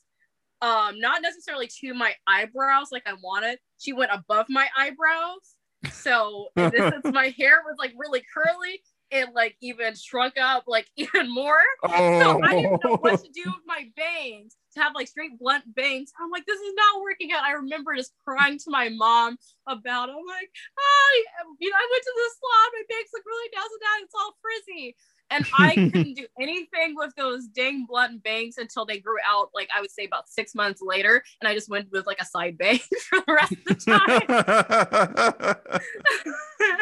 um 0.62 1.00
not 1.00 1.22
necessarily 1.22 1.70
to 1.82 1.94
my 1.94 2.14
eyebrows 2.28 2.88
like 2.92 3.04
I 3.08 3.14
wanted. 3.22 3.60
She 3.80 3.94
went 3.94 4.12
above 4.14 4.46
my 4.50 4.68
eyebrows. 4.78 5.56
So 5.92 6.48
this 6.56 6.78
sense, 6.78 7.06
my 7.06 7.34
hair 7.38 7.62
was 7.66 7.76
like 7.80 7.94
really 7.98 8.24
curly. 8.34 8.82
It 9.10 9.34
like 9.34 9.56
even 9.62 9.96
shrunk 9.96 10.36
up 10.38 10.64
like 10.68 10.88
even 10.96 11.34
more. 11.34 11.62
So 11.86 11.92
Oh, 11.92 12.42
I 12.44 12.56
didn't 12.56 12.84
know 12.84 12.92
oh. 12.92 12.98
what 12.98 13.24
to 13.24 13.30
do 13.32 13.44
with 13.46 13.66
my 13.66 13.90
bangs 13.96 14.56
to 14.78 14.84
have 14.84 14.94
like 14.96 15.08
straight 15.08 15.38
blunt 15.40 15.64
bangs. 15.76 16.12
I'm 16.22 16.30
like, 16.30 16.46
this 16.46 16.60
is 16.60 16.74
not 16.76 17.02
working 17.02 17.32
out. 17.32 17.44
I 17.44 17.52
remember 17.54 17.96
just 17.96 18.14
crying 18.26 18.58
to 18.60 18.70
my 18.70 18.90
mom 18.90 19.38
about. 19.68 20.10
It. 20.10 20.14
I'm 20.14 20.26
like, 20.26 20.50
I, 20.80 21.24
you 21.60 21.70
know, 21.70 21.76
I 21.76 21.88
went 21.92 22.04
to 22.04 22.14
the 22.16 22.30
salon. 22.40 22.70
My 22.74 22.84
bangs 22.90 23.10
look 23.14 23.24
really 23.26 23.50
down 23.54 23.64
and 23.72 23.82
down. 23.82 24.04
It's 24.04 24.16
all 24.16 24.36
frizzy, 24.42 24.96
and 25.30 25.46
I 25.58 25.76
couldn't 25.92 26.16
do 26.16 26.28
anything 26.42 26.96
with 26.96 27.14
those 27.16 27.48
dang 27.48 27.86
blunt 27.88 28.24
bangs 28.24 28.58
until 28.58 28.86
they 28.86 29.00
grew 29.00 29.18
out. 29.26 29.50
Like 29.54 29.70
I 29.76 29.82
would 29.82 29.92
say 29.92 30.06
about 30.06 30.30
six 30.30 30.56
months 30.56 30.82
later, 30.82 31.24
and 31.42 31.48
I 31.48 31.54
just 31.54 31.70
went 31.70 31.92
with 31.92 32.06
like 32.06 32.22
a 32.22 32.26
side 32.26 32.58
bang 32.58 32.80
for 33.10 33.20
the 33.26 33.34
rest 33.34 33.54
of 33.54 33.64
the 33.66 33.76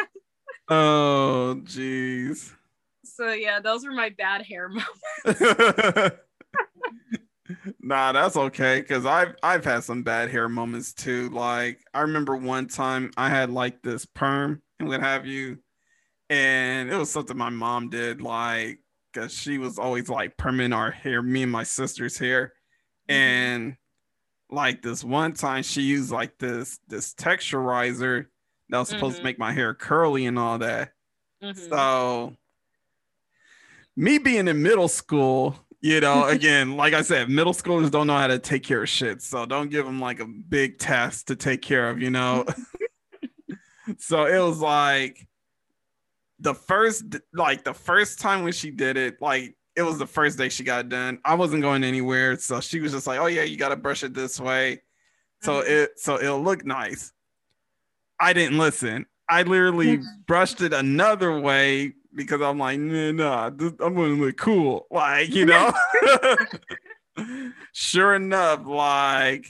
time. 0.06 0.16
Oh, 0.68 1.60
jeez. 1.64 2.52
so 3.04 3.32
yeah, 3.32 3.60
those 3.60 3.84
were 3.84 3.92
my 3.92 4.10
bad 4.10 4.42
hair 4.42 4.68
moments. 4.68 6.12
nah, 7.80 8.12
that's 8.12 8.36
okay 8.36 8.80
because 8.80 9.06
I've 9.06 9.34
I've 9.42 9.64
had 9.64 9.84
some 9.84 10.02
bad 10.02 10.30
hair 10.30 10.48
moments 10.48 10.92
too. 10.92 11.28
Like 11.30 11.80
I 11.94 12.02
remember 12.02 12.36
one 12.36 12.66
time 12.66 13.10
I 13.16 13.28
had 13.28 13.50
like 13.50 13.82
this 13.82 14.04
perm 14.06 14.62
and 14.78 14.88
what 14.88 15.00
have 15.00 15.26
you, 15.26 15.58
and 16.30 16.90
it 16.90 16.96
was 16.96 17.10
something 17.10 17.36
my 17.36 17.50
mom 17.50 17.88
did. 17.88 18.20
Like 18.20 18.80
because 19.12 19.32
she 19.32 19.58
was 19.58 19.78
always 19.78 20.08
like 20.08 20.36
perming 20.36 20.74
our 20.74 20.90
hair, 20.90 21.22
me 21.22 21.44
and 21.44 21.52
my 21.52 21.62
sister's 21.62 22.18
hair, 22.18 22.52
mm-hmm. 23.08 23.20
and 23.20 23.76
like 24.50 24.82
this 24.82 25.02
one 25.02 25.32
time 25.32 25.62
she 25.62 25.82
used 25.82 26.10
like 26.10 26.38
this 26.38 26.78
this 26.88 27.14
texturizer 27.14 28.26
that 28.70 28.78
was 28.78 28.88
supposed 28.88 29.14
Mhm. 29.16 29.18
to 29.18 29.24
make 29.24 29.38
my 29.38 29.52
hair 29.52 29.74
curly 29.74 30.26
and 30.26 30.38
all 30.38 30.58
that. 30.58 30.92
Mhm. 31.42 31.68
So, 31.68 32.36
me 33.96 34.18
being 34.18 34.48
in 34.48 34.62
middle 34.62 34.88
school, 34.88 35.62
You 35.82 36.00
know, 36.00 36.24
again, 36.28 36.76
like 36.76 36.94
I 36.94 37.02
said, 37.02 37.28
middle 37.28 37.52
schoolers 37.52 37.90
don't 37.90 38.06
know 38.06 38.16
how 38.16 38.26
to 38.26 38.38
take 38.38 38.62
care 38.64 38.82
of 38.82 38.88
shit. 38.88 39.22
So 39.22 39.46
don't 39.46 39.70
give 39.70 39.84
them 39.84 40.00
like 40.00 40.20
a 40.20 40.24
big 40.26 40.78
task 40.78 41.26
to 41.26 41.36
take 41.36 41.62
care 41.62 41.90
of, 41.90 42.00
you 42.00 42.10
know? 42.10 42.44
so 43.98 44.26
it 44.26 44.38
was 44.40 44.58
like 44.58 45.28
the 46.40 46.54
first, 46.54 47.04
like 47.32 47.62
the 47.62 47.74
first 47.74 48.18
time 48.18 48.42
when 48.42 48.52
she 48.52 48.70
did 48.70 48.96
it, 48.96 49.20
like 49.22 49.54
it 49.76 49.82
was 49.82 49.98
the 49.98 50.06
first 50.06 50.38
day 50.38 50.48
she 50.48 50.64
got 50.64 50.88
done. 50.88 51.20
I 51.24 51.34
wasn't 51.34 51.62
going 51.62 51.84
anywhere. 51.84 52.36
So 52.38 52.60
she 52.60 52.80
was 52.80 52.92
just 52.92 53.06
like, 53.06 53.20
oh, 53.20 53.26
yeah, 53.26 53.42
you 53.42 53.56
got 53.56 53.68
to 53.68 53.76
brush 53.76 54.02
it 54.02 54.14
this 54.14 54.40
way. 54.40 54.82
So 55.42 55.60
mm-hmm. 55.60 55.70
it, 55.70 55.90
so 56.00 56.18
it'll 56.18 56.42
look 56.42 56.64
nice. 56.64 57.12
I 58.18 58.32
didn't 58.32 58.58
listen. 58.58 59.06
I 59.28 59.42
literally 59.42 60.00
brushed 60.26 60.60
it 60.60 60.72
another 60.72 61.38
way 61.38 61.94
because 62.14 62.40
I'm 62.40 62.58
like, 62.58 62.78
nah, 62.78 63.12
nah 63.12 63.50
this, 63.50 63.72
I'm 63.80 63.94
gonna 63.94 64.14
look 64.14 64.36
cool. 64.36 64.86
Like, 64.90 65.34
you 65.34 65.46
know. 65.46 65.72
sure 67.72 68.14
enough, 68.14 68.66
like 68.66 69.46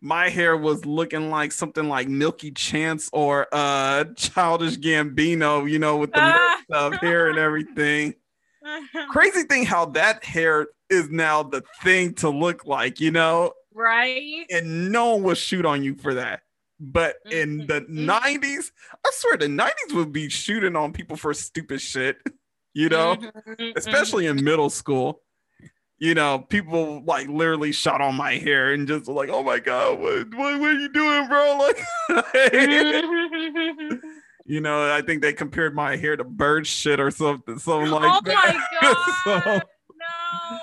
my 0.00 0.28
hair 0.28 0.56
was 0.56 0.84
looking 0.86 1.30
like 1.30 1.52
something 1.52 1.88
like 1.88 2.08
Milky 2.08 2.50
Chance 2.50 3.10
or 3.12 3.46
uh 3.52 4.04
childish 4.16 4.76
Gambino, 4.78 5.70
you 5.70 5.78
know, 5.78 5.96
with 5.96 6.12
the 6.12 6.22
uh, 6.22 6.56
stuff, 6.64 6.94
hair 6.94 7.28
and 7.28 7.38
everything. 7.38 8.14
Crazy 9.10 9.44
thing 9.44 9.64
how 9.64 9.86
that 9.86 10.24
hair 10.24 10.68
is 10.88 11.08
now 11.10 11.42
the 11.42 11.62
thing 11.82 12.14
to 12.14 12.28
look 12.28 12.66
like, 12.66 13.00
you 13.00 13.10
know? 13.10 13.52
Right. 13.72 14.46
And 14.50 14.90
no 14.90 15.14
one 15.14 15.22
will 15.22 15.34
shoot 15.34 15.64
on 15.64 15.82
you 15.82 15.94
for 15.94 16.14
that. 16.14 16.42
But 16.80 17.16
in 17.30 17.66
the 17.66 17.82
90s, 17.82 18.40
mm-hmm. 18.40 19.06
I 19.06 19.10
swear 19.12 19.36
the 19.36 19.46
90s 19.46 19.94
would 19.94 20.12
be 20.12 20.30
shooting 20.30 20.76
on 20.76 20.92
people 20.92 21.16
for 21.16 21.34
stupid 21.34 21.80
shit, 21.80 22.16
you 22.74 22.88
know, 22.88 23.16
mm-hmm. 23.16 23.76
especially 23.76 24.26
in 24.26 24.42
middle 24.42 24.70
school. 24.70 25.20
You 25.98 26.14
know, 26.14 26.38
people 26.38 27.04
like 27.04 27.28
literally 27.28 27.72
shot 27.72 28.00
on 28.00 28.14
my 28.14 28.36
hair 28.36 28.72
and 28.72 28.88
just 28.88 29.06
like, 29.06 29.28
oh 29.28 29.42
my 29.42 29.58
God, 29.58 29.98
what, 29.98 30.34
what, 30.34 30.58
what 30.58 30.68
are 30.70 30.72
you 30.72 30.88
doing, 30.88 31.28
bro? 31.28 31.58
Like, 31.68 31.76
you 34.46 34.62
know, 34.62 34.90
I 34.90 35.02
think 35.02 35.20
they 35.20 35.34
compared 35.34 35.74
my 35.74 35.96
hair 35.96 36.16
to 36.16 36.24
bird 36.24 36.66
shit 36.66 36.98
or 36.98 37.10
something, 37.10 37.58
something 37.58 37.90
like 37.90 38.10
oh 38.10 38.20
that. 38.24 38.56
Oh 38.82 39.20
my 39.22 39.40
God. 39.44 39.62
so, 39.62 40.58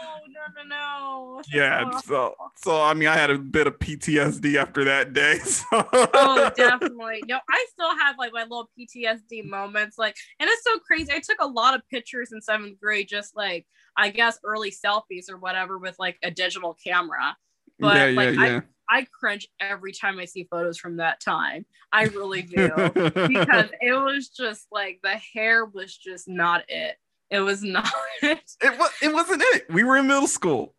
no 0.68 1.28
yeah. 1.52 1.98
So, 2.00 2.36
so 2.56 2.82
I 2.82 2.94
mean, 2.94 3.08
I 3.08 3.16
had 3.16 3.30
a 3.30 3.38
bit 3.38 3.68
of 3.68 3.80
PTSD 3.80 4.56
after 4.56 4.84
that 4.86 5.14
day. 5.14 5.40
So. 5.58 5.66
oh, 5.74 6.52
definitely. 6.56 7.24
No, 7.28 7.40
I 7.50 7.66
still 7.72 7.96
have 7.98 8.16
like 8.20 8.32
my 8.32 8.44
little 8.44 8.70
PTSD 8.78 9.44
moments. 9.46 9.98
Like, 9.98 10.16
and 10.40 10.48
it's 10.50 10.64
so 10.64 10.78
crazy. 10.80 11.12
I 11.12 11.20
took 11.20 11.38
a 11.42 11.48
lot 11.48 11.74
of 11.74 11.82
pictures 11.90 12.32
in 12.32 12.42
seventh 12.42 12.80
grade, 12.80 13.08
just 13.08 13.36
like 13.36 13.66
I 13.96 14.10
guess 14.10 14.40
early 14.44 14.72
selfies 14.72 15.32
or 15.32 15.38
whatever 15.38 15.78
with 15.78 15.98
like 15.98 16.18
a 16.24 16.30
digital 16.30 16.76
camera. 16.76 17.36
But 17.80 17.96
yeah, 17.96 18.06
like, 18.16 18.36
yeah, 18.36 18.46
yeah. 18.46 18.62
I, 18.90 19.00
I 19.00 19.08
cringe 19.12 19.48
every 19.60 19.94
time 19.94 20.20
I 20.20 20.26
see 20.26 20.48
photos 20.50 20.78
from 20.78 20.98
that 20.98 21.20
time. 21.22 21.66
I 21.92 22.04
really 22.04 22.44
do 22.44 22.68
because 22.94 23.70
it 23.82 24.04
was 24.04 24.30
just 24.30 24.68
like 24.72 25.00
the 25.04 25.20
hair 25.34 25.66
was 25.66 25.96
just 25.96 26.28
not 26.28 26.64
it. 26.68 26.98
It 27.30 27.40
was 27.40 27.64
not. 27.64 27.92
it 28.22 28.40
was. 28.62 28.92
It 29.02 29.14
wasn't 29.14 29.42
it. 29.46 29.66
We 29.70 29.84
were 29.84 29.98
in 29.98 30.08
middle 30.08 30.28
school. 30.28 30.74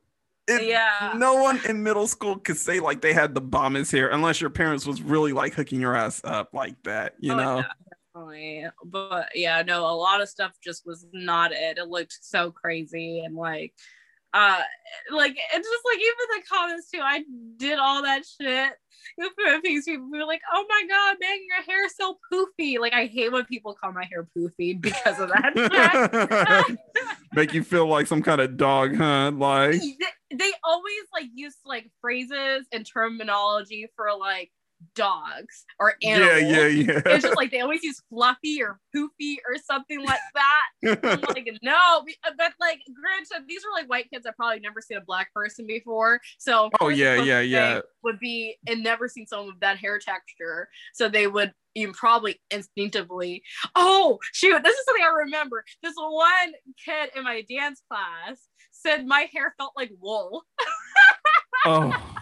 It, 0.46 0.64
yeah. 0.64 1.12
No 1.14 1.34
one 1.34 1.60
in 1.68 1.82
middle 1.82 2.06
school 2.06 2.36
could 2.36 2.56
say 2.56 2.80
like 2.80 3.02
they 3.02 3.12
had 3.12 3.34
the 3.34 3.40
bombest 3.40 3.92
hair 3.92 4.08
unless 4.08 4.40
your 4.40 4.50
parents 4.50 4.86
was 4.86 5.02
really 5.02 5.32
like 5.32 5.52
hooking 5.52 5.80
your 5.80 5.94
ass 5.94 6.22
up 6.24 6.54
like 6.54 6.82
that. 6.84 7.14
You 7.18 7.34
oh, 7.34 7.36
know. 7.36 7.56
Yeah, 7.56 7.62
definitely. 8.14 8.66
But 8.84 9.28
yeah, 9.34 9.62
no, 9.62 9.82
a 9.82 9.92
lot 9.92 10.22
of 10.22 10.28
stuff 10.28 10.52
just 10.64 10.86
was 10.86 11.06
not 11.12 11.52
it. 11.52 11.76
It 11.76 11.88
looked 11.88 12.16
so 12.22 12.50
crazy 12.50 13.20
and 13.20 13.34
like 13.34 13.74
uh 14.34 14.60
like 15.10 15.36
it's 15.36 15.68
just 15.68 15.84
like 15.84 15.98
even 15.98 16.14
the 16.36 16.42
comments 16.48 16.90
too 16.90 17.00
i 17.02 17.22
did 17.56 17.78
all 17.78 18.02
that 18.02 18.22
shit. 18.40 18.72
People 19.18 20.10
were 20.10 20.24
like 20.24 20.42
oh 20.52 20.64
my 20.68 20.82
god 20.88 21.16
man 21.20 21.38
your 21.48 21.62
hair 21.62 21.86
is 21.86 21.94
so 21.96 22.18
poofy. 22.32 22.78
Like 22.78 22.92
i 22.92 23.06
hate 23.06 23.32
when 23.32 23.44
people 23.46 23.74
call 23.74 23.92
my 23.92 24.04
hair 24.04 24.28
poofy 24.36 24.80
because 24.80 25.18
of 25.18 25.30
that 25.30 26.76
make 27.32 27.54
you 27.54 27.62
feel 27.62 27.86
like 27.86 28.06
some 28.06 28.22
kind 28.22 28.40
of 28.40 28.56
dog 28.56 28.94
huh? 28.94 29.32
Like 29.34 29.80
they, 29.80 30.36
they 30.36 30.52
always 30.62 31.04
like 31.12 31.26
use 31.34 31.56
like 31.64 31.90
phrases 32.00 32.66
and 32.72 32.86
terminology 32.86 33.86
for 33.96 34.08
like 34.18 34.50
dogs 34.94 35.64
or 35.80 35.94
animals. 36.02 36.42
Yeah, 36.42 36.66
yeah, 36.66 36.66
yeah. 36.66 37.02
It's 37.06 37.24
just 37.24 37.36
like 37.36 37.50
they 37.50 37.60
always 37.60 37.82
use 37.82 38.02
fluffy 38.08 38.62
or 38.62 38.80
poofy 38.94 39.36
or 39.48 39.56
something 39.64 40.04
like 40.04 40.20
that. 40.34 40.98
I'm 41.02 41.20
like, 41.28 41.48
no, 41.62 41.72
uh, 41.72 42.30
but 42.36 42.52
like, 42.60 42.80
granted, 42.94 43.48
these 43.48 43.62
are 43.64 43.72
like 43.72 43.88
white 43.88 44.10
kids 44.10 44.24
that 44.24 44.36
probably 44.36 44.60
never 44.60 44.80
seen 44.80 44.98
a 44.98 45.02
black 45.02 45.32
person 45.32 45.66
before. 45.66 46.20
So, 46.38 46.70
oh 46.80 46.88
yeah, 46.88 47.22
yeah, 47.22 47.40
yeah, 47.40 47.80
would 48.02 48.18
be 48.18 48.56
and 48.66 48.82
never 48.82 49.08
seen 49.08 49.26
someone 49.26 49.48
with 49.48 49.60
that 49.60 49.78
hair 49.78 49.98
texture. 49.98 50.68
So 50.94 51.08
they 51.08 51.26
would 51.26 51.52
even 51.74 51.94
probably 51.94 52.40
instinctively, 52.50 53.42
oh 53.74 54.18
shoot, 54.32 54.62
this 54.62 54.76
is 54.76 54.84
something 54.84 55.04
I 55.04 55.24
remember. 55.24 55.64
This 55.82 55.94
one 55.96 56.52
kid 56.84 57.10
in 57.16 57.24
my 57.24 57.44
dance 57.48 57.82
class 57.90 58.48
said 58.70 59.06
my 59.06 59.28
hair 59.32 59.54
felt 59.58 59.72
like 59.76 59.90
wool. 60.00 60.44
oh. 61.66 62.14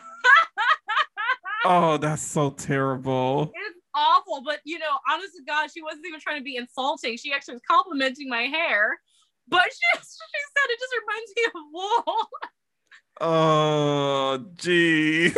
oh, 1.68 1.96
that's 1.96 2.22
so 2.22 2.50
terrible. 2.50 3.52
It's 3.54 3.80
awful, 3.94 4.42
but 4.44 4.60
you 4.64 4.78
know, 4.78 4.98
honest 5.10 5.34
to 5.36 5.42
God, 5.46 5.70
she 5.72 5.82
wasn't 5.82 6.06
even 6.06 6.20
trying 6.20 6.38
to 6.38 6.44
be 6.44 6.56
insulting. 6.56 7.16
She 7.16 7.32
actually 7.32 7.54
was 7.54 7.62
complimenting 7.68 8.28
my 8.28 8.42
hair, 8.42 8.98
but 9.48 9.64
she, 9.64 9.98
she 10.00 10.02
said 10.02 10.66
it 10.68 10.78
just 10.80 10.94
reminds 11.00 11.32
me 11.36 11.44
of 11.46 11.62
wool. 11.72 12.28
Oh, 13.18 14.44
gee. 14.56 15.28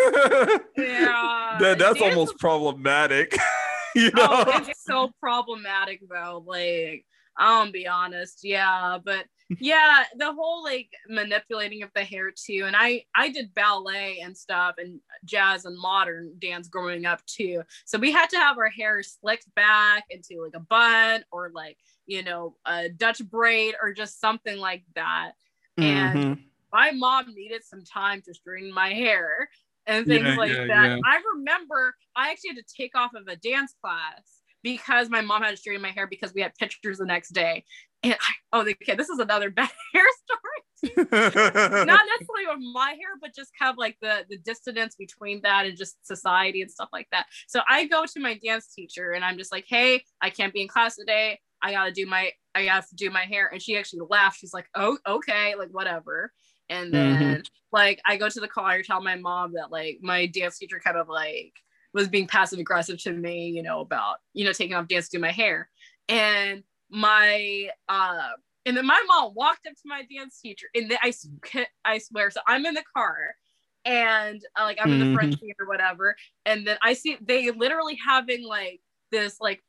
yeah. 0.76 1.56
that, 1.60 1.76
that's 1.78 2.00
almost 2.00 2.36
problematic. 2.38 3.36
you 3.94 4.10
oh, 4.16 4.20
know? 4.20 4.44
Oh, 4.46 4.64
it's 4.68 4.84
so 4.84 5.10
problematic 5.20 6.00
though. 6.08 6.42
Like, 6.44 7.04
I'll 7.39 7.70
be 7.70 7.86
honest. 7.86 8.41
Yeah. 8.43 8.99
But 9.03 9.26
yeah, 9.61 10.05
the 10.16 10.32
whole 10.32 10.62
like 10.62 10.91
manipulating 11.09 11.82
of 11.82 11.91
the 11.95 12.05
hair 12.05 12.30
too. 12.30 12.64
And 12.66 12.76
I 12.76 13.05
I 13.14 13.30
did 13.30 13.55
ballet 13.55 14.18
and 14.22 14.36
stuff 14.36 14.74
and 14.78 15.01
jazz 15.24 15.64
and 15.64 15.78
modern 15.78 16.34
dance 16.39 16.68
growing 16.68 17.07
up 17.07 17.24
too. 17.26 17.62
So 17.86 17.99
we 17.99 18.12
had 18.12 18.28
to 18.30 18.36
have 18.36 18.59
our 18.59 18.68
hair 18.68 19.03
slicked 19.03 19.53
back 19.55 20.05
into 20.11 20.43
like 20.43 20.55
a 20.55 20.61
bun 20.61 21.24
or 21.30 21.51
like, 21.55 21.78
you 22.07 22.22
know, 22.22 22.57
a 22.66 22.89
Dutch 22.89 23.24
braid 23.24 23.74
or 23.80 23.93
just 23.93 24.20
something 24.20 24.59
like 24.59 24.84
that. 24.95 25.32
And 25.78 26.18
mm-hmm. 26.18 26.41
my 26.72 26.91
mom 26.91 27.32
needed 27.34 27.64
some 27.64 27.84
time 27.84 28.20
to 28.26 28.34
straighten 28.34 28.74
my 28.74 28.93
hair 28.93 29.49
and 29.86 30.07
things 30.07 30.26
yeah, 30.26 30.36
like 30.36 30.51
yeah, 30.51 30.66
that. 30.66 30.86
Yeah. 30.91 30.99
I 31.07 31.20
remember 31.34 31.95
I 32.14 32.30
actually 32.30 32.51
had 32.51 32.66
to 32.66 32.74
take 32.76 32.97
off 32.97 33.14
of 33.14 33.28
a 33.28 33.36
dance 33.36 33.74
class 33.82 34.38
because 34.72 35.08
my 35.08 35.22
mom 35.22 35.42
had 35.42 35.52
to 35.52 35.56
straighten 35.56 35.80
my 35.80 35.90
hair 35.90 36.06
because 36.06 36.34
we 36.34 36.42
had 36.42 36.54
pictures 36.56 36.98
the 36.98 37.06
next 37.06 37.30
day. 37.30 37.64
And 38.02 38.12
I, 38.12 38.32
oh, 38.52 38.60
okay, 38.60 38.94
this 38.94 39.08
is 39.08 39.18
another 39.18 39.50
bad 39.58 39.70
hair 39.94 40.04
story. 40.24 41.06
Not 41.10 41.10
necessarily 42.20 42.46
with 42.46 42.74
my 42.74 42.90
hair, 42.90 43.16
but 43.20 43.34
just 43.34 43.50
kind 43.58 43.70
of 43.70 43.78
like 43.78 43.96
the 44.02 44.24
the 44.28 44.36
dissonance 44.36 44.94
between 44.94 45.40
that 45.42 45.66
and 45.66 45.76
just 45.76 46.06
society 46.06 46.60
and 46.60 46.70
stuff 46.70 46.90
like 46.92 47.08
that. 47.12 47.26
So 47.46 47.60
I 47.68 47.86
go 47.86 48.04
to 48.04 48.20
my 48.20 48.38
dance 48.44 48.72
teacher 48.74 49.12
and 49.12 49.24
I'm 49.24 49.38
just 49.38 49.50
like, 49.50 49.64
hey, 49.66 50.04
I 50.20 50.30
can't 50.30 50.52
be 50.52 50.60
in 50.60 50.68
class 50.68 50.96
today. 50.96 51.40
I 51.62 51.72
gotta 51.72 51.90
do 51.90 52.06
my 52.06 52.30
I 52.54 52.66
gotta 52.66 52.86
do 52.94 53.10
my 53.10 53.24
hair. 53.24 53.48
And 53.52 53.60
she 53.60 53.76
actually 53.76 54.02
laughed. 54.08 54.38
She's 54.38 54.54
like, 54.54 54.68
oh, 54.74 54.98
okay, 55.08 55.54
like 55.56 55.70
whatever. 55.70 56.30
And 56.68 56.92
then 56.92 57.16
mm-hmm. 57.16 57.40
like 57.72 58.00
I 58.06 58.18
go 58.18 58.28
to 58.28 58.40
the 58.40 58.48
car, 58.48 58.66
I 58.66 58.82
tell 58.82 59.02
my 59.02 59.16
mom 59.16 59.54
that 59.54 59.72
like 59.72 59.98
my 60.02 60.26
dance 60.26 60.58
teacher 60.58 60.80
kind 60.84 60.98
of 60.98 61.08
like 61.08 61.54
was 61.95 62.09
being 62.09 62.26
passive 62.26 62.59
aggressive 62.59 62.99
to 63.03 63.12
me, 63.12 63.49
you 63.49 63.62
know, 63.62 63.80
about, 63.80 64.16
you 64.34 64.45
know, 64.45 64.53
taking 64.53 64.74
off 64.74 64.89
dance 64.89 65.09
to 65.09 65.16
do 65.16 65.20
my 65.20 65.32
hair. 65.32 65.68
And 66.09 66.62
my, 66.91 67.68
uh, 67.89 68.30
and 68.66 68.76
then 68.76 68.86
my 68.86 69.03
mom 69.09 69.32
walked 69.34 69.66
up 69.66 69.74
to 69.74 69.82
my 69.86 70.05
dance 70.14 70.41
teacher 70.41 70.66
and 70.74 70.93
I, 71.03 71.12
I 71.84 71.99
swear, 71.99 72.30
so 72.30 72.41
I'm 72.47 72.66
in 72.66 72.74
the 72.74 72.84
car 72.95 73.34
and 73.84 74.43
uh, 74.59 74.64
like 74.64 74.78
I'm 74.80 74.93
in 74.93 74.99
the 74.99 75.14
front 75.14 75.32
mm-hmm. 75.32 75.47
seat 75.47 75.57
or 75.59 75.66
whatever. 75.66 76.14
And 76.45 76.66
then 76.66 76.76
I 76.82 76.93
see 76.93 77.16
they 77.20 77.51
literally 77.51 77.99
having 78.07 78.45
like 78.45 78.80
this, 79.11 79.39
like 79.41 79.62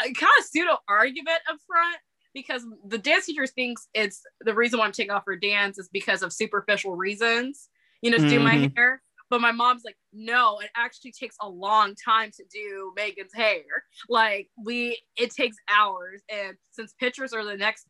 kind 0.00 0.32
of 0.38 0.44
pseudo 0.44 0.76
argument 0.88 1.40
up 1.48 1.56
front 1.66 1.96
because 2.34 2.66
the 2.86 2.98
dance 2.98 3.26
teacher 3.26 3.46
thinks 3.46 3.88
it's 3.94 4.22
the 4.40 4.54
reason 4.54 4.78
why 4.78 4.86
I'm 4.86 4.92
taking 4.92 5.10
off 5.10 5.24
her 5.26 5.36
dance 5.36 5.78
is 5.78 5.88
because 5.88 6.22
of 6.22 6.32
superficial 6.32 6.96
reasons, 6.96 7.68
you 8.00 8.10
know, 8.10 8.18
to 8.18 8.22
mm-hmm. 8.24 8.30
do 8.30 8.40
my 8.40 8.54
mm-hmm. 8.54 8.76
hair. 8.76 9.02
But 9.32 9.40
my 9.40 9.50
mom's 9.50 9.80
like, 9.82 9.96
no, 10.12 10.58
it 10.58 10.68
actually 10.76 11.12
takes 11.12 11.36
a 11.40 11.48
long 11.48 11.94
time 11.94 12.30
to 12.36 12.44
do 12.52 12.92
Megan's 12.94 13.32
hair. 13.32 13.62
Like 14.10 14.50
we, 14.62 15.00
it 15.16 15.30
takes 15.30 15.56
hours. 15.74 16.20
And 16.28 16.54
since 16.70 16.92
pictures 17.00 17.32
are 17.32 17.42
the 17.42 17.56
next 17.56 17.86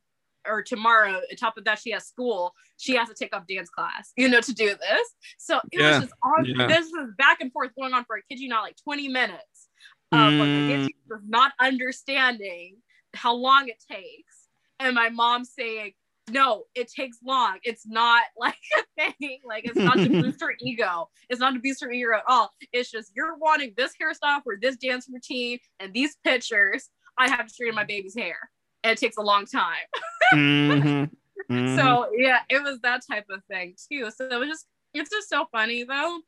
or 0.47 0.63
tomorrow, 0.63 1.15
on 1.15 1.37
top 1.37 1.59
of 1.59 1.65
that, 1.65 1.81
she 1.81 1.91
has 1.91 2.07
school. 2.07 2.55
She 2.77 2.95
has 2.95 3.09
to 3.09 3.15
take 3.15 3.35
off 3.35 3.49
dance 3.49 3.71
class, 3.71 4.13
you 4.17 4.29
know, 4.29 4.41
to 4.41 4.55
do 4.55 4.69
this. 4.69 5.09
So 5.37 5.57
it 5.73 5.81
yeah. 5.81 5.91
was 5.91 6.01
just 6.03 6.15
on. 6.23 6.45
Yeah. 6.45 6.69
This 6.69 6.87
was 6.93 7.11
back 7.19 7.41
and 7.41 7.53
forth 7.53 7.71
going 7.77 7.93
on 7.93 8.05
for 8.05 8.15
a 8.15 8.23
kid 8.31 8.39
you 8.39 8.49
not 8.49 8.63
like 8.63 8.77
20 8.85 9.09
minutes 9.09 9.69
of 10.13 10.19
mm. 10.19 10.85
like, 10.85 10.95
not 11.27 11.55
understanding 11.59 12.77
how 13.15 13.35
long 13.35 13.67
it 13.67 13.83
takes, 13.91 14.47
and 14.79 14.95
my 14.95 15.09
mom 15.09 15.45
saying, 15.45 15.91
no, 16.31 16.65
it 16.75 16.89
takes 16.89 17.19
long. 17.25 17.59
It's 17.65 17.87
not 17.87 18.23
like 18.39 18.57
a 18.79 19.13
thing. 19.19 19.41
Like 19.45 19.65
it's 19.65 19.77
not 19.77 19.97
to 19.97 20.09
boost 20.23 20.41
her 20.41 20.55
ego. 20.61 21.09
It's 21.29 21.41
not 21.41 21.55
to 21.55 21.61
boost 21.61 21.83
her 21.83 21.91
ego 21.91 22.15
at 22.15 22.23
all. 22.29 22.51
It's 22.73 22.91
just 22.91 23.13
you're 23.15 23.37
wanting 23.37 23.75
this 23.77 23.93
hairstyle 24.01 24.43
for 24.43 24.57
this 24.61 24.77
dance 24.77 25.09
routine 25.11 25.59
and 25.81 25.93
these 25.93 26.17
pictures. 26.25 26.89
I 27.19 27.29
have 27.29 27.47
to 27.47 27.53
straighten 27.53 27.75
my 27.75 27.85
baby's 27.85 28.17
hair. 28.17 28.37
And 28.85 28.93
it 28.93 28.99
takes 28.99 29.17
a 29.17 29.23
long 29.23 29.47
time. 29.47 29.87
mm-hmm. 30.35 31.05
Mm-hmm. 31.51 31.77
So 31.77 32.09
yeah, 32.17 32.39
it 32.49 32.63
was 32.63 32.79
that 32.83 33.01
type 33.11 33.25
of 33.29 33.43
thing 33.47 33.75
too. 33.91 34.13
So 34.13 34.27
it 34.27 34.39
was 34.39 34.49
just 34.49 34.67
it's 34.95 35.11
just 35.11 35.29
so 35.29 35.47
funny 35.51 35.83
though, 35.83 36.21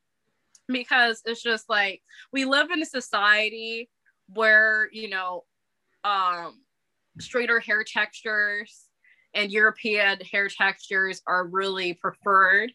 because 0.66 1.22
it's 1.24 1.40
just 1.40 1.70
like 1.70 2.03
we 2.32 2.45
live 2.45 2.70
in 2.72 2.82
a 2.82 2.84
society 2.84 3.88
where, 4.26 4.88
you 4.92 5.09
know, 5.09 5.45
um 6.03 6.64
straighter 7.20 7.61
hair 7.61 7.84
textures 7.84 8.88
and 9.35 9.51
European 9.51 10.20
hair 10.20 10.49
textures 10.49 11.20
are 11.26 11.47
really 11.47 11.95
preferred. 11.95 12.72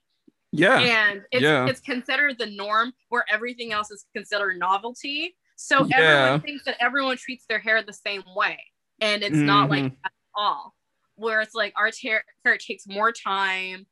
Yeah. 0.51 0.79
And 0.79 1.21
it's, 1.31 1.43
yeah. 1.43 1.67
it's 1.67 1.79
considered 1.79 2.37
the 2.39 2.47
norm 2.47 2.93
where 3.09 3.23
everything 3.31 3.71
else 3.71 3.91
is 3.91 4.05
considered 4.15 4.57
novelty. 4.57 5.35
So 5.55 5.85
yeah. 5.85 5.97
everyone 5.97 6.41
thinks 6.41 6.65
that 6.65 6.77
everyone 6.79 7.17
treats 7.17 7.45
their 7.47 7.59
hair 7.59 7.83
the 7.83 7.93
same 7.93 8.23
way. 8.35 8.59
And 9.01 9.23
it's 9.23 9.35
mm-hmm. 9.35 9.45
not 9.45 9.69
like 9.69 9.83
mm-hmm. 9.83 10.05
at 10.05 10.11
all. 10.35 10.73
Where 11.15 11.41
it's 11.41 11.53
like 11.53 11.73
our 11.75 11.91
hair, 12.01 12.23
hair 12.45 12.57
takes 12.57 12.87
more 12.87 13.11
time 13.11 13.85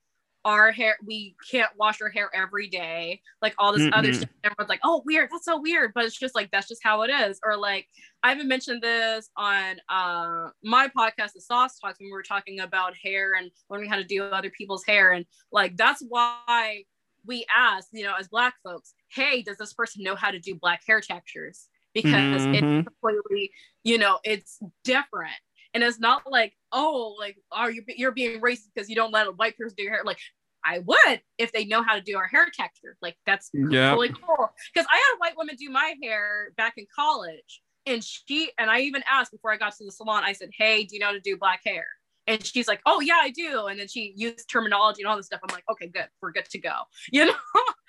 our 0.47 0.71
hair 0.71 0.95
we 1.05 1.35
can't 1.51 1.69
wash 1.77 2.01
our 2.01 2.09
hair 2.09 2.29
every 2.33 2.69
day. 2.69 3.19
Like 3.41 3.53
all 3.59 3.73
this 3.73 3.81
mm 3.81 3.91
other 3.93 4.13
stuff 4.13 4.29
everyone's 4.43 4.69
like 4.69 4.79
oh 4.83 5.03
weird 5.05 5.29
that's 5.31 5.43
so 5.43 5.59
weird. 5.59 5.91
But 5.93 6.05
it's 6.05 6.17
just 6.17 6.35
like 6.35 6.49
that's 6.51 6.69
just 6.69 6.81
how 6.83 7.01
it 7.01 7.09
is. 7.09 7.39
Or 7.43 7.57
like 7.57 7.85
i 8.23 8.29
haven't 8.29 8.47
mentioned 8.47 8.81
this 8.81 9.29
on 9.35 9.75
uh 9.89 10.49
my 10.63 10.87
podcast 10.87 11.33
the 11.33 11.41
sauce 11.41 11.77
talks 11.79 11.99
when 11.99 12.07
we 12.07 12.13
were 12.13 12.23
talking 12.23 12.61
about 12.61 12.95
hair 12.95 13.33
and 13.35 13.51
learning 13.69 13.89
how 13.89 13.97
to 13.97 14.05
deal 14.05 14.23
with 14.23 14.33
other 14.33 14.49
people's 14.49 14.85
hair. 14.85 15.11
And 15.11 15.25
like 15.51 15.75
that's 15.75 16.01
why 16.07 16.83
we 17.25 17.45
ask 17.53 17.89
you 17.91 18.05
know 18.05 18.13
as 18.17 18.29
black 18.29 18.55
folks 18.63 18.93
hey 19.09 19.41
does 19.41 19.57
this 19.57 19.73
person 19.73 20.01
know 20.01 20.15
how 20.15 20.31
to 20.31 20.39
do 20.39 20.55
black 20.55 20.81
hair 20.87 21.01
textures? 21.01 21.67
Because 21.93 22.41
mm-hmm. 22.41 22.53
it's 22.53 22.87
completely 22.87 23.51
you 23.83 23.97
know 23.97 24.19
it's 24.23 24.59
different. 24.85 25.35
And 25.73 25.83
it's 25.83 25.99
not 25.99 26.23
like 26.25 26.53
oh 26.71 27.15
like 27.19 27.37
are 27.51 27.69
you 27.69 27.83
you're 27.87 28.13
being 28.13 28.39
racist 28.39 28.69
because 28.73 28.89
you 28.89 28.95
don't 28.95 29.11
let 29.11 29.27
a 29.27 29.31
white 29.31 29.57
person 29.57 29.75
do 29.77 29.83
your 29.83 29.91
hair. 29.91 30.03
Like 30.05 30.19
I 30.67 30.79
would 30.79 31.21
if 31.37 31.51
they 31.51 31.65
know 31.65 31.81
how 31.81 31.95
to 31.95 32.01
do 32.01 32.17
our 32.17 32.27
hair 32.27 32.47
texture. 32.53 32.97
Like 33.01 33.15
that's 33.25 33.49
yeah. 33.53 33.91
really 33.91 34.09
cool. 34.09 34.49
Because 34.73 34.87
I 34.91 34.95
had 34.95 35.15
a 35.15 35.19
white 35.19 35.37
woman 35.37 35.55
do 35.55 35.69
my 35.69 35.95
hair 36.03 36.51
back 36.57 36.73
in 36.77 36.85
college, 36.93 37.61
and 37.85 38.03
she 38.03 38.51
and 38.57 38.69
I 38.69 38.81
even 38.81 39.03
asked 39.09 39.31
before 39.31 39.51
I 39.51 39.57
got 39.57 39.75
to 39.77 39.85
the 39.85 39.91
salon. 39.91 40.23
I 40.25 40.33
said, 40.33 40.49
"Hey, 40.57 40.83
do 40.83 40.95
you 40.95 40.99
know 40.99 41.07
how 41.07 41.13
to 41.13 41.19
do 41.19 41.37
black 41.37 41.61
hair?" 41.65 41.85
And 42.27 42.45
she's 42.45 42.67
like, 42.67 42.81
"Oh 42.85 42.99
yeah, 42.99 43.19
I 43.21 43.29
do." 43.29 43.67
And 43.67 43.79
then 43.79 43.87
she 43.87 44.13
used 44.15 44.49
terminology 44.49 45.01
and 45.01 45.09
all 45.09 45.15
this 45.15 45.27
stuff. 45.27 45.39
I'm 45.47 45.53
like, 45.53 45.63
"Okay, 45.71 45.87
good, 45.87 46.07
we're 46.21 46.31
good 46.31 46.49
to 46.49 46.59
go." 46.59 46.73
You 47.11 47.27
know? 47.27 47.33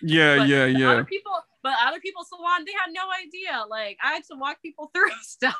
Yeah, 0.00 0.44
yeah, 0.44 0.66
yeah. 0.66 0.90
Other 0.90 1.04
people, 1.04 1.32
but 1.62 1.74
other 1.84 1.98
people's 1.98 2.28
salon, 2.28 2.64
they 2.64 2.72
had 2.72 2.92
no 2.92 3.02
idea. 3.26 3.64
Like 3.68 3.98
I 4.02 4.14
had 4.14 4.22
to 4.30 4.36
walk 4.36 4.62
people 4.62 4.90
through 4.94 5.10
stuff. 5.22 5.56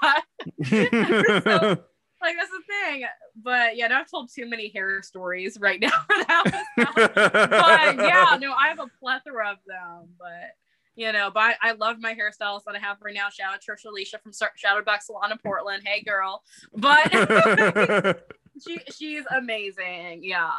so, 1.45 1.85
like 2.21 2.37
that's 2.37 2.51
the 2.51 2.63
thing. 2.67 3.05
But 3.41 3.77
yeah, 3.77 3.89
I've 3.93 4.11
told 4.11 4.31
too 4.33 4.49
many 4.49 4.69
hair 4.69 5.03
stories 5.03 5.59
right 5.61 5.81
now 5.81 5.91
for 6.07 6.25
that. 6.25 6.65
but 6.77 7.97
yeah, 7.97 8.37
no, 8.41 8.53
I 8.53 8.69
have 8.69 8.81
a 8.81 8.89
plethora 8.99 9.53
of 9.53 9.59
them. 9.67 10.09
But 10.19 10.55
you 10.97 11.13
know, 11.13 11.31
but 11.33 11.41
I, 11.63 11.71
I 11.71 11.73
love 11.73 11.99
my 12.01 12.15
hairstylist 12.15 12.65
that 12.67 12.75
I 12.75 12.79
have 12.81 12.99
right 13.01 13.15
now. 13.15 13.29
Shout 13.31 13.55
out 13.55 13.61
to 13.63 13.89
Alicia 13.89 14.19
from 14.19 14.33
Shadowback 14.33 15.03
Salon 15.03 15.31
in 15.33 15.39
Portland. 15.39 15.83
Hey 15.87 16.03
girl. 16.03 16.43
But 16.75 17.13
she 18.67 18.81
she's 18.93 19.25
amazing. 19.31 20.25
Yeah. 20.25 20.51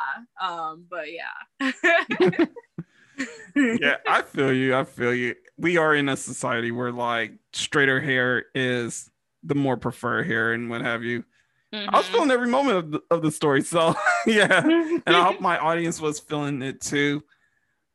Um, 0.41 0.85
but 0.89 1.07
yeah. 1.11 1.71
yeah, 3.55 3.97
I 4.07 4.21
feel 4.21 4.53
you. 4.53 4.75
I 4.75 4.85
feel 4.85 5.13
you. 5.13 5.35
We 5.57 5.77
are 5.77 5.93
in 5.93 6.07
a 6.07 6.15
society 6.15 6.71
where 6.71 6.93
like 6.93 7.33
straighter 7.51 7.99
hair 7.99 8.45
is 8.55 9.11
the 9.43 9.55
more 9.55 9.77
preferred 9.77 10.25
hair 10.25 10.53
and 10.53 10.69
what 10.69 10.81
have 10.81 11.03
you. 11.03 11.25
Mm-hmm. 11.73 11.89
I 11.93 11.97
was 11.97 12.05
mm-hmm. 12.05 12.13
feeling 12.13 12.31
every 12.31 12.47
moment 12.47 12.77
of 12.77 12.91
the, 12.91 13.01
of 13.11 13.21
the 13.21 13.31
story. 13.31 13.61
So 13.61 13.95
yeah, 14.25 14.63
and 14.65 15.15
I 15.15 15.23
hope 15.23 15.39
my 15.41 15.57
audience 15.57 16.01
was 16.01 16.19
feeling 16.19 16.61
it 16.61 16.81
too. 16.81 17.23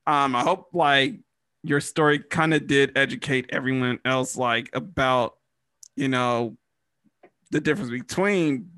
Um, 0.06 0.36
I 0.36 0.42
hope 0.42 0.68
like 0.72 1.20
your 1.62 1.80
story 1.80 2.18
kind 2.18 2.54
of 2.54 2.66
did 2.66 2.96
educate 2.96 3.46
everyone 3.50 3.98
else 4.04 4.36
like 4.36 4.68
about 4.74 5.36
you 5.96 6.08
know 6.08 6.56
the 7.50 7.60
difference 7.60 7.90
between 7.90 8.70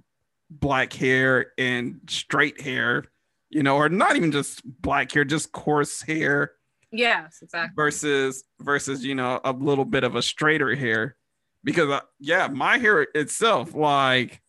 black 0.51 0.93
hair 0.93 1.53
and 1.59 2.01
straight 2.09 2.61
hair, 2.61 3.05
you 3.51 3.63
know, 3.63 3.77
or 3.77 3.89
not 3.89 4.17
even 4.17 4.31
just 4.33 4.63
black 4.81 5.11
hair, 5.13 5.25
just 5.25 5.53
coarse 5.53 6.03
hair. 6.03 6.53
Yes, 6.93 7.41
exactly. 7.43 7.75
Versus 7.75 8.45
versus 8.61 9.05
you 9.05 9.15
know 9.15 9.41
a 9.45 9.53
little 9.53 9.85
bit 9.85 10.05
of 10.05 10.15
a 10.15 10.23
straighter 10.23 10.75
hair, 10.75 11.17
because 11.65 11.91
uh, 11.91 12.01
yeah, 12.19 12.49
my 12.49 12.79
hair 12.79 13.03
itself 13.15 13.75
like 13.75 14.41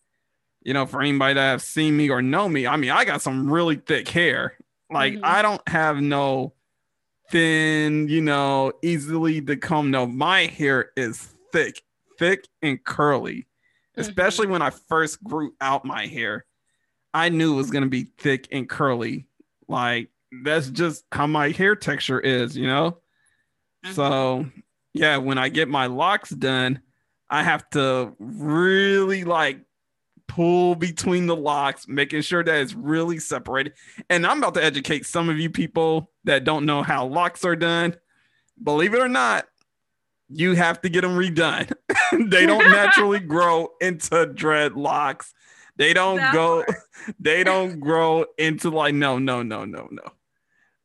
you 0.68 0.74
know, 0.74 0.86
for 0.86 1.01
anybody 1.01 1.36
that 1.36 1.49
have 1.49 1.61
seen 1.61 1.95
me 1.95 2.09
or 2.09 2.22
know 2.22 2.49
me, 2.49 2.68
I 2.68 2.76
mean, 2.76 2.89
I 2.89 3.05
got 3.05 3.22
some 3.22 3.49
really 3.49 3.78
thick 3.78 4.09
hair. 4.09 4.57
Like 4.91 5.13
mm-hmm. 5.13 5.24
I 5.24 5.41
don't 5.41 5.65
have 5.70 6.01
no 6.01 6.55
thin, 7.32 8.09
you 8.09 8.20
know, 8.20 8.74
easily 8.84 9.39
to 9.39 9.55
comb. 9.55 9.91
No, 9.91 10.05
my 10.05 10.45
hair 10.47 10.91
is 10.97 11.26
thick, 11.53 11.82
thick 12.20 12.49
and 12.61 12.84
curly. 12.84 13.47
Mm-hmm. 13.95 14.01
Especially 14.01 14.47
when 14.47 14.61
I 14.61 14.72
first 14.72 15.24
grew 15.24 15.53
out 15.61 15.86
my 15.86 16.05
hair, 16.05 16.45
I 17.13 17.30
knew 17.30 17.53
it 17.53 17.57
was 17.57 17.72
gonna 17.72 17.88
be 17.88 18.11
thick 18.18 18.49
and 18.51 18.68
curly. 18.68 19.26
Like 19.70 20.09
that's 20.43 20.70
just 20.70 21.05
how 21.13 21.28
my 21.28 21.51
hair 21.51 21.78
texture 21.78 22.20
is, 22.20 22.57
you 22.57 22.68
know. 22.68 22.97
Mm-hmm. 23.86 23.93
So 23.93 24.45
yeah, 24.93 25.15
when 25.15 25.38
I 25.38 25.47
get 25.47 25.70
my 25.70 25.86
locks 25.86 26.32
done, 26.32 26.82
I 27.30 27.43
have 27.43 27.70
to 27.70 28.13
really 28.20 29.24
like 29.24 29.61
pull 30.38 30.75
between 30.75 31.25
the 31.25 31.35
locks, 31.35 31.88
making 31.88 32.21
sure 32.21 32.43
that 32.43 32.61
it's 32.61 32.75
really 32.75 33.17
separated. 33.17 33.73
And 34.07 34.23
I'm 34.23 34.38
about 34.38 34.53
to 34.53 34.63
educate 34.63 35.07
some 35.07 35.29
of 35.29 35.39
you 35.39 35.49
people 35.49 36.11
that 36.25 36.43
don't 36.43 36.67
know 36.67 36.83
how 36.83 37.07
locks 37.07 37.43
are 37.43 37.55
done. 37.55 37.95
Believe 38.61 38.93
it 38.93 38.99
or 38.99 39.07
not, 39.07 39.47
you 40.29 40.53
have 40.53 40.79
to 40.81 40.89
get 40.89 41.01
them 41.01 41.17
redone. 41.17 41.73
they 42.29 42.45
don't 42.45 42.69
naturally 42.69 43.19
grow 43.35 43.69
into 43.81 44.27
dreadlocks. 44.27 45.31
They 45.75 45.91
don't 45.91 46.17
that 46.17 46.33
go, 46.35 46.63
they 47.19 47.43
don't 47.43 47.79
grow 47.79 48.25
into 48.38 48.69
like, 48.69 48.93
no, 48.93 49.17
no, 49.17 49.41
no, 49.41 49.65
no, 49.65 49.88
no. 49.89 50.03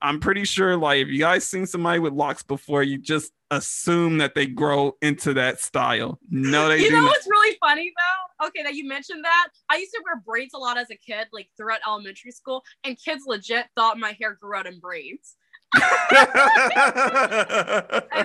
I'm 0.00 0.18
pretty 0.18 0.44
sure, 0.44 0.78
like, 0.78 1.02
if 1.02 1.08
you 1.08 1.18
guys 1.18 1.46
seen 1.46 1.66
somebody 1.66 1.98
with 1.98 2.14
locks 2.14 2.42
before, 2.42 2.82
you 2.82 2.96
just 2.96 3.32
assume 3.52 4.18
that 4.18 4.34
they 4.34 4.46
grow 4.46 4.96
into 5.02 5.34
that 5.34 5.60
style. 5.60 6.18
No, 6.30 6.68
they 6.68 6.78
you 6.78 6.88
do 6.88 6.96
know 6.96 7.02
not. 7.02 7.10
what's 7.10 7.26
really 7.28 7.56
funny 7.60 7.92
though? 7.96 8.46
Okay, 8.48 8.62
that 8.62 8.74
you 8.74 8.88
mentioned 8.88 9.24
that. 9.24 9.48
I 9.70 9.76
used 9.76 9.92
to 9.92 10.02
wear 10.04 10.20
braids 10.26 10.54
a 10.54 10.58
lot 10.58 10.78
as 10.78 10.90
a 10.90 10.96
kid, 10.96 11.28
like 11.32 11.48
throughout 11.56 11.80
elementary 11.86 12.32
school, 12.32 12.64
and 12.82 12.98
kids 13.00 13.24
legit 13.26 13.66
thought 13.76 13.98
my 13.98 14.16
hair 14.18 14.34
grew 14.40 14.56
out 14.56 14.66
in 14.66 14.80
braids. 14.80 15.36
I 15.74 16.28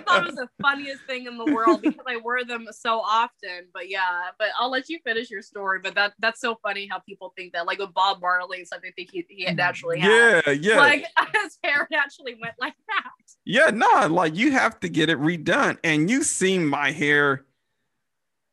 thought 0.05 0.23
it 0.23 0.25
was 0.25 0.35
the 0.35 0.49
funniest 0.61 1.03
thing 1.03 1.27
in 1.27 1.37
the 1.37 1.45
world 1.45 1.81
because 1.81 2.05
I 2.05 2.17
wear 2.17 2.43
them 2.43 2.67
so 2.71 2.99
often. 2.99 3.67
But 3.73 3.89
yeah, 3.89 4.31
but 4.37 4.49
I'll 4.59 4.69
let 4.69 4.89
you 4.89 4.99
finish 5.03 5.29
your 5.29 5.41
story. 5.41 5.79
But 5.81 5.95
that 5.95 6.13
that's 6.19 6.41
so 6.41 6.59
funny 6.61 6.87
how 6.87 6.99
people 6.99 7.33
think 7.37 7.53
that. 7.53 7.65
Like 7.65 7.79
with 7.79 7.93
Bob 7.93 8.19
Marley, 8.21 8.65
something 8.65 8.91
think 8.95 9.11
he, 9.11 9.25
he 9.29 9.51
naturally 9.53 9.99
had. 9.99 10.43
Yeah, 10.45 10.51
yeah. 10.51 10.77
Like 10.77 11.05
his 11.43 11.57
hair 11.63 11.87
naturally 11.89 12.35
went 12.41 12.55
like 12.59 12.75
that. 12.87 13.11
Yeah, 13.45 13.69
no, 13.73 13.87
nah, 13.87 14.07
like 14.07 14.35
you 14.35 14.51
have 14.51 14.79
to 14.81 14.89
get 14.89 15.09
it 15.09 15.19
redone. 15.19 15.77
And 15.83 16.09
you've 16.09 16.25
seen 16.25 16.65
my 16.65 16.91
hair 16.91 17.45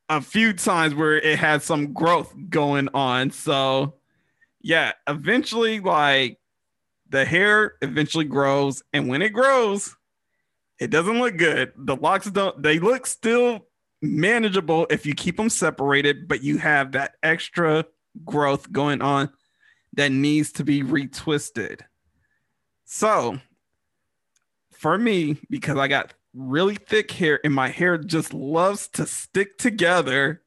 a 0.08 0.20
few 0.20 0.52
times 0.52 0.94
where 0.94 1.16
it 1.16 1.38
had 1.38 1.62
some 1.62 1.92
growth 1.92 2.32
going 2.48 2.88
on. 2.94 3.30
So 3.30 3.94
yeah, 4.60 4.92
eventually 5.08 5.80
like 5.80 6.38
the 7.14 7.24
hair 7.24 7.74
eventually 7.80 8.24
grows, 8.24 8.82
and 8.92 9.08
when 9.08 9.22
it 9.22 9.28
grows, 9.28 9.94
it 10.80 10.90
doesn't 10.90 11.20
look 11.20 11.36
good. 11.36 11.72
The 11.76 11.94
locks 11.94 12.28
don't, 12.28 12.60
they 12.60 12.80
look 12.80 13.06
still 13.06 13.68
manageable 14.02 14.88
if 14.90 15.06
you 15.06 15.14
keep 15.14 15.36
them 15.36 15.48
separated, 15.48 16.26
but 16.26 16.42
you 16.42 16.58
have 16.58 16.90
that 16.92 17.14
extra 17.22 17.84
growth 18.24 18.72
going 18.72 19.00
on 19.00 19.30
that 19.92 20.10
needs 20.10 20.50
to 20.54 20.64
be 20.64 20.82
retwisted. 20.82 21.82
So, 22.84 23.38
for 24.72 24.98
me, 24.98 25.38
because 25.48 25.78
I 25.78 25.86
got 25.86 26.14
really 26.34 26.74
thick 26.74 27.12
hair 27.12 27.38
and 27.44 27.54
my 27.54 27.68
hair 27.68 27.96
just 27.96 28.34
loves 28.34 28.88
to 28.88 29.06
stick 29.06 29.56
together, 29.56 30.42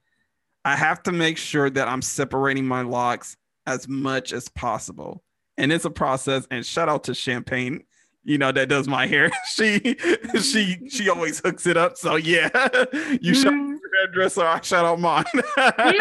I 0.65 0.75
have 0.75 1.01
to 1.03 1.13
make 1.13 1.37
sure 1.37 1.69
that 1.69 1.87
I'm 1.87 2.01
separating 2.01 2.65
my 2.65 2.81
locks 2.81 3.37
as 3.65 3.87
much 3.87 4.33
as 4.33 4.49
possible 4.49 5.23
and 5.57 5.71
it's 5.71 5.85
a 5.85 5.89
process. 5.89 6.47
And 6.51 6.65
shout 6.65 6.89
out 6.89 7.03
to 7.05 7.13
Champagne, 7.13 7.83
you 8.23 8.37
know, 8.37 8.51
that 8.51 8.69
does 8.69 8.87
my 8.87 9.07
hair. 9.07 9.31
she 9.49 9.97
she 10.41 10.77
she 10.89 11.09
always 11.09 11.39
hooks 11.39 11.65
it 11.65 11.77
up. 11.77 11.97
So 11.97 12.15
yeah, 12.15 12.49
you 13.21 13.33
shout 13.33 13.53
out 13.53 13.69
your 13.69 13.79
hairdresser, 13.99 14.45
I 14.45 14.61
shout 14.61 14.85
out 14.85 14.99
mine. 14.99 15.25
there 15.57 15.95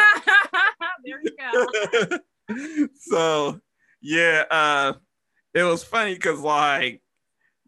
you 1.05 1.31
go. 1.39 2.19
so 2.99 3.61
yeah, 4.01 4.45
uh, 4.51 4.93
it 5.55 5.63
was 5.63 5.83
funny 5.85 6.15
because 6.15 6.41
like 6.41 7.01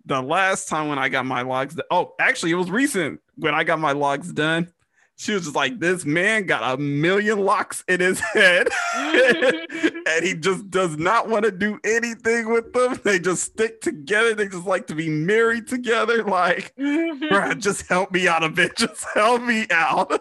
the 0.04 0.20
last 0.20 0.68
time 0.68 0.88
when 0.88 0.98
I 0.98 1.08
got 1.08 1.26
my 1.26 1.42
logs, 1.42 1.78
oh, 1.90 2.14
actually, 2.18 2.52
it 2.52 2.56
was 2.56 2.70
recent 2.70 3.20
when 3.36 3.54
I 3.54 3.64
got 3.64 3.78
my 3.78 3.92
logs 3.92 4.32
done. 4.32 4.72
She 5.20 5.34
was 5.34 5.42
just 5.42 5.56
like, 5.56 5.80
"This 5.80 6.04
man 6.04 6.46
got 6.46 6.78
a 6.78 6.80
million 6.80 7.40
locks 7.40 7.82
in 7.88 7.98
his 7.98 8.20
head, 8.20 8.68
and 8.94 10.24
he 10.24 10.34
just 10.34 10.70
does 10.70 10.96
not 10.96 11.28
want 11.28 11.44
to 11.44 11.50
do 11.50 11.80
anything 11.82 12.52
with 12.52 12.72
them. 12.72 13.00
They 13.02 13.18
just 13.18 13.42
stick 13.42 13.80
together. 13.80 14.32
They 14.34 14.46
just 14.46 14.64
like 14.64 14.86
to 14.86 14.94
be 14.94 15.08
married 15.08 15.66
together. 15.66 16.24
Like, 16.28 16.72
bro, 16.76 17.54
just 17.58 17.88
help 17.88 18.12
me 18.12 18.28
out 18.28 18.44
a 18.44 18.48
bit. 18.48 18.76
Just 18.76 19.04
help 19.12 19.42
me 19.42 19.66
out." 19.70 20.12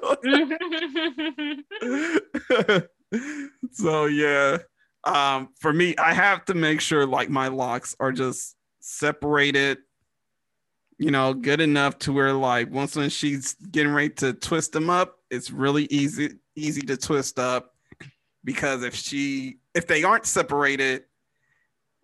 so 3.71 4.05
yeah, 4.05 4.57
um, 5.03 5.49
for 5.59 5.71
me, 5.71 5.95
I 5.97 6.13
have 6.13 6.45
to 6.45 6.55
make 6.55 6.81
sure 6.81 7.05
like 7.05 7.29
my 7.29 7.49
locks 7.49 7.95
are 7.99 8.11
just 8.11 8.55
separated 8.79 9.77
you 10.97 11.11
know, 11.11 11.33
good 11.33 11.61
enough 11.61 11.99
to 11.99 12.13
where 12.13 12.33
like 12.33 12.71
once 12.71 12.95
when 12.95 13.09
she's 13.09 13.53
getting 13.53 13.93
ready 13.93 14.09
to 14.09 14.33
twist 14.33 14.71
them 14.71 14.89
up, 14.89 15.19
it's 15.29 15.51
really 15.51 15.85
easy 15.85 16.31
easy 16.55 16.81
to 16.81 16.97
twist 16.97 17.37
up 17.37 17.75
because 18.43 18.83
if 18.83 18.95
she 18.95 19.57
if 19.75 19.87
they 19.87 20.03
aren't 20.03 20.25
separated, 20.25 21.03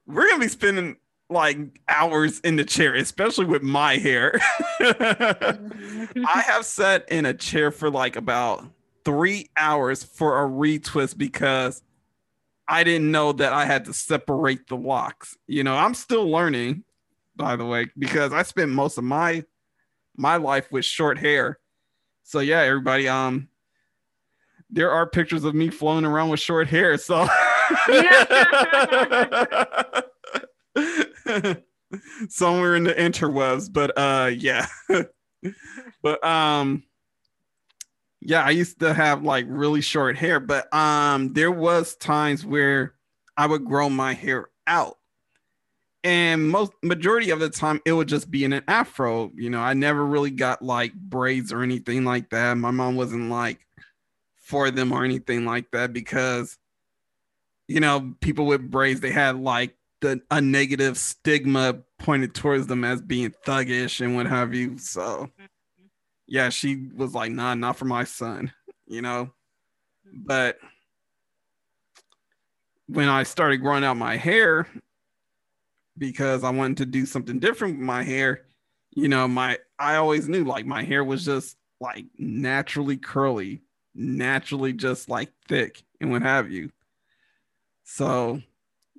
we're 0.05 0.27
gonna 0.29 0.41
be 0.41 0.47
spending 0.47 0.97
like 1.29 1.57
hours 1.87 2.39
in 2.41 2.55
the 2.55 2.63
chair, 2.63 2.93
especially 2.93 3.45
with 3.45 3.63
my 3.63 3.97
hair. 3.97 4.39
I 4.79 6.43
have 6.45 6.65
sat 6.65 7.09
in 7.09 7.25
a 7.25 7.33
chair 7.33 7.71
for 7.71 7.89
like 7.89 8.15
about 8.15 8.65
three 9.03 9.49
hours 9.57 10.03
for 10.03 10.43
a 10.43 10.47
retwist 10.47 11.17
because 11.17 11.81
I 12.67 12.83
didn't 12.83 13.11
know 13.11 13.31
that 13.33 13.51
I 13.53 13.65
had 13.65 13.85
to 13.85 13.93
separate 13.93 14.67
the 14.67 14.77
locks. 14.77 15.35
You 15.47 15.63
know, 15.63 15.75
I'm 15.75 15.93
still 15.93 16.29
learning 16.29 16.83
by 17.36 17.55
the 17.55 17.65
way, 17.65 17.88
because 17.97 18.34
I 18.34 18.43
spent 18.43 18.71
most 18.71 18.97
of 18.97 19.03
my 19.03 19.43
my 20.15 20.38
life 20.38 20.71
with 20.71 20.86
short 20.86 21.17
hair. 21.17 21.59
So 22.23 22.39
yeah, 22.39 22.59
everybody, 22.61 23.07
um, 23.07 23.49
there 24.69 24.91
are 24.91 25.07
pictures 25.07 25.43
of 25.43 25.55
me 25.55 25.69
flowing 25.69 26.05
around 26.05 26.29
with 26.29 26.39
short 26.39 26.67
hair. 26.67 26.97
So 26.97 27.21
somewhere 32.29 32.75
in 32.75 32.84
the 32.84 32.93
interwebs, 32.93 33.71
but 33.71 33.97
uh, 33.97 34.31
yeah, 34.36 34.67
but 36.01 36.23
um, 36.23 36.84
yeah, 38.21 38.43
I 38.43 38.51
used 38.51 38.79
to 38.79 38.93
have 38.93 39.23
like 39.23 39.45
really 39.49 39.81
short 39.81 40.17
hair, 40.17 40.39
but 40.39 40.73
um, 40.73 41.34
there 41.34 41.51
was 41.51 41.95
times 41.95 42.45
where 42.45 42.93
I 43.36 43.47
would 43.47 43.65
grow 43.65 43.89
my 43.89 44.13
hair 44.13 44.49
out 44.65 44.97
and 46.04 46.49
most 46.49 46.74
majority 46.84 47.30
of 47.30 47.39
the 47.39 47.49
time 47.49 47.82
it 47.86 47.93
would 47.93 48.08
just 48.08 48.30
be 48.30 48.43
in 48.43 48.54
an 48.54 48.64
afro 48.68 49.32
you 49.36 49.49
know? 49.49 49.60
I 49.60 49.74
never 49.74 50.06
really 50.06 50.32
got 50.32 50.62
like 50.62 50.93
braids 50.93 51.54
or 51.54 51.64
anything 51.64 52.04
like 52.04 52.30
that. 52.32 52.56
My 52.58 52.72
mom 52.72 52.95
wasn't 52.95 53.30
like 53.30 53.66
for 54.36 54.70
them 54.72 54.91
or 54.91 55.06
anything 55.06 55.45
like 55.45 55.72
that 55.72 55.93
because 55.93 56.58
you 57.68 57.80
know 57.80 58.14
people 58.22 58.45
with 58.45 58.70
braids 58.70 58.99
they 58.99 59.12
had 59.12 59.39
like 59.39 59.76
the 60.01 60.22
a 60.30 60.41
negative 60.41 60.97
stigma 60.97 61.80
pointed 61.97 62.36
towards 62.36 62.68
them 62.68 62.84
as 62.84 63.01
being 63.01 63.34
thuggish 63.45 64.01
and 64.04 64.16
what 64.16 64.26
have 64.26 64.54
you. 64.54 64.78
So 64.78 65.30
yeah 66.28 66.49
she 66.49 66.89
was 66.95 67.14
like 67.14 67.32
nah 67.32 67.54
not 67.54 67.78
for 67.78 67.86
my 67.86 68.04
son 68.04 68.51
you 68.86 69.01
know? 69.01 69.32
But 70.14 70.60
when 72.88 73.08
i 73.08 73.24
started 73.24 73.58
growing 73.58 73.84
out 73.84 73.95
my 73.95 74.18
hair 74.18 74.68
because 75.97 76.43
I 76.43 76.49
wanted 76.49 76.77
to 76.77 76.85
do 76.85 77.05
something 77.05 77.39
different 77.39 77.77
with 77.77 77.85
my 77.85 78.03
hair. 78.03 78.45
You 78.91 79.07
know, 79.07 79.27
my 79.27 79.57
I 79.79 79.95
always 79.95 80.27
knew 80.27 80.43
like 80.43 80.65
my 80.65 80.83
hair 80.83 81.03
was 81.03 81.25
just 81.25 81.57
like 81.79 82.05
naturally 82.17 82.97
curly, 82.97 83.61
naturally 83.95 84.73
just 84.73 85.09
like 85.09 85.31
thick 85.47 85.83
and 85.99 86.11
what 86.11 86.21
have 86.21 86.51
you. 86.51 86.71
So, 87.83 88.41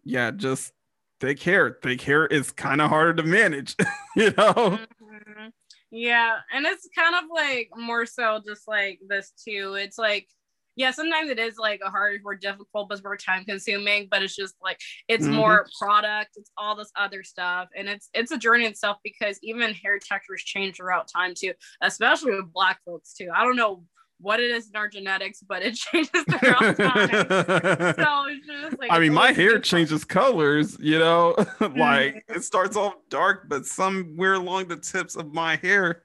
yeah, 0.05 0.31
just 0.31 0.73
thick 1.21 1.43
hair. 1.43 1.79
Thick 1.83 2.01
hair 2.01 2.27
is 2.27 2.51
kind 2.51 2.81
of 2.81 2.91
harder 2.91 3.15
to 3.15 3.23
manage, 3.23 3.77
you 4.17 4.33
know. 4.37 4.79
Mm-hmm. 5.03 5.49
Yeah, 5.91 6.39
and 6.53 6.67
it's 6.67 6.89
kind 6.97 7.15
of 7.15 7.25
like 7.33 7.71
more 7.77 8.05
so 8.05 8.41
just 8.45 8.67
like 8.67 9.01
this 9.09 9.33
too. 9.43 9.77
It's 9.79 9.99
like 9.99 10.29
yeah, 10.77 10.91
sometimes 10.91 11.31
it 11.31 11.39
is 11.39 11.57
like 11.57 11.81
a 11.85 11.91
hard, 11.91 12.21
more 12.23 12.35
difficult, 12.35 12.89
but 12.89 13.03
more 13.05 13.17
time 13.17 13.45
consuming. 13.45 14.09
But 14.11 14.23
it's 14.23 14.35
just 14.35 14.55
like 14.63 14.81
it's 15.09 15.25
mm-hmm. 15.25 15.35
more 15.35 15.67
product, 15.79 16.31
it's 16.37 16.51
all 16.57 16.77
this 16.77 16.91
other 16.97 17.23
stuff, 17.23 17.69
and 17.77 17.89
it's 17.89 18.09
it's 18.15 18.33
a 18.33 18.39
journey 18.39 18.65
itself 18.65 18.99
because 19.05 19.39
even 19.43 19.73
hair 19.75 19.99
textures 19.99 20.43
change 20.43 20.77
throughout 20.77 21.09
time 21.09 21.35
too, 21.35 21.53
especially 21.81 22.35
with 22.35 22.53
black 22.53 22.81
folks 22.85 23.15
too. 23.15 23.29
I 23.35 23.45
don't 23.45 23.57
know 23.57 23.85
what 24.21 24.41
it 24.41 24.51
is 24.51 24.69
in 24.69 24.77
our 24.77 24.89
genetics, 24.89 25.41
but 25.41 25.63
it 25.63 25.75
changes 25.75 26.25
throughout 26.25 26.77
time. 26.77 27.09
so 27.97 28.25
it's 28.29 28.47
just 28.47 28.79
like 28.79 28.91
I 28.91 28.99
mean, 28.99 29.13
my 29.13 29.33
hair 29.33 29.59
changes 29.59 30.05
colors, 30.05 30.77
you 30.81 30.99
know, 30.99 31.37
like 31.77 32.25
it 32.29 32.43
starts 32.43 32.77
off 32.77 32.95
dark, 33.11 33.49
but 33.49 33.67
somewhere 33.67 34.35
along 34.35 34.69
the 34.69 34.77
tips 34.77 35.17
of 35.17 35.33
my 35.33 35.57
hair 35.57 36.03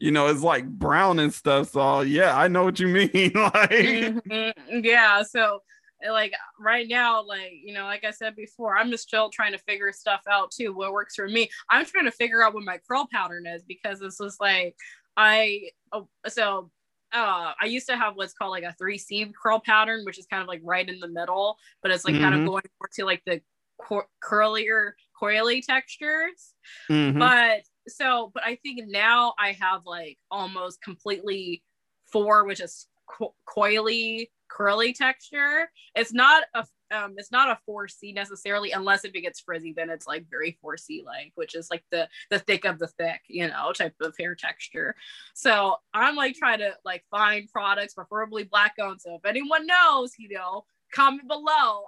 you 0.00 0.10
know, 0.10 0.26
it's 0.28 0.42
like 0.42 0.66
brown 0.66 1.18
and 1.18 1.32
stuff. 1.32 1.70
So 1.70 2.00
yeah, 2.00 2.36
I 2.36 2.48
know 2.48 2.64
what 2.64 2.80
you 2.80 2.88
mean. 2.88 3.10
like 3.12 3.70
mm-hmm. 3.70 4.80
yeah, 4.84 5.22
so 5.22 5.60
like 6.06 6.32
right 6.58 6.86
now, 6.88 7.22
like 7.24 7.52
you 7.62 7.74
know, 7.74 7.84
like 7.84 8.04
I 8.04 8.10
said 8.10 8.36
before, 8.36 8.76
I'm 8.76 8.90
just 8.90 9.06
still 9.08 9.30
trying 9.30 9.52
to 9.52 9.58
figure 9.58 9.92
stuff 9.92 10.22
out 10.30 10.50
too. 10.50 10.72
What 10.72 10.92
works 10.92 11.16
for 11.16 11.28
me? 11.28 11.50
I'm 11.70 11.84
trying 11.84 12.04
to 12.04 12.12
figure 12.12 12.42
out 12.42 12.54
what 12.54 12.64
my 12.64 12.78
curl 12.88 13.08
pattern 13.10 13.46
is 13.46 13.62
because 13.62 13.98
this 13.98 14.18
was 14.18 14.36
like 14.40 14.76
I 15.16 15.70
oh, 15.92 16.08
so 16.28 16.70
uh 17.12 17.52
I 17.60 17.66
used 17.66 17.88
to 17.88 17.96
have 17.96 18.14
what's 18.14 18.34
called 18.34 18.50
like 18.50 18.64
a 18.64 18.74
three 18.78 18.98
C 18.98 19.30
curl 19.40 19.60
pattern, 19.60 20.04
which 20.04 20.18
is 20.18 20.26
kind 20.26 20.42
of 20.42 20.48
like 20.48 20.60
right 20.62 20.88
in 20.88 21.00
the 21.00 21.08
middle, 21.08 21.56
but 21.82 21.90
it's 21.90 22.04
like 22.04 22.14
mm-hmm. 22.14 22.22
kind 22.22 22.34
of 22.34 22.40
mm-hmm. 22.40 22.50
going 22.50 22.62
more 22.80 22.90
to 22.94 23.04
like 23.04 23.22
the 23.26 23.40
cur- 23.80 24.06
curlier 24.22 24.92
coily 25.20 25.64
textures. 25.64 26.54
Mm-hmm. 26.88 27.18
But 27.18 27.62
so 27.88 28.30
but 28.34 28.44
i 28.44 28.54
think 28.56 28.80
now 28.86 29.34
i 29.38 29.52
have 29.52 29.82
like 29.86 30.18
almost 30.30 30.80
completely 30.82 31.62
four 32.10 32.44
which 32.44 32.60
is 32.60 32.86
co- 33.08 33.34
coily 33.48 34.28
curly 34.48 34.92
texture. 34.92 35.70
It's 35.94 36.12
not 36.12 36.44
a 36.54 36.66
um 36.90 37.14
it's 37.18 37.30
not 37.30 37.50
a 37.50 37.58
4c 37.70 38.14
necessarily 38.14 38.72
unless 38.72 39.04
if 39.04 39.14
it 39.14 39.20
gets 39.20 39.40
frizzy 39.40 39.74
then 39.76 39.90
it's 39.90 40.06
like 40.06 40.24
very 40.30 40.58
4c 40.64 41.04
like 41.04 41.32
which 41.34 41.54
is 41.54 41.68
like 41.70 41.84
the 41.90 42.08
the 42.30 42.38
thick 42.38 42.64
of 42.64 42.78
the 42.78 42.86
thick 42.86 43.20
you 43.28 43.46
know 43.46 43.72
type 43.72 43.94
of 44.00 44.14
hair 44.18 44.34
texture. 44.34 44.94
So 45.34 45.76
i'm 45.92 46.16
like 46.16 46.34
trying 46.34 46.60
to 46.60 46.72
like 46.84 47.04
find 47.10 47.46
products 47.52 47.92
preferably 47.92 48.44
black 48.44 48.76
owned 48.80 49.02
so 49.02 49.16
if 49.16 49.26
anyone 49.26 49.66
knows 49.66 50.12
you 50.18 50.30
know 50.30 50.64
comment 50.92 51.26
below. 51.28 51.84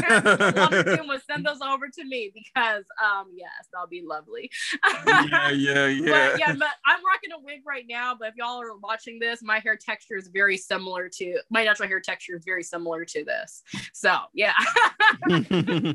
send 1.30 1.44
those 1.44 1.60
over 1.60 1.88
to 1.88 2.04
me 2.04 2.32
because 2.34 2.84
um 3.02 3.26
yes, 3.34 3.50
that'll 3.72 3.88
be 3.88 4.02
lovely. 4.04 4.50
yeah, 5.06 5.50
yeah, 5.50 5.86
yeah. 5.86 6.30
But 6.30 6.38
yeah, 6.40 6.52
but 6.52 6.68
I'm 6.86 7.04
rocking 7.04 7.32
a 7.36 7.40
wig 7.42 7.60
right 7.66 7.84
now. 7.88 8.14
But 8.18 8.28
if 8.28 8.34
y'all 8.36 8.60
are 8.60 8.76
watching 8.76 9.18
this, 9.18 9.42
my 9.42 9.58
hair 9.58 9.76
texture 9.76 10.16
is 10.16 10.28
very 10.32 10.56
similar 10.56 11.08
to 11.16 11.38
my 11.50 11.64
natural 11.64 11.88
hair 11.88 12.00
texture 12.00 12.36
is 12.36 12.44
very 12.44 12.62
similar 12.62 13.04
to 13.04 13.24
this. 13.24 13.62
So 13.92 14.16
yeah. 14.34 14.54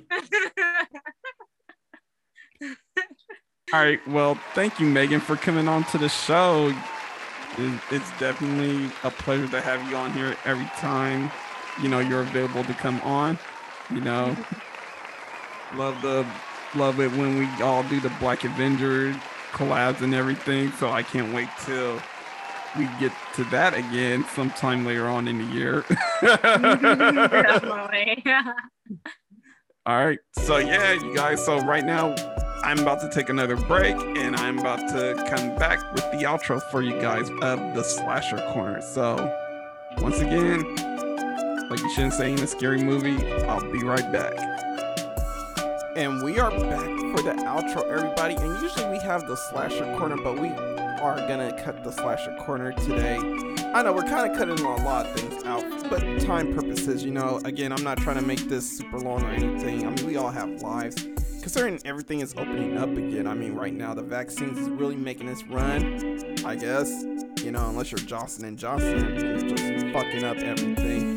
All 3.74 3.82
right. 3.82 4.08
Well, 4.08 4.36
thank 4.54 4.80
you, 4.80 4.86
Megan, 4.86 5.20
for 5.20 5.36
coming 5.36 5.68
on 5.68 5.84
to 5.86 5.98
the 5.98 6.08
show. 6.08 6.74
It's 7.58 8.20
definitely 8.20 8.92
a 9.04 9.10
pleasure 9.10 9.48
to 9.48 9.62
have 9.62 9.90
you 9.90 9.96
on 9.96 10.14
here 10.14 10.36
every 10.46 10.66
time 10.78 11.32
you 11.82 11.90
know 11.90 12.00
you're 12.00 12.22
available 12.22 12.64
to 12.64 12.74
come 12.74 13.00
on. 13.02 13.38
You 13.90 14.02
know, 14.02 14.36
love 15.76 16.02
the 16.02 16.26
love 16.76 17.00
it 17.00 17.12
when 17.12 17.38
we 17.38 17.64
all 17.64 17.84
do 17.84 18.00
the 18.00 18.12
Black 18.20 18.44
Avenger 18.44 19.14
collabs 19.52 20.02
and 20.02 20.14
everything. 20.14 20.72
So 20.74 20.90
I 20.90 21.04
can't 21.04 21.34
wait 21.34 21.50
till 21.66 22.00
we 22.78 22.86
get 23.00 23.12
to 23.36 23.44
that 23.46 23.74
again 23.74 24.26
sometime 24.34 24.86
later 24.86 25.08
on 25.08 25.28
in 25.28 25.38
the 25.38 25.54
year. 25.54 25.86
Definitely. 26.22 28.24
All 29.86 30.04
right. 30.04 30.20
So 30.34 30.58
yeah, 30.58 30.94
you 30.94 31.16
guys. 31.16 31.46
So 31.46 31.60
right 31.60 31.86
now 31.86 32.16
I'm 32.64 32.80
about 32.80 33.02
to 33.02 33.10
take 33.10 33.30
another 33.30 33.56
break 33.56 33.96
and 33.96 34.36
I'm 34.36 34.60
about 34.60 34.80
to 34.90 35.14
come 35.30 35.56
back 35.58 35.94
with 35.94 36.04
the 36.12 36.26
outro 36.26 36.62
for 36.72 36.82
you 36.82 37.00
guys 37.00 37.30
of 37.42 37.60
the 37.76 37.84
slasher 37.84 38.38
corner. 38.52 38.82
So 38.82 39.16
once 40.00 40.20
again, 40.20 40.95
like 41.70 41.80
you 41.80 41.90
shouldn't 41.92 42.14
say 42.14 42.32
in 42.32 42.40
a 42.40 42.48
scary 42.48 42.82
movie. 42.82 43.18
I'll 43.44 43.72
be 43.72 43.84
right 43.84 44.12
back. 44.12 44.34
And 45.96 46.24
we 46.24 46.40
are 46.40 46.52
back 46.52 46.90
for 47.16 47.24
the 47.24 47.34
outro, 47.44 47.90
everybody. 47.90 48.36
And 48.36 48.62
usually 48.62 48.90
we 48.92 49.00
have 49.00 49.28
the 49.28 49.36
slasher 49.36 49.86
corner, 49.98 50.18
but 50.18 50.40
we 50.40 50.50
are 50.50 51.16
gonna 51.28 51.60
cut 51.64 51.84
the 51.84 51.92
slasher 51.92 52.36
corner 52.42 52.74
today. 52.74 53.18
I 53.74 53.82
know 53.82 53.94
we're 53.94 54.04
kind 54.04 54.30
of 54.30 54.38
cutting 54.38 54.60
a 54.60 54.76
lot 54.84 55.06
of 55.06 55.20
things 55.20 55.44
out, 55.44 55.90
but 55.90 56.00
time 56.22 56.54
purposes, 56.54 57.04
you 57.04 57.12
know, 57.12 57.42
again, 57.46 57.72
I'm 57.72 57.84
not 57.84 57.98
trying 57.98 58.18
to 58.18 58.22
make 58.22 58.48
this 58.48 58.78
super 58.78 59.00
long 59.00 59.24
or 59.24 59.30
anything. 59.30 59.86
I 59.86 59.90
mean, 59.90 60.06
we 60.06 60.18
all 60.18 60.32
have 60.32 60.62
lives. 60.62 60.96
Considering 61.42 61.80
everything 61.86 62.22
is 62.22 62.34
opening 62.38 62.78
up 62.78 62.90
again, 62.90 63.28
I 63.28 63.34
mean, 63.34 63.54
right 63.54 63.74
now 63.74 63.94
the 63.94 64.02
vaccines 64.02 64.58
is 64.58 64.68
really 64.70 64.96
making 64.96 65.30
us 65.30 65.44
run. 65.44 66.36
I 66.44 66.56
guess, 66.56 66.90
you 67.44 67.52
know, 67.52 67.70
unless 67.70 67.92
you're 67.92 68.00
Johnson 68.00 68.46
and 68.46 68.58
Johnson, 68.58 69.16
you're 69.16 69.42
just 69.42 69.94
fucking 69.94 70.24
up 70.24 70.38
everything. 70.38 71.15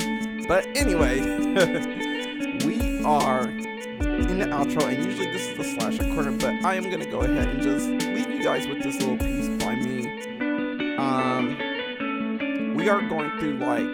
But 0.49 0.67
anyway, 0.75 1.21
we 2.65 3.05
are 3.05 3.51
in 3.51 4.39
the 4.39 4.47
outro, 4.47 4.83
and 4.89 5.05
usually 5.05 5.31
this 5.31 5.47
is 5.47 5.59
the 5.59 5.65
slasher 5.65 6.05
corner, 6.15 6.33
but 6.33 6.65
I 6.65 6.75
am 6.75 6.85
gonna 6.85 7.05
go 7.05 7.21
ahead 7.21 7.49
and 7.49 7.63
just 7.63 7.87
leave 7.87 8.31
you 8.31 8.43
guys 8.43 8.67
with 8.67 8.83
this 8.83 8.99
little 8.99 9.19
piece 9.19 9.63
by 9.63 9.75
me. 9.75 10.97
Um, 10.97 12.75
we 12.75 12.89
are 12.89 13.03
going 13.03 13.31
through 13.39 13.59
like 13.59 13.85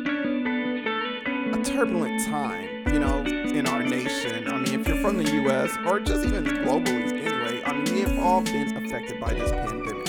a 1.59 1.65
turbulent 1.65 2.25
time, 2.25 2.87
you 2.87 3.01
know, 3.01 3.25
in 3.25 3.67
our 3.67 3.83
nation. 3.83 4.47
I 4.47 4.61
mean, 4.61 4.81
if 4.81 4.87
you're 4.87 5.01
from 5.01 5.17
the 5.17 5.29
U.S. 5.33 5.77
or 5.85 5.99
just 5.99 6.25
even 6.25 6.45
globally, 6.45 7.21
anyway, 7.21 7.65
I 7.65 7.73
mean, 7.73 7.93
we 7.93 8.01
have 8.03 8.17
all 8.21 8.43
been 8.43 8.77
affected 8.77 9.21
by 9.21 9.35
this 9.35 9.51
pandemic. 9.51 10.09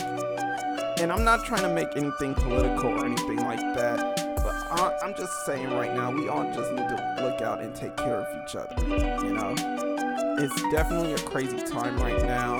And 1.00 1.12
I'm 1.12 1.24
not 1.24 1.44
trying 1.44 1.64
to 1.64 1.70
make 1.70 1.90
anything 1.96 2.36
political 2.36 2.92
or 2.92 3.04
anything 3.04 3.38
like 3.38 3.62
that. 3.76 4.25
But 4.76 5.00
I'm 5.02 5.16
just 5.16 5.46
saying 5.46 5.70
right 5.72 5.94
now, 5.96 6.12
we 6.12 6.28
all 6.28 6.44
just 6.54 6.70
need 6.72 6.90
to 6.90 7.18
look 7.22 7.42
out 7.42 7.62
and 7.62 7.74
take 7.74 7.96
care 7.96 8.22
of 8.22 8.28
each 8.44 8.56
other. 8.58 8.76
You 9.26 9.34
know, 9.34 9.56
it's 10.38 10.62
definitely 10.70 11.14
a 11.14 11.18
crazy 11.20 11.60
time 11.66 11.98
right 11.98 12.22
now, 12.26 12.60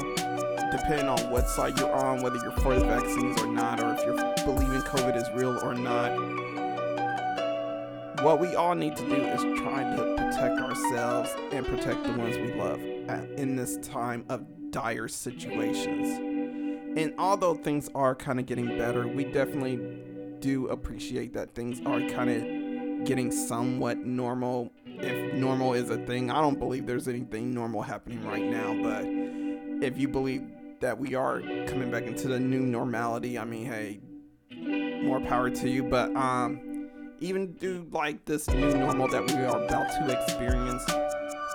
depending 0.72 1.10
on 1.10 1.30
what 1.30 1.50
side 1.50 1.78
you're 1.78 1.94
on, 1.94 2.24
whether 2.24 2.38
you're 2.38 2.54
for 2.54 2.74
the 2.80 2.86
vaccines 2.86 3.42
or 3.42 3.48
not, 3.48 3.82
or 3.82 3.94
if 3.96 4.06
you're 4.06 4.16
believing 4.46 4.82
COVID 4.82 5.18
is 5.18 5.30
real 5.34 5.60
or 5.62 5.74
not. 5.74 6.14
What 8.24 8.40
we 8.40 8.56
all 8.56 8.76
need 8.76 8.96
to 8.96 9.04
do 9.04 9.16
is 9.16 9.42
try 9.60 9.84
to 9.84 10.16
protect 10.16 10.58
ourselves 10.62 11.36
and 11.52 11.66
protect 11.66 12.02
the 12.06 12.14
ones 12.14 12.38
we 12.38 12.54
love 12.54 12.80
in 13.38 13.58
this 13.58 13.78
time 13.86 14.24
of 14.30 14.46
dire 14.72 15.10
situations. 15.10 16.18
And 16.98 17.14
although 17.20 17.56
things 17.56 17.90
are 17.94 18.16
kind 18.16 18.40
of 18.40 18.46
getting 18.46 18.78
better, 18.78 19.06
we 19.06 19.26
definitely 19.26 19.76
do 20.46 20.68
appreciate 20.68 21.34
that 21.34 21.56
things 21.56 21.82
are 21.88 22.00
kind 22.02 22.30
of 22.30 23.08
getting 23.08 23.32
somewhat 23.32 23.98
normal 23.98 24.72
if 24.86 25.34
normal 25.34 25.74
is 25.74 25.90
a 25.90 25.98
thing. 26.06 26.30
I 26.30 26.40
don't 26.40 26.60
believe 26.60 26.86
there's 26.86 27.08
anything 27.08 27.52
normal 27.52 27.82
happening 27.82 28.24
right 28.24 28.44
now, 28.44 28.80
but 28.84 29.06
if 29.84 29.98
you 29.98 30.08
believe 30.08 30.44
that 30.82 31.00
we 31.00 31.16
are 31.16 31.42
coming 31.66 31.90
back 31.90 32.04
into 32.04 32.28
the 32.28 32.40
new 32.40 32.60
normality, 32.60 33.40
I 33.40 33.44
mean, 33.44 33.66
hey, 33.66 34.00
more 35.02 35.20
power 35.20 35.50
to 35.50 35.68
you. 35.68 35.82
But 35.82 36.16
um, 36.16 36.90
even 37.20 37.54
do 37.54 37.88
like 37.92 38.24
this 38.26 38.48
new 38.48 38.72
normal 38.78 39.08
that 39.08 39.26
we 39.26 39.34
are 39.34 39.64
about 39.64 39.90
to 39.94 40.22
experience, 40.22 40.86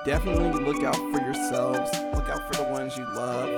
definitely 0.04 0.64
look 0.64 0.82
out 0.82 0.96
for 0.96 1.20
yourselves, 1.20 1.92
look 2.12 2.28
out 2.28 2.52
for 2.52 2.64
the 2.64 2.68
ones 2.68 2.96
you 2.96 3.04
love, 3.14 3.48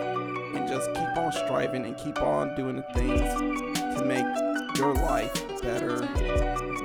and 0.54 0.68
just 0.68 0.88
keep 0.92 1.16
on 1.16 1.32
striving 1.32 1.86
and 1.86 1.96
keep 1.96 2.20
on 2.20 2.54
doing 2.54 2.76
the 2.76 2.84
things 2.92 3.72
to 3.98 4.04
make 4.04 4.51
your 4.76 4.94
life 4.94 5.32
better, 5.62 6.06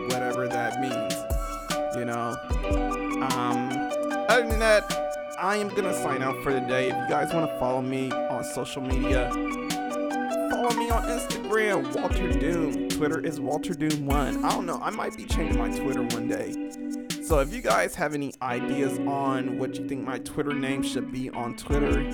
whatever 0.09 0.47
that 0.47 0.79
means. 0.79 1.13
You 1.95 2.05
know, 2.05 2.35
um, 3.31 3.69
other 4.29 4.47
than 4.47 4.59
that, 4.59 4.83
I 5.39 5.57
am 5.57 5.69
gonna 5.69 5.93
sign 5.93 6.21
out 6.21 6.41
for 6.43 6.53
the 6.53 6.61
day. 6.61 6.89
If 6.89 6.95
you 6.95 7.07
guys 7.07 7.33
want 7.33 7.49
to 7.49 7.59
follow 7.59 7.81
me 7.81 8.11
on 8.11 8.43
social 8.43 8.81
media, 8.81 9.29
follow 9.31 10.75
me 10.75 10.89
on 10.89 11.03
Instagram, 11.03 11.95
Walter 11.95 12.31
Doom. 12.31 12.89
Twitter 12.89 13.19
is 13.19 13.39
Walter 13.39 13.73
Doom 13.73 14.05
One. 14.05 14.43
I 14.43 14.49
don't 14.49 14.65
know. 14.65 14.79
I 14.81 14.89
might 14.89 15.15
be 15.15 15.25
changing 15.25 15.57
my 15.57 15.69
Twitter 15.69 16.03
one 16.03 16.27
day. 16.27 16.53
So 17.23 17.39
if 17.39 17.53
you 17.53 17.61
guys 17.61 17.93
have 17.95 18.13
any 18.13 18.33
ideas 18.41 18.99
on 18.99 19.59
what 19.59 19.75
you 19.75 19.87
think 19.87 20.05
my 20.05 20.19
Twitter 20.19 20.53
name 20.53 20.81
should 20.81 21.11
be 21.11 21.29
on 21.29 21.55
Twitter, 21.55 22.09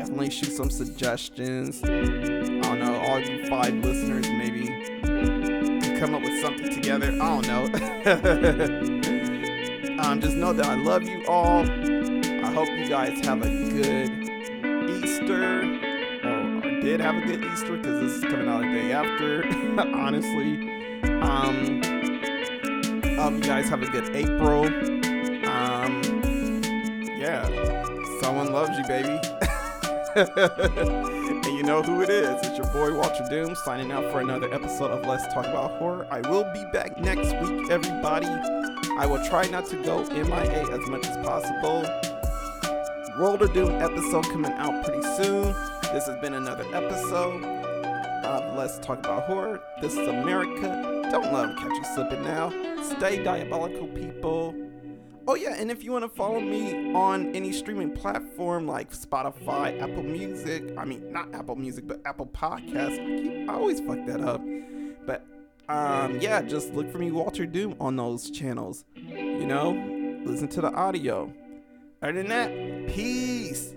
definitely 0.00 0.30
shoot 0.30 0.50
some 0.50 0.70
suggestions. 0.70 1.82
I 1.84 1.88
don't 1.88 2.78
know, 2.78 2.98
all 3.00 3.20
you 3.20 3.46
five 3.48 3.74
listeners 3.74 4.26
maybe 4.30 4.68
come 6.00 6.14
up 6.14 6.22
with 6.22 6.40
something 6.40 6.70
together. 6.72 7.08
I 7.20 7.40
don't 7.40 7.46
know. 7.46 9.06
Um, 10.00 10.18
just 10.18 10.34
know 10.34 10.54
that 10.54 10.64
I 10.64 10.76
love 10.76 11.02
you 11.02 11.26
all. 11.28 11.60
I 11.60 12.50
hope 12.52 12.70
you 12.70 12.88
guys 12.88 13.22
have 13.26 13.42
a 13.42 13.50
good 13.50 14.10
Easter, 14.88 15.60
or, 16.24 16.60
did 16.80 17.00
have 17.00 17.16
a 17.16 17.20
good 17.20 17.44
Easter 17.44 17.76
because 17.76 18.00
this 18.00 18.12
is 18.14 18.22
coming 18.24 18.48
out 18.48 18.64
a 18.64 18.72
day 18.72 18.92
after. 18.92 19.44
honestly, 19.78 21.02
um, 21.20 21.82
hope 23.18 23.34
you 23.34 23.40
guys 23.40 23.68
have 23.68 23.82
a 23.82 23.90
good 23.90 24.16
April. 24.16 24.64
Um, 25.46 26.00
yeah, 27.20 27.44
someone 28.22 28.50
loves 28.52 28.76
you, 28.78 28.84
baby. 28.88 29.20
and 30.16 31.44
you 31.56 31.62
know 31.62 31.82
who 31.82 32.02
it 32.02 32.10
is. 32.10 32.36
It's 32.44 32.58
your 32.58 32.66
boy 32.72 32.92
Walter 32.96 33.24
Doom 33.30 33.54
signing 33.54 33.92
out 33.92 34.10
for 34.10 34.20
another 34.20 34.52
episode 34.52 34.90
of 34.90 35.06
Let's 35.06 35.32
Talk 35.32 35.46
About 35.46 35.78
Horror. 35.78 36.04
I 36.10 36.20
will 36.28 36.42
be 36.52 36.64
back 36.72 36.98
next 36.98 37.32
week, 37.40 37.70
everybody. 37.70 38.26
I 38.98 39.06
will 39.06 39.24
try 39.28 39.46
not 39.46 39.66
to 39.66 39.76
go 39.84 40.02
MIA 40.06 40.68
as 40.68 40.88
much 40.88 41.06
as 41.06 41.16
possible. 41.18 41.82
World 43.20 43.42
of 43.42 43.52
Doom 43.52 43.70
episode 43.80 44.24
coming 44.24 44.52
out 44.52 44.84
pretty 44.84 45.02
soon. 45.16 45.54
This 45.92 46.06
has 46.06 46.20
been 46.20 46.34
another 46.34 46.64
episode 46.74 47.44
of 48.24 48.56
Let's 48.56 48.80
Talk 48.80 48.98
About 49.00 49.24
Horror. 49.24 49.62
This 49.80 49.92
is 49.92 50.08
America. 50.08 51.08
Don't 51.12 51.32
let 51.32 51.46
them 51.46 51.56
catch 51.56 51.70
you 51.70 51.84
slipping 51.94 52.24
now. 52.24 52.50
Stay 52.82 53.22
diabolical, 53.22 53.86
people. 53.88 54.69
Oh, 55.28 55.34
yeah, 55.34 55.54
and 55.54 55.70
if 55.70 55.84
you 55.84 55.92
want 55.92 56.04
to 56.04 56.08
follow 56.08 56.40
me 56.40 56.92
on 56.94 57.34
any 57.34 57.52
streaming 57.52 57.92
platform 57.92 58.66
like 58.66 58.90
Spotify, 58.92 59.80
Apple 59.80 60.02
Music, 60.02 60.74
I 60.76 60.84
mean, 60.84 61.12
not 61.12 61.32
Apple 61.34 61.56
Music, 61.56 61.86
but 61.86 62.00
Apple 62.04 62.26
Podcasts, 62.26 62.98
I, 62.98 63.22
keep, 63.22 63.48
I 63.48 63.52
always 63.52 63.80
fuck 63.80 64.04
that 64.06 64.20
up. 64.20 64.40
But 65.06 65.26
um, 65.68 66.18
yeah, 66.20 66.42
just 66.42 66.72
look 66.72 66.90
for 66.90 66.98
me, 66.98 67.10
Walter 67.12 67.46
Doom, 67.46 67.76
on 67.78 67.96
those 67.96 68.30
channels. 68.30 68.84
You 68.96 69.46
know, 69.46 69.70
listen 70.24 70.48
to 70.48 70.60
the 70.62 70.72
audio. 70.72 71.32
Other 72.02 72.12
than 72.14 72.28
that, 72.28 72.94
peace. 72.94 73.74